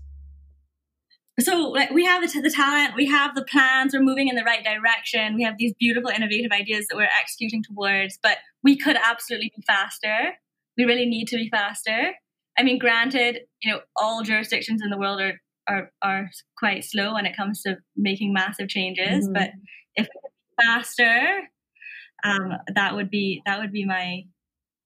So 1.41 1.71
like 1.71 1.91
we 1.91 2.05
have 2.05 2.23
the, 2.23 2.41
the 2.41 2.51
talent 2.51 2.95
we 2.97 3.07
have 3.07 3.35
the 3.35 3.45
plans 3.45 3.93
we're 3.95 4.03
moving 4.03 4.29
in 4.29 4.37
the 4.37 4.45
right 4.45 4.65
direction 4.65 5.35
we 5.35 5.43
have 5.43 5.57
these 5.59 5.73
beautiful 5.79 6.11
innovative 6.11 6.51
ideas 6.53 6.87
that 6.89 6.97
we're 6.97 7.09
executing 7.19 7.63
towards 7.63 8.19
but 8.23 8.39
we 8.63 8.77
could 8.77 8.97
absolutely 8.97 9.51
be 9.57 9.63
faster 9.67 10.35
we 10.77 10.85
really 10.85 11.07
need 11.07 11.27
to 11.27 11.37
be 11.37 11.49
faster 11.49 12.13
i 12.59 12.63
mean 12.63 12.79
granted 12.79 13.41
you 13.63 13.73
know 13.73 13.81
all 13.97 14.23
jurisdictions 14.23 14.83
in 14.83 14.91
the 14.91 14.99
world 14.99 15.21
are 15.21 15.41
are, 15.69 15.93
are 16.03 16.29
quite 16.59 16.85
slow 16.85 17.15
when 17.15 17.25
it 17.25 17.37
comes 17.37 17.63
to 17.63 17.77
making 17.97 18.33
massive 18.33 18.69
changes 18.69 19.25
mm-hmm. 19.25 19.33
but 19.33 19.51
if 19.95 20.09
faster 20.61 21.43
um, 22.25 22.53
that 22.75 22.95
would 22.95 23.11
be 23.11 23.43
that 23.47 23.59
would 23.61 23.73
be 23.73 23.85
my 23.85 24.25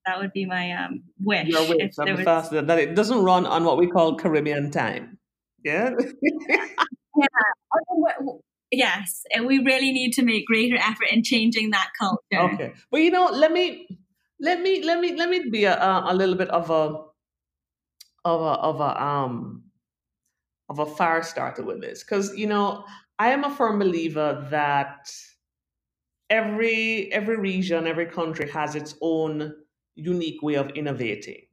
that 0.06 0.20
would 0.20 0.32
be 0.32 0.46
my 0.46 0.72
um, 0.72 1.02
wish. 1.20 1.48
Your 1.48 1.68
wish, 1.68 1.94
if 1.98 2.16
was... 2.16 2.24
faster, 2.24 2.62
that 2.62 2.78
it 2.78 2.94
doesn't 2.94 3.22
run 3.22 3.44
on 3.44 3.64
what 3.64 3.76
we 3.76 3.88
call 3.88 4.14
Caribbean 4.16 4.70
time. 4.70 5.18
Yeah. 5.66 5.90
yeah. 7.16 7.26
Yes, 8.70 9.22
and 9.34 9.46
we 9.46 9.58
really 9.58 9.90
need 9.90 10.12
to 10.12 10.22
make 10.22 10.46
greater 10.46 10.76
effort 10.76 11.08
in 11.10 11.24
changing 11.24 11.70
that 11.70 11.90
culture. 11.98 12.54
Okay, 12.54 12.72
but 12.90 13.00
you 13.00 13.10
know, 13.10 13.26
let 13.26 13.50
me 13.50 13.88
let 14.40 14.60
me 14.60 14.84
let 14.84 15.00
me 15.00 15.16
let 15.16 15.28
me 15.28 15.50
be 15.50 15.64
a, 15.64 15.76
a 15.76 16.14
little 16.14 16.36
bit 16.36 16.50
of 16.50 16.70
a 16.70 16.94
of 18.24 18.40
a 18.42 18.54
of 18.70 18.80
a 18.80 19.02
um 19.02 19.64
of 20.68 20.78
a 20.78 20.86
fire 20.86 21.22
starter 21.22 21.64
with 21.64 21.80
this 21.80 22.04
because 22.04 22.36
you 22.36 22.46
know 22.46 22.84
I 23.18 23.30
am 23.30 23.42
a 23.42 23.50
firm 23.50 23.78
believer 23.80 24.46
that 24.50 25.10
every 26.30 27.12
every 27.12 27.38
region, 27.38 27.86
every 27.86 28.06
country 28.06 28.48
has 28.50 28.76
its 28.76 28.94
own 29.00 29.52
unique 29.96 30.42
way 30.42 30.54
of 30.54 30.70
innovating. 30.70 31.45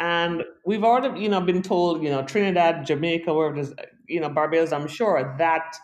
And 0.00 0.44
we've 0.64 0.82
already, 0.82 1.20
you 1.20 1.28
know, 1.28 1.42
been 1.42 1.62
told, 1.62 2.02
you 2.02 2.08
know, 2.10 2.22
Trinidad, 2.24 2.86
Jamaica, 2.86 3.32
wherever 3.32 3.56
it 3.56 3.60
is, 3.60 3.74
you 4.08 4.18
know, 4.18 4.30
Barbados, 4.30 4.72
I'm 4.72 4.88
sure 4.88 5.36
that 5.38 5.76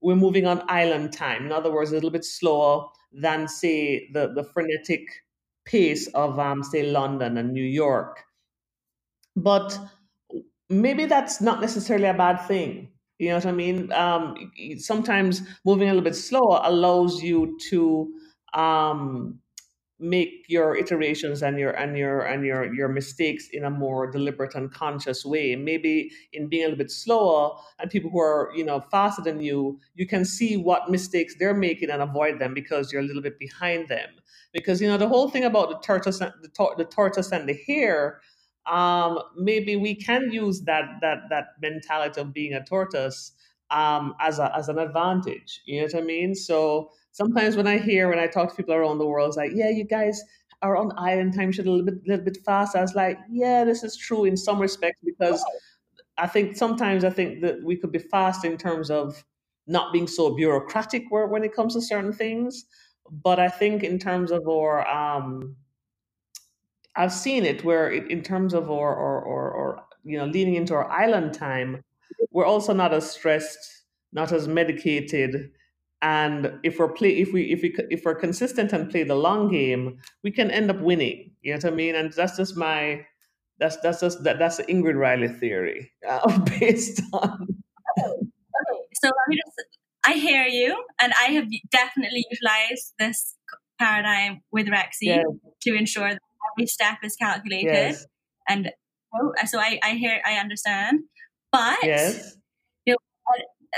we're 0.00 0.14
moving 0.14 0.46
on 0.46 0.62
island 0.68 1.12
time. 1.12 1.44
In 1.44 1.52
other 1.52 1.72
words, 1.72 1.90
a 1.90 1.94
little 1.94 2.10
bit 2.10 2.24
slower 2.24 2.86
than, 3.12 3.48
say, 3.48 4.08
the, 4.12 4.32
the 4.32 4.44
frenetic 4.44 5.02
pace 5.64 6.06
of, 6.08 6.38
um, 6.38 6.62
say, 6.62 6.84
London 6.84 7.36
and 7.36 7.52
New 7.52 7.64
York. 7.64 8.22
But 9.34 9.76
maybe 10.70 11.06
that's 11.06 11.40
not 11.40 11.60
necessarily 11.60 12.06
a 12.06 12.14
bad 12.14 12.36
thing. 12.46 12.90
You 13.18 13.30
know 13.30 13.36
what 13.36 13.46
I 13.46 13.52
mean? 13.52 13.92
Um, 13.92 14.52
sometimes 14.78 15.42
moving 15.64 15.88
a 15.88 15.92
little 15.92 16.04
bit 16.04 16.16
slower 16.16 16.60
allows 16.62 17.22
you 17.22 17.58
to 17.70 18.12
um, 18.54 19.40
make 20.04 20.44
your 20.48 20.76
iterations 20.76 21.42
and 21.42 21.58
your 21.58 21.70
and 21.70 21.96
your 21.96 22.20
and 22.20 22.44
your 22.44 22.72
your 22.74 22.88
mistakes 22.88 23.48
in 23.52 23.64
a 23.64 23.70
more 23.70 24.10
deliberate 24.10 24.54
and 24.54 24.72
conscious 24.72 25.24
way. 25.24 25.56
Maybe 25.56 26.10
in 26.32 26.48
being 26.48 26.64
a 26.64 26.68
little 26.68 26.78
bit 26.78 26.90
slower 26.90 27.56
and 27.78 27.90
people 27.90 28.10
who 28.10 28.20
are 28.20 28.52
you 28.54 28.64
know 28.64 28.80
faster 28.90 29.22
than 29.22 29.40
you 29.40 29.80
you 29.94 30.06
can 30.06 30.24
see 30.24 30.56
what 30.56 30.90
mistakes 30.90 31.34
they're 31.38 31.54
making 31.54 31.90
and 31.90 32.02
avoid 32.02 32.38
them 32.38 32.54
because 32.54 32.92
you're 32.92 33.02
a 33.02 33.06
little 33.06 33.22
bit 33.22 33.38
behind 33.38 33.88
them. 33.88 34.10
Because 34.52 34.80
you 34.80 34.88
know 34.88 34.98
the 34.98 35.08
whole 35.08 35.30
thing 35.30 35.44
about 35.44 35.70
the 35.70 35.78
tortoise 35.78 36.20
and 36.20 36.32
the, 36.42 36.48
tor- 36.48 36.74
the 36.76 36.84
tortoise 36.84 37.32
and 37.32 37.48
the 37.48 37.58
hare 37.66 38.20
um 38.66 39.18
maybe 39.36 39.76
we 39.76 39.94
can 39.94 40.32
use 40.32 40.62
that 40.62 40.84
that 41.00 41.18
that 41.30 41.48
mentality 41.60 42.20
of 42.20 42.32
being 42.32 42.54
a 42.54 42.64
tortoise 42.64 43.32
um 43.70 44.14
as 44.20 44.38
a 44.38 44.54
as 44.56 44.68
an 44.68 44.78
advantage. 44.78 45.62
You 45.66 45.80
know 45.80 45.86
what 45.86 45.96
i 45.96 46.00
mean? 46.00 46.34
So 46.34 46.90
sometimes 47.14 47.56
when 47.56 47.68
I 47.68 47.78
hear 47.78 48.08
when 48.08 48.18
I 48.18 48.26
talk 48.26 48.50
to 48.50 48.56
people 48.56 48.74
around 48.74 48.98
the 48.98 49.06
world, 49.06 49.28
it's 49.28 49.36
like, 49.36 49.52
yeah, 49.54 49.70
you 49.70 49.84
guys 49.84 50.20
are 50.62 50.76
on 50.76 50.92
island 50.98 51.34
time 51.34 51.52
should 51.52 51.66
a 51.66 51.70
little 51.70 51.86
bit 51.86 52.06
little 52.06 52.24
bit 52.24 52.38
fast. 52.44 52.76
I 52.76 52.82
was 52.82 52.94
like, 52.94 53.18
yeah, 53.30 53.64
this 53.64 53.82
is 53.82 53.96
true 53.96 54.24
in 54.24 54.36
some 54.36 54.60
respects 54.60 55.00
because 55.04 55.42
I 56.18 56.26
think 56.26 56.56
sometimes 56.56 57.04
I 57.04 57.10
think 57.10 57.40
that 57.40 57.62
we 57.62 57.76
could 57.76 57.92
be 57.92 57.98
fast 57.98 58.44
in 58.44 58.58
terms 58.58 58.90
of 58.90 59.24
not 59.66 59.92
being 59.92 60.06
so 60.06 60.34
bureaucratic 60.34 61.04
when 61.10 61.44
it 61.44 61.54
comes 61.54 61.74
to 61.74 61.80
certain 61.80 62.12
things. 62.12 62.66
But 63.10 63.38
I 63.38 63.48
think 63.48 63.84
in 63.84 63.98
terms 63.98 64.30
of 64.30 64.48
our 64.48 64.86
um, 64.88 65.54
I've 66.96 67.12
seen 67.12 67.44
it 67.44 67.64
where 67.64 67.90
it, 67.92 68.10
in 68.10 68.22
terms 68.22 68.54
of 68.54 68.70
our 68.70 68.94
or, 68.94 69.20
or, 69.22 69.50
or 69.50 69.84
you 70.02 70.18
know 70.18 70.26
leaning 70.26 70.56
into 70.56 70.74
our 70.74 70.90
island 70.90 71.32
time, 71.32 71.80
we're 72.32 72.46
also 72.46 72.72
not 72.72 72.92
as 72.92 73.08
stressed, 73.08 73.84
not 74.12 74.32
as 74.32 74.48
medicated, 74.48 75.50
and 76.04 76.52
if 76.62 76.78
we're 76.78 76.92
play 76.92 77.10
if 77.16 77.32
we 77.32 77.50
if 77.50 77.62
we 77.62 77.74
if 77.90 78.04
we're 78.04 78.14
consistent 78.14 78.72
and 78.72 78.90
play 78.90 79.02
the 79.02 79.14
long 79.14 79.48
game 79.50 79.98
we 80.22 80.30
can 80.30 80.50
end 80.50 80.70
up 80.70 80.80
winning 80.80 81.32
you 81.42 81.50
know 81.50 81.56
what 81.56 81.64
i 81.64 81.70
mean 81.70 81.94
and 81.94 82.12
that's 82.12 82.36
just 82.36 82.56
my 82.56 83.00
That's 83.58 83.76
that's 83.78 84.00
just 84.00 84.24
that 84.24 84.38
that's 84.38 84.56
the 84.56 84.64
Ingrid 84.64 84.98
Riley 84.98 85.28
theory 85.28 85.92
uh, 86.08 86.38
based 86.58 87.00
on. 87.12 87.46
Okay, 87.98 88.82
so 88.94 89.06
let 89.06 89.28
me 89.28 89.36
just. 89.36 89.68
I 90.06 90.14
hear 90.14 90.44
you, 90.44 90.84
and 91.00 91.12
I 91.18 91.30
have 91.32 91.46
definitely 91.70 92.26
utilized 92.30 92.92
this 92.98 93.36
paradigm 93.78 94.42
with 94.50 94.66
Rexy 94.66 95.02
yes. 95.02 95.24
to 95.62 95.74
ensure 95.74 96.10
that 96.10 96.20
every 96.52 96.66
step 96.66 96.98
is 97.02 97.16
calculated. 97.16 97.72
Yes. 97.72 98.06
And 98.48 98.70
oh, 99.14 99.32
so 99.46 99.58
I, 99.58 99.78
I 99.82 99.92
hear, 99.92 100.20
I 100.26 100.34
understand. 100.34 101.00
But 101.52 101.78
yes. 101.82 102.36
you 102.84 102.94
know, 102.94 102.98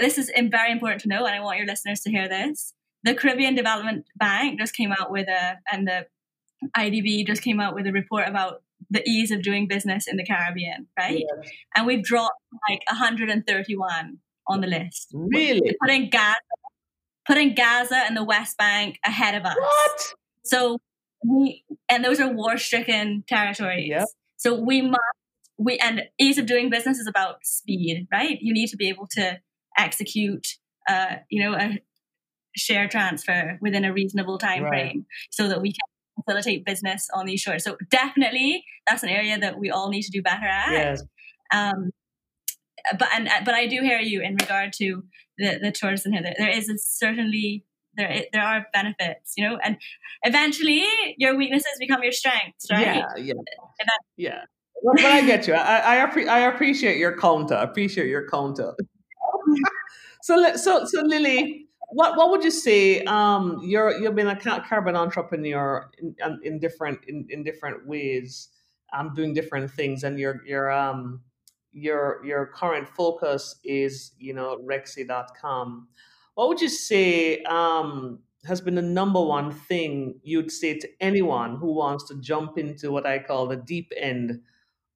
this 0.00 0.18
is 0.18 0.30
very 0.50 0.72
important 0.72 1.02
to 1.02 1.08
know, 1.08 1.24
and 1.26 1.34
I 1.34 1.40
want 1.40 1.58
your 1.58 1.66
listeners 1.66 2.00
to 2.00 2.10
hear 2.10 2.28
this. 2.28 2.72
The 3.02 3.14
Caribbean 3.14 3.54
Development 3.54 4.04
Bank 4.16 4.58
just 4.58 4.74
came 4.74 4.92
out 4.92 5.10
with 5.10 5.28
a, 5.28 5.58
and 5.70 5.86
the 5.86 6.06
IDB 6.76 7.26
just 7.26 7.42
came 7.42 7.60
out 7.60 7.74
with 7.74 7.86
a 7.86 7.92
report 7.92 8.28
about 8.28 8.62
the 8.90 9.02
ease 9.08 9.30
of 9.30 9.42
doing 9.42 9.66
business 9.68 10.06
in 10.06 10.16
the 10.16 10.24
Caribbean, 10.24 10.86
right? 10.98 11.18
Yes. 11.18 11.50
And 11.74 11.86
we've 11.86 12.02
dropped 12.02 12.40
like 12.68 12.80
131 12.88 14.18
on 14.48 14.60
the 14.60 14.66
list. 14.66 15.10
Really? 15.12 15.76
Putting 15.80 16.10
Gaza, 16.10 16.36
putting 17.26 17.54
Gaza 17.54 17.96
and 17.96 18.16
the 18.16 18.24
West 18.24 18.56
Bank 18.56 18.98
ahead 19.04 19.34
of 19.34 19.44
us. 19.44 19.56
What? 19.58 20.14
So 20.44 20.78
we, 21.24 21.64
and 21.88 22.04
those 22.04 22.20
are 22.20 22.32
war-stricken 22.32 23.24
territories. 23.28 23.88
Yep. 23.88 24.06
So 24.36 24.54
we 24.54 24.82
must, 24.82 25.00
we, 25.58 25.78
and 25.78 26.02
ease 26.18 26.38
of 26.38 26.46
doing 26.46 26.70
business 26.70 26.98
is 26.98 27.06
about 27.06 27.44
speed, 27.44 28.06
right? 28.12 28.38
You 28.40 28.52
need 28.52 28.68
to 28.68 28.76
be 28.76 28.88
able 28.88 29.08
to 29.12 29.40
execute, 29.78 30.46
uh, 30.88 31.16
you 31.30 31.42
know, 31.42 31.56
a 31.56 31.78
share 32.56 32.88
transfer 32.88 33.58
within 33.60 33.84
a 33.84 33.92
reasonable 33.92 34.38
time 34.38 34.62
right. 34.62 34.70
frame 34.70 35.06
so 35.30 35.48
that 35.48 35.60
we 35.60 35.72
can 35.72 36.24
facilitate 36.24 36.64
business 36.64 37.08
on 37.14 37.26
these 37.26 37.40
shores. 37.40 37.64
So 37.64 37.76
definitely 37.90 38.64
that's 38.88 39.02
an 39.02 39.10
area 39.10 39.38
that 39.38 39.58
we 39.58 39.70
all 39.70 39.90
need 39.90 40.02
to 40.02 40.10
do 40.10 40.22
better 40.22 40.46
at. 40.46 40.72
Yes. 40.72 41.02
Um, 41.52 41.90
but 42.98 43.08
and 43.14 43.28
but 43.44 43.54
I 43.54 43.66
do 43.66 43.80
hear 43.82 43.98
you 43.98 44.22
in 44.22 44.36
regard 44.40 44.72
to 44.74 45.02
the 45.38 45.58
the 45.60 45.72
tourism 45.72 46.12
here. 46.12 46.22
There 46.22 46.48
is 46.48 46.70
certainly 46.78 47.64
there 47.96 48.24
there 48.32 48.42
are 48.42 48.66
benefits, 48.72 49.32
you 49.36 49.48
know, 49.48 49.58
and 49.62 49.76
eventually 50.22 50.84
your 51.18 51.36
weaknesses 51.36 51.72
become 51.78 52.02
your 52.02 52.12
strengths, 52.12 52.66
right? 52.70 52.80
Yeah, 52.80 53.04
yeah, 53.16 53.34
that, 53.78 53.98
yeah. 54.16 54.40
But 54.84 55.04
I 55.04 55.26
get 55.26 55.48
you. 55.48 55.54
I 55.54 55.96
I, 55.96 56.06
appre- 56.06 56.28
I 56.28 56.40
appreciate 56.40 56.98
your 56.98 57.18
counter. 57.18 57.54
I 57.54 57.64
appreciate 57.64 58.08
your 58.08 58.28
counter. 58.28 58.74
So 60.22 60.56
so 60.56 60.84
so 60.86 61.02
Lily, 61.02 61.68
what 61.90 62.16
what 62.16 62.30
would 62.30 62.42
you 62.42 62.50
say? 62.50 63.04
Um, 63.04 63.60
you're 63.62 63.92
you've 64.00 64.16
been 64.16 64.26
a 64.26 64.36
Caribbean 64.36 64.96
entrepreneur 64.96 65.88
in, 65.98 66.40
in 66.42 66.58
different 66.58 67.00
in, 67.06 67.26
in 67.30 67.44
different 67.44 67.86
ways. 67.86 68.48
I'm 68.92 69.08
um, 69.08 69.14
doing 69.14 69.34
different 69.34 69.70
things, 69.70 70.02
and 70.04 70.18
your 70.18 70.42
your 70.44 70.70
um 70.70 71.20
your 71.72 72.24
your 72.24 72.46
current 72.46 72.88
focus 72.88 73.56
is 73.62 74.12
you 74.18 74.34
know 74.34 74.58
Rexy.com. 74.58 75.88
What 76.34 76.48
would 76.48 76.60
you 76.60 76.68
say 76.68 77.42
um, 77.44 78.20
has 78.46 78.60
been 78.60 78.74
the 78.74 78.82
number 78.82 79.20
one 79.20 79.52
thing 79.52 80.18
you'd 80.22 80.50
say 80.50 80.78
to 80.78 80.88
anyone 81.00 81.56
who 81.56 81.72
wants 81.72 82.08
to 82.08 82.20
jump 82.20 82.58
into 82.58 82.90
what 82.90 83.06
I 83.06 83.20
call 83.20 83.46
the 83.46 83.56
deep 83.56 83.92
end 83.96 84.40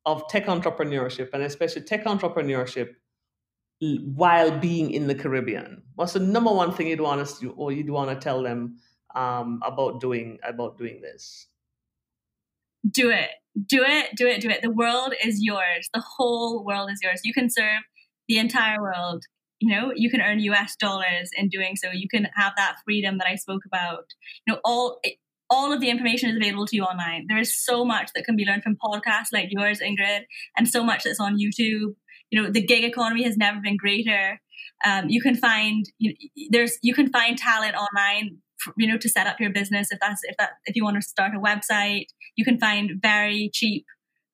of 0.07 0.27
tech 0.29 0.47
entrepreneurship, 0.47 1.31
and 1.33 1.43
especially 1.43 1.83
tech 1.83 2.05
entrepreneurship 2.05 2.95
while 3.81 4.59
being 4.59 4.91
in 4.91 5.07
the 5.07 5.15
Caribbean? 5.15 5.83
What's 5.95 6.13
the 6.13 6.21
number 6.21 6.53
one 6.53 6.73
thing 6.73 6.89
you'd 6.89 7.01
want 7.01 7.21
us 7.21 7.39
to, 7.41 7.53
or 7.53 7.73
you'd 7.73 7.91
want 7.91 8.11
to 8.11 8.17
tell 8.17 8.43
them 8.43 8.79
um, 9.15 9.61
about 9.65 10.01
doing 10.01 10.39
about 10.47 10.79
doing 10.79 11.01
this? 11.01 11.47
Do 12.89 13.11
it, 13.11 13.31
do 13.67 13.85
it, 13.85 14.17
do 14.17 14.27
it, 14.27 14.41
do 14.41 14.49
it. 14.49 14.63
The 14.63 14.71
world 14.71 15.15
is 15.25 15.43
yours. 15.43 15.89
The 15.93 16.03
whole 16.17 16.65
world 16.65 16.91
is 16.91 17.01
yours. 17.03 17.21
You 17.25 17.33
can 17.33 17.51
serve 17.51 17.83
the 18.29 18.39
entire 18.39 18.81
world. 18.81 19.25
You 19.59 19.75
know, 19.75 19.93
you 19.95 20.11
can 20.11 20.23
earn 20.23 20.41
U.S. 20.41 20.75
dollars 20.77 21.31
in 21.37 21.49
doing 21.49 21.77
so. 21.77 21.91
You 21.93 22.09
can 22.09 22.29
have 22.35 22.55
that 22.57 22.77
freedom 22.85 23.19
that 23.19 23.27
I 23.27 23.37
spoke 23.37 23.63
about. 23.67 24.05
You 24.47 24.55
know, 24.55 24.61
all 24.65 25.01
all 25.51 25.73
of 25.73 25.81
the 25.81 25.91
information 25.91 26.31
is 26.31 26.37
available 26.37 26.67
to 26.67 26.77
you 26.77 26.85
online. 26.85 27.27
There 27.29 27.39
is 27.39 27.55
so 27.55 27.85
much 27.85 28.11
that 28.15 28.25
can 28.25 28.37
be 28.37 28.45
learned 28.45 28.63
from 28.63 28.77
podcasts 28.77 29.33
like 29.33 29.49
yours, 29.51 29.81
Ingrid, 29.81 30.23
and 30.57 30.69
so 30.69 30.85
much 30.85 31.03
that's 31.03 31.21
on 31.21 31.39
YouTube 31.39 31.95
you 32.31 32.41
know 32.41 32.51
the 32.51 32.65
gig 32.65 32.85
economy 32.85 33.23
has 33.23 33.37
never 33.37 33.61
been 33.61 33.77
greater 33.77 34.41
um, 34.87 35.09
you 35.09 35.21
can 35.21 35.37
find 35.37 35.87
you, 35.99 36.15
there's 36.51 36.79
you 36.83 36.95
can 36.95 37.11
find 37.11 37.37
talent 37.37 37.75
online 37.75 38.39
you 38.77 38.87
know 38.87 38.99
to 38.99 39.09
set 39.09 39.27
up 39.27 39.41
your 39.41 39.51
business 39.51 39.89
if 39.91 39.99
that's 40.01 40.21
if 40.25 40.37
that 40.37 40.51
if 40.67 40.77
you 40.77 40.85
want 40.85 40.97
to 40.97 41.03
start 41.03 41.33
a 41.35 41.41
website 41.41 42.07
you 42.37 42.45
can 42.45 42.59
find 42.59 42.93
very 43.01 43.51
cheap 43.53 43.85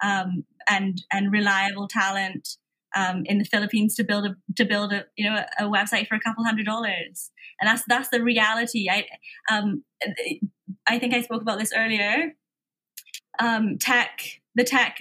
um, 0.03 0.45
and 0.69 1.03
and 1.13 1.33
reliable 1.33 1.89
talent 1.89 2.57
um, 2.95 3.23
in 3.27 3.39
the 3.39 3.45
Philippines 3.45 3.95
to 3.97 4.05
build 4.05 4.27
a 4.27 4.37
to 4.57 4.65
build 4.65 4.93
a 4.93 5.05
you 5.17 5.29
know 5.29 5.37
a, 5.37 5.67
a, 5.67 5.71
website 5.71 6.09
for 6.09 6.15
a 6.15 6.21
couple 6.21 6.45
hundred 6.45 6.67
dollars, 6.67 7.31
and 7.61 7.69
that's 7.69 7.83
that's 7.87 8.09
the 8.09 8.23
reality. 8.23 8.89
I 8.91 9.07
um 9.51 9.85
I 10.89 10.99
think 10.99 11.15
I 11.15 11.23
spoke 11.23 11.43
about 11.43 11.59
this 11.59 11.73
earlier. 11.77 12.33
Um, 13.39 13.77
tech 13.79 14.21
the 14.55 14.65
tech 14.65 14.99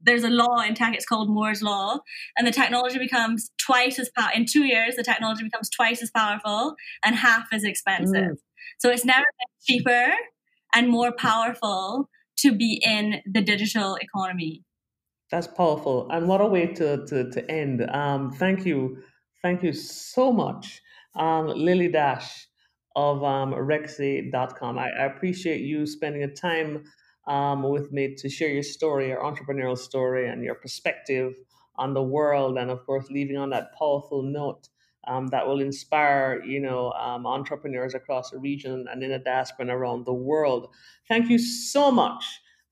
there's 0.00 0.24
a 0.24 0.30
law 0.30 0.60
in 0.60 0.74
tech, 0.74 0.94
it's 0.94 1.06
called 1.06 1.30
Moore's 1.30 1.62
Law, 1.62 1.98
and 2.36 2.46
the 2.46 2.50
technology 2.50 2.98
becomes 2.98 3.50
twice 3.58 3.98
as 3.98 4.10
powerful. 4.10 4.38
In 4.38 4.46
two 4.46 4.64
years, 4.64 4.96
the 4.96 5.02
technology 5.02 5.44
becomes 5.44 5.70
twice 5.70 6.02
as 6.02 6.10
powerful 6.10 6.74
and 7.04 7.16
half 7.16 7.46
as 7.52 7.64
expensive. 7.64 8.32
Mm. 8.32 8.38
So 8.78 8.90
it's 8.90 9.04
never 9.04 9.24
been 9.24 9.78
cheaper 9.78 10.12
and 10.74 10.88
more 10.88 11.12
powerful 11.12 12.08
to 12.38 12.52
be 12.52 12.80
in 12.84 13.20
the 13.26 13.40
digital 13.40 13.96
economy. 13.96 14.64
That's 15.30 15.46
powerful. 15.46 16.08
And 16.10 16.26
what 16.28 16.40
a 16.40 16.46
way 16.46 16.66
to, 16.66 17.04
to, 17.06 17.30
to 17.30 17.50
end. 17.50 17.88
Um, 17.90 18.30
thank 18.30 18.64
you. 18.64 18.98
Thank 19.42 19.62
you 19.62 19.72
so 19.72 20.32
much, 20.32 20.80
um, 21.14 21.48
Lily 21.48 21.88
Dash 21.88 22.46
of 22.96 23.22
um, 23.22 23.52
Rexy.com. 23.52 24.78
I, 24.78 24.88
I 24.88 25.04
appreciate 25.04 25.60
you 25.60 25.86
spending 25.86 26.24
a 26.24 26.28
time 26.28 26.84
um, 27.28 27.62
with 27.62 27.92
me 27.92 28.14
to 28.16 28.28
share 28.28 28.48
your 28.48 28.62
story, 28.62 29.08
your 29.08 29.22
entrepreneurial 29.22 29.78
story, 29.78 30.28
and 30.28 30.42
your 30.42 30.54
perspective 30.54 31.34
on 31.76 31.94
the 31.94 32.02
world, 32.02 32.58
and 32.58 32.70
of 32.70 32.84
course, 32.84 33.06
leaving 33.10 33.36
on 33.36 33.50
that 33.50 33.70
powerful 33.78 34.22
note 34.22 34.68
um, 35.06 35.28
that 35.28 35.46
will 35.46 35.60
inspire, 35.60 36.42
you 36.44 36.60
know, 36.60 36.90
um, 36.92 37.26
entrepreneurs 37.26 37.94
across 37.94 38.30
the 38.30 38.38
region 38.38 38.86
and 38.90 39.02
in 39.02 39.10
the 39.10 39.18
diaspora 39.18 39.64
and 39.66 39.70
around 39.70 40.04
the 40.06 40.12
world. 40.12 40.68
Thank 41.06 41.30
you 41.30 41.38
so 41.38 41.90
much 41.90 42.24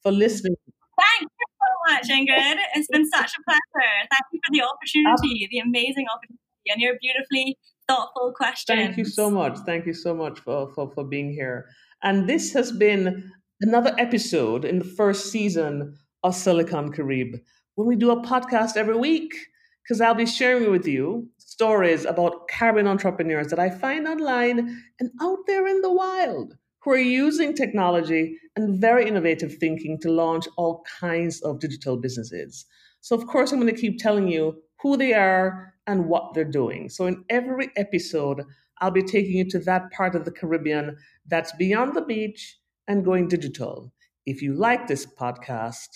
for 0.02 0.10
listening. 0.10 0.56
Thank 0.98 1.22
you 1.22 1.46
so 1.62 1.92
much, 1.92 2.08
Ingrid. 2.08 2.56
It's 2.74 2.88
been 2.88 3.08
such 3.08 3.32
a 3.38 3.42
pleasure. 3.44 3.92
Thank 4.10 4.26
you 4.32 4.40
for 4.44 4.52
the 4.52 4.62
opportunity, 4.62 5.48
the 5.50 5.58
amazing 5.58 6.06
opportunity, 6.12 6.40
and 6.68 6.80
your 6.80 6.94
beautifully 7.00 7.58
thoughtful 7.88 8.32
questions. 8.34 8.78
Thank 8.78 8.96
you 8.96 9.04
so 9.04 9.30
much. 9.30 9.58
Thank 9.66 9.86
you 9.86 9.94
so 9.94 10.14
much 10.14 10.40
for, 10.40 10.72
for, 10.74 10.90
for 10.94 11.04
being 11.04 11.30
here. 11.32 11.66
And 12.02 12.28
this 12.28 12.52
has 12.54 12.72
been 12.72 13.30
another 13.60 13.94
episode 13.98 14.64
in 14.64 14.78
the 14.78 14.84
first 14.84 15.30
season 15.30 15.96
of 16.22 16.34
Silicon 16.34 16.92
Carib 16.92 17.36
when 17.76 17.86
we 17.86 17.96
do 17.96 18.10
a 18.10 18.22
podcast 18.22 18.76
every 18.76 18.96
week 18.96 19.34
because 19.82 20.00
I'll 20.00 20.14
be 20.14 20.26
sharing 20.26 20.70
with 20.70 20.86
you 20.86 21.28
stories 21.38 22.04
about 22.04 22.48
Caribbean 22.48 22.86
entrepreneurs 22.86 23.48
that 23.48 23.58
I 23.58 23.70
find 23.70 24.06
online 24.06 24.82
and 25.00 25.10
out 25.22 25.38
there 25.46 25.66
in 25.66 25.80
the 25.80 25.92
wild 25.92 26.56
who 26.80 26.90
are 26.90 26.98
using 26.98 27.54
technology 27.54 28.36
and 28.56 28.80
very 28.80 29.08
innovative 29.08 29.56
thinking 29.56 29.98
to 30.00 30.10
launch 30.10 30.46
all 30.56 30.84
kinds 31.00 31.40
of 31.42 31.60
digital 31.60 31.96
businesses. 31.96 32.66
So, 33.00 33.16
of 33.16 33.26
course, 33.26 33.52
I'm 33.52 33.60
going 33.60 33.74
to 33.74 33.80
keep 33.80 33.98
telling 33.98 34.28
you 34.28 34.60
who 34.82 34.96
they 34.96 35.14
are 35.14 35.74
and 35.86 36.06
what 36.06 36.34
they're 36.34 36.44
doing. 36.44 36.88
So, 36.88 37.06
in 37.06 37.24
every 37.30 37.70
episode, 37.76 38.42
I'll 38.80 38.90
be 38.90 39.02
taking 39.02 39.36
you 39.36 39.48
to 39.50 39.58
that 39.60 39.90
part 39.92 40.14
of 40.14 40.24
the 40.24 40.30
Caribbean 40.30 40.96
that's 41.26 41.52
beyond 41.56 41.94
the 41.94 42.02
beach 42.02 42.58
and 42.88 43.04
going 43.04 43.28
digital. 43.28 43.92
If 44.24 44.42
you 44.42 44.54
like 44.54 44.86
this 44.86 45.06
podcast, 45.06 45.88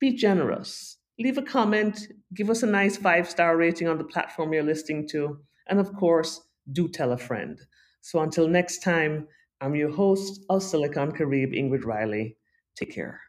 be 0.00 0.12
generous. 0.12 0.98
Leave 1.18 1.38
a 1.38 1.42
comment, 1.42 2.08
give 2.34 2.50
us 2.50 2.62
a 2.62 2.66
nice 2.66 2.96
five 2.96 3.28
star 3.28 3.56
rating 3.56 3.88
on 3.88 3.98
the 3.98 4.04
platform 4.04 4.52
you're 4.52 4.62
listening 4.62 5.08
to, 5.08 5.38
and 5.68 5.80
of 5.80 5.94
course, 5.94 6.40
do 6.72 6.88
tell 6.88 7.12
a 7.12 7.18
friend. 7.18 7.58
So 8.00 8.20
until 8.20 8.48
next 8.48 8.80
time, 8.82 9.28
I'm 9.60 9.74
your 9.74 9.90
host 9.90 10.44
of 10.50 10.62
Silicon 10.62 11.12
Carib, 11.12 11.52
Ingrid 11.52 11.84
Riley. 11.84 12.36
Take 12.76 12.94
care. 12.94 13.20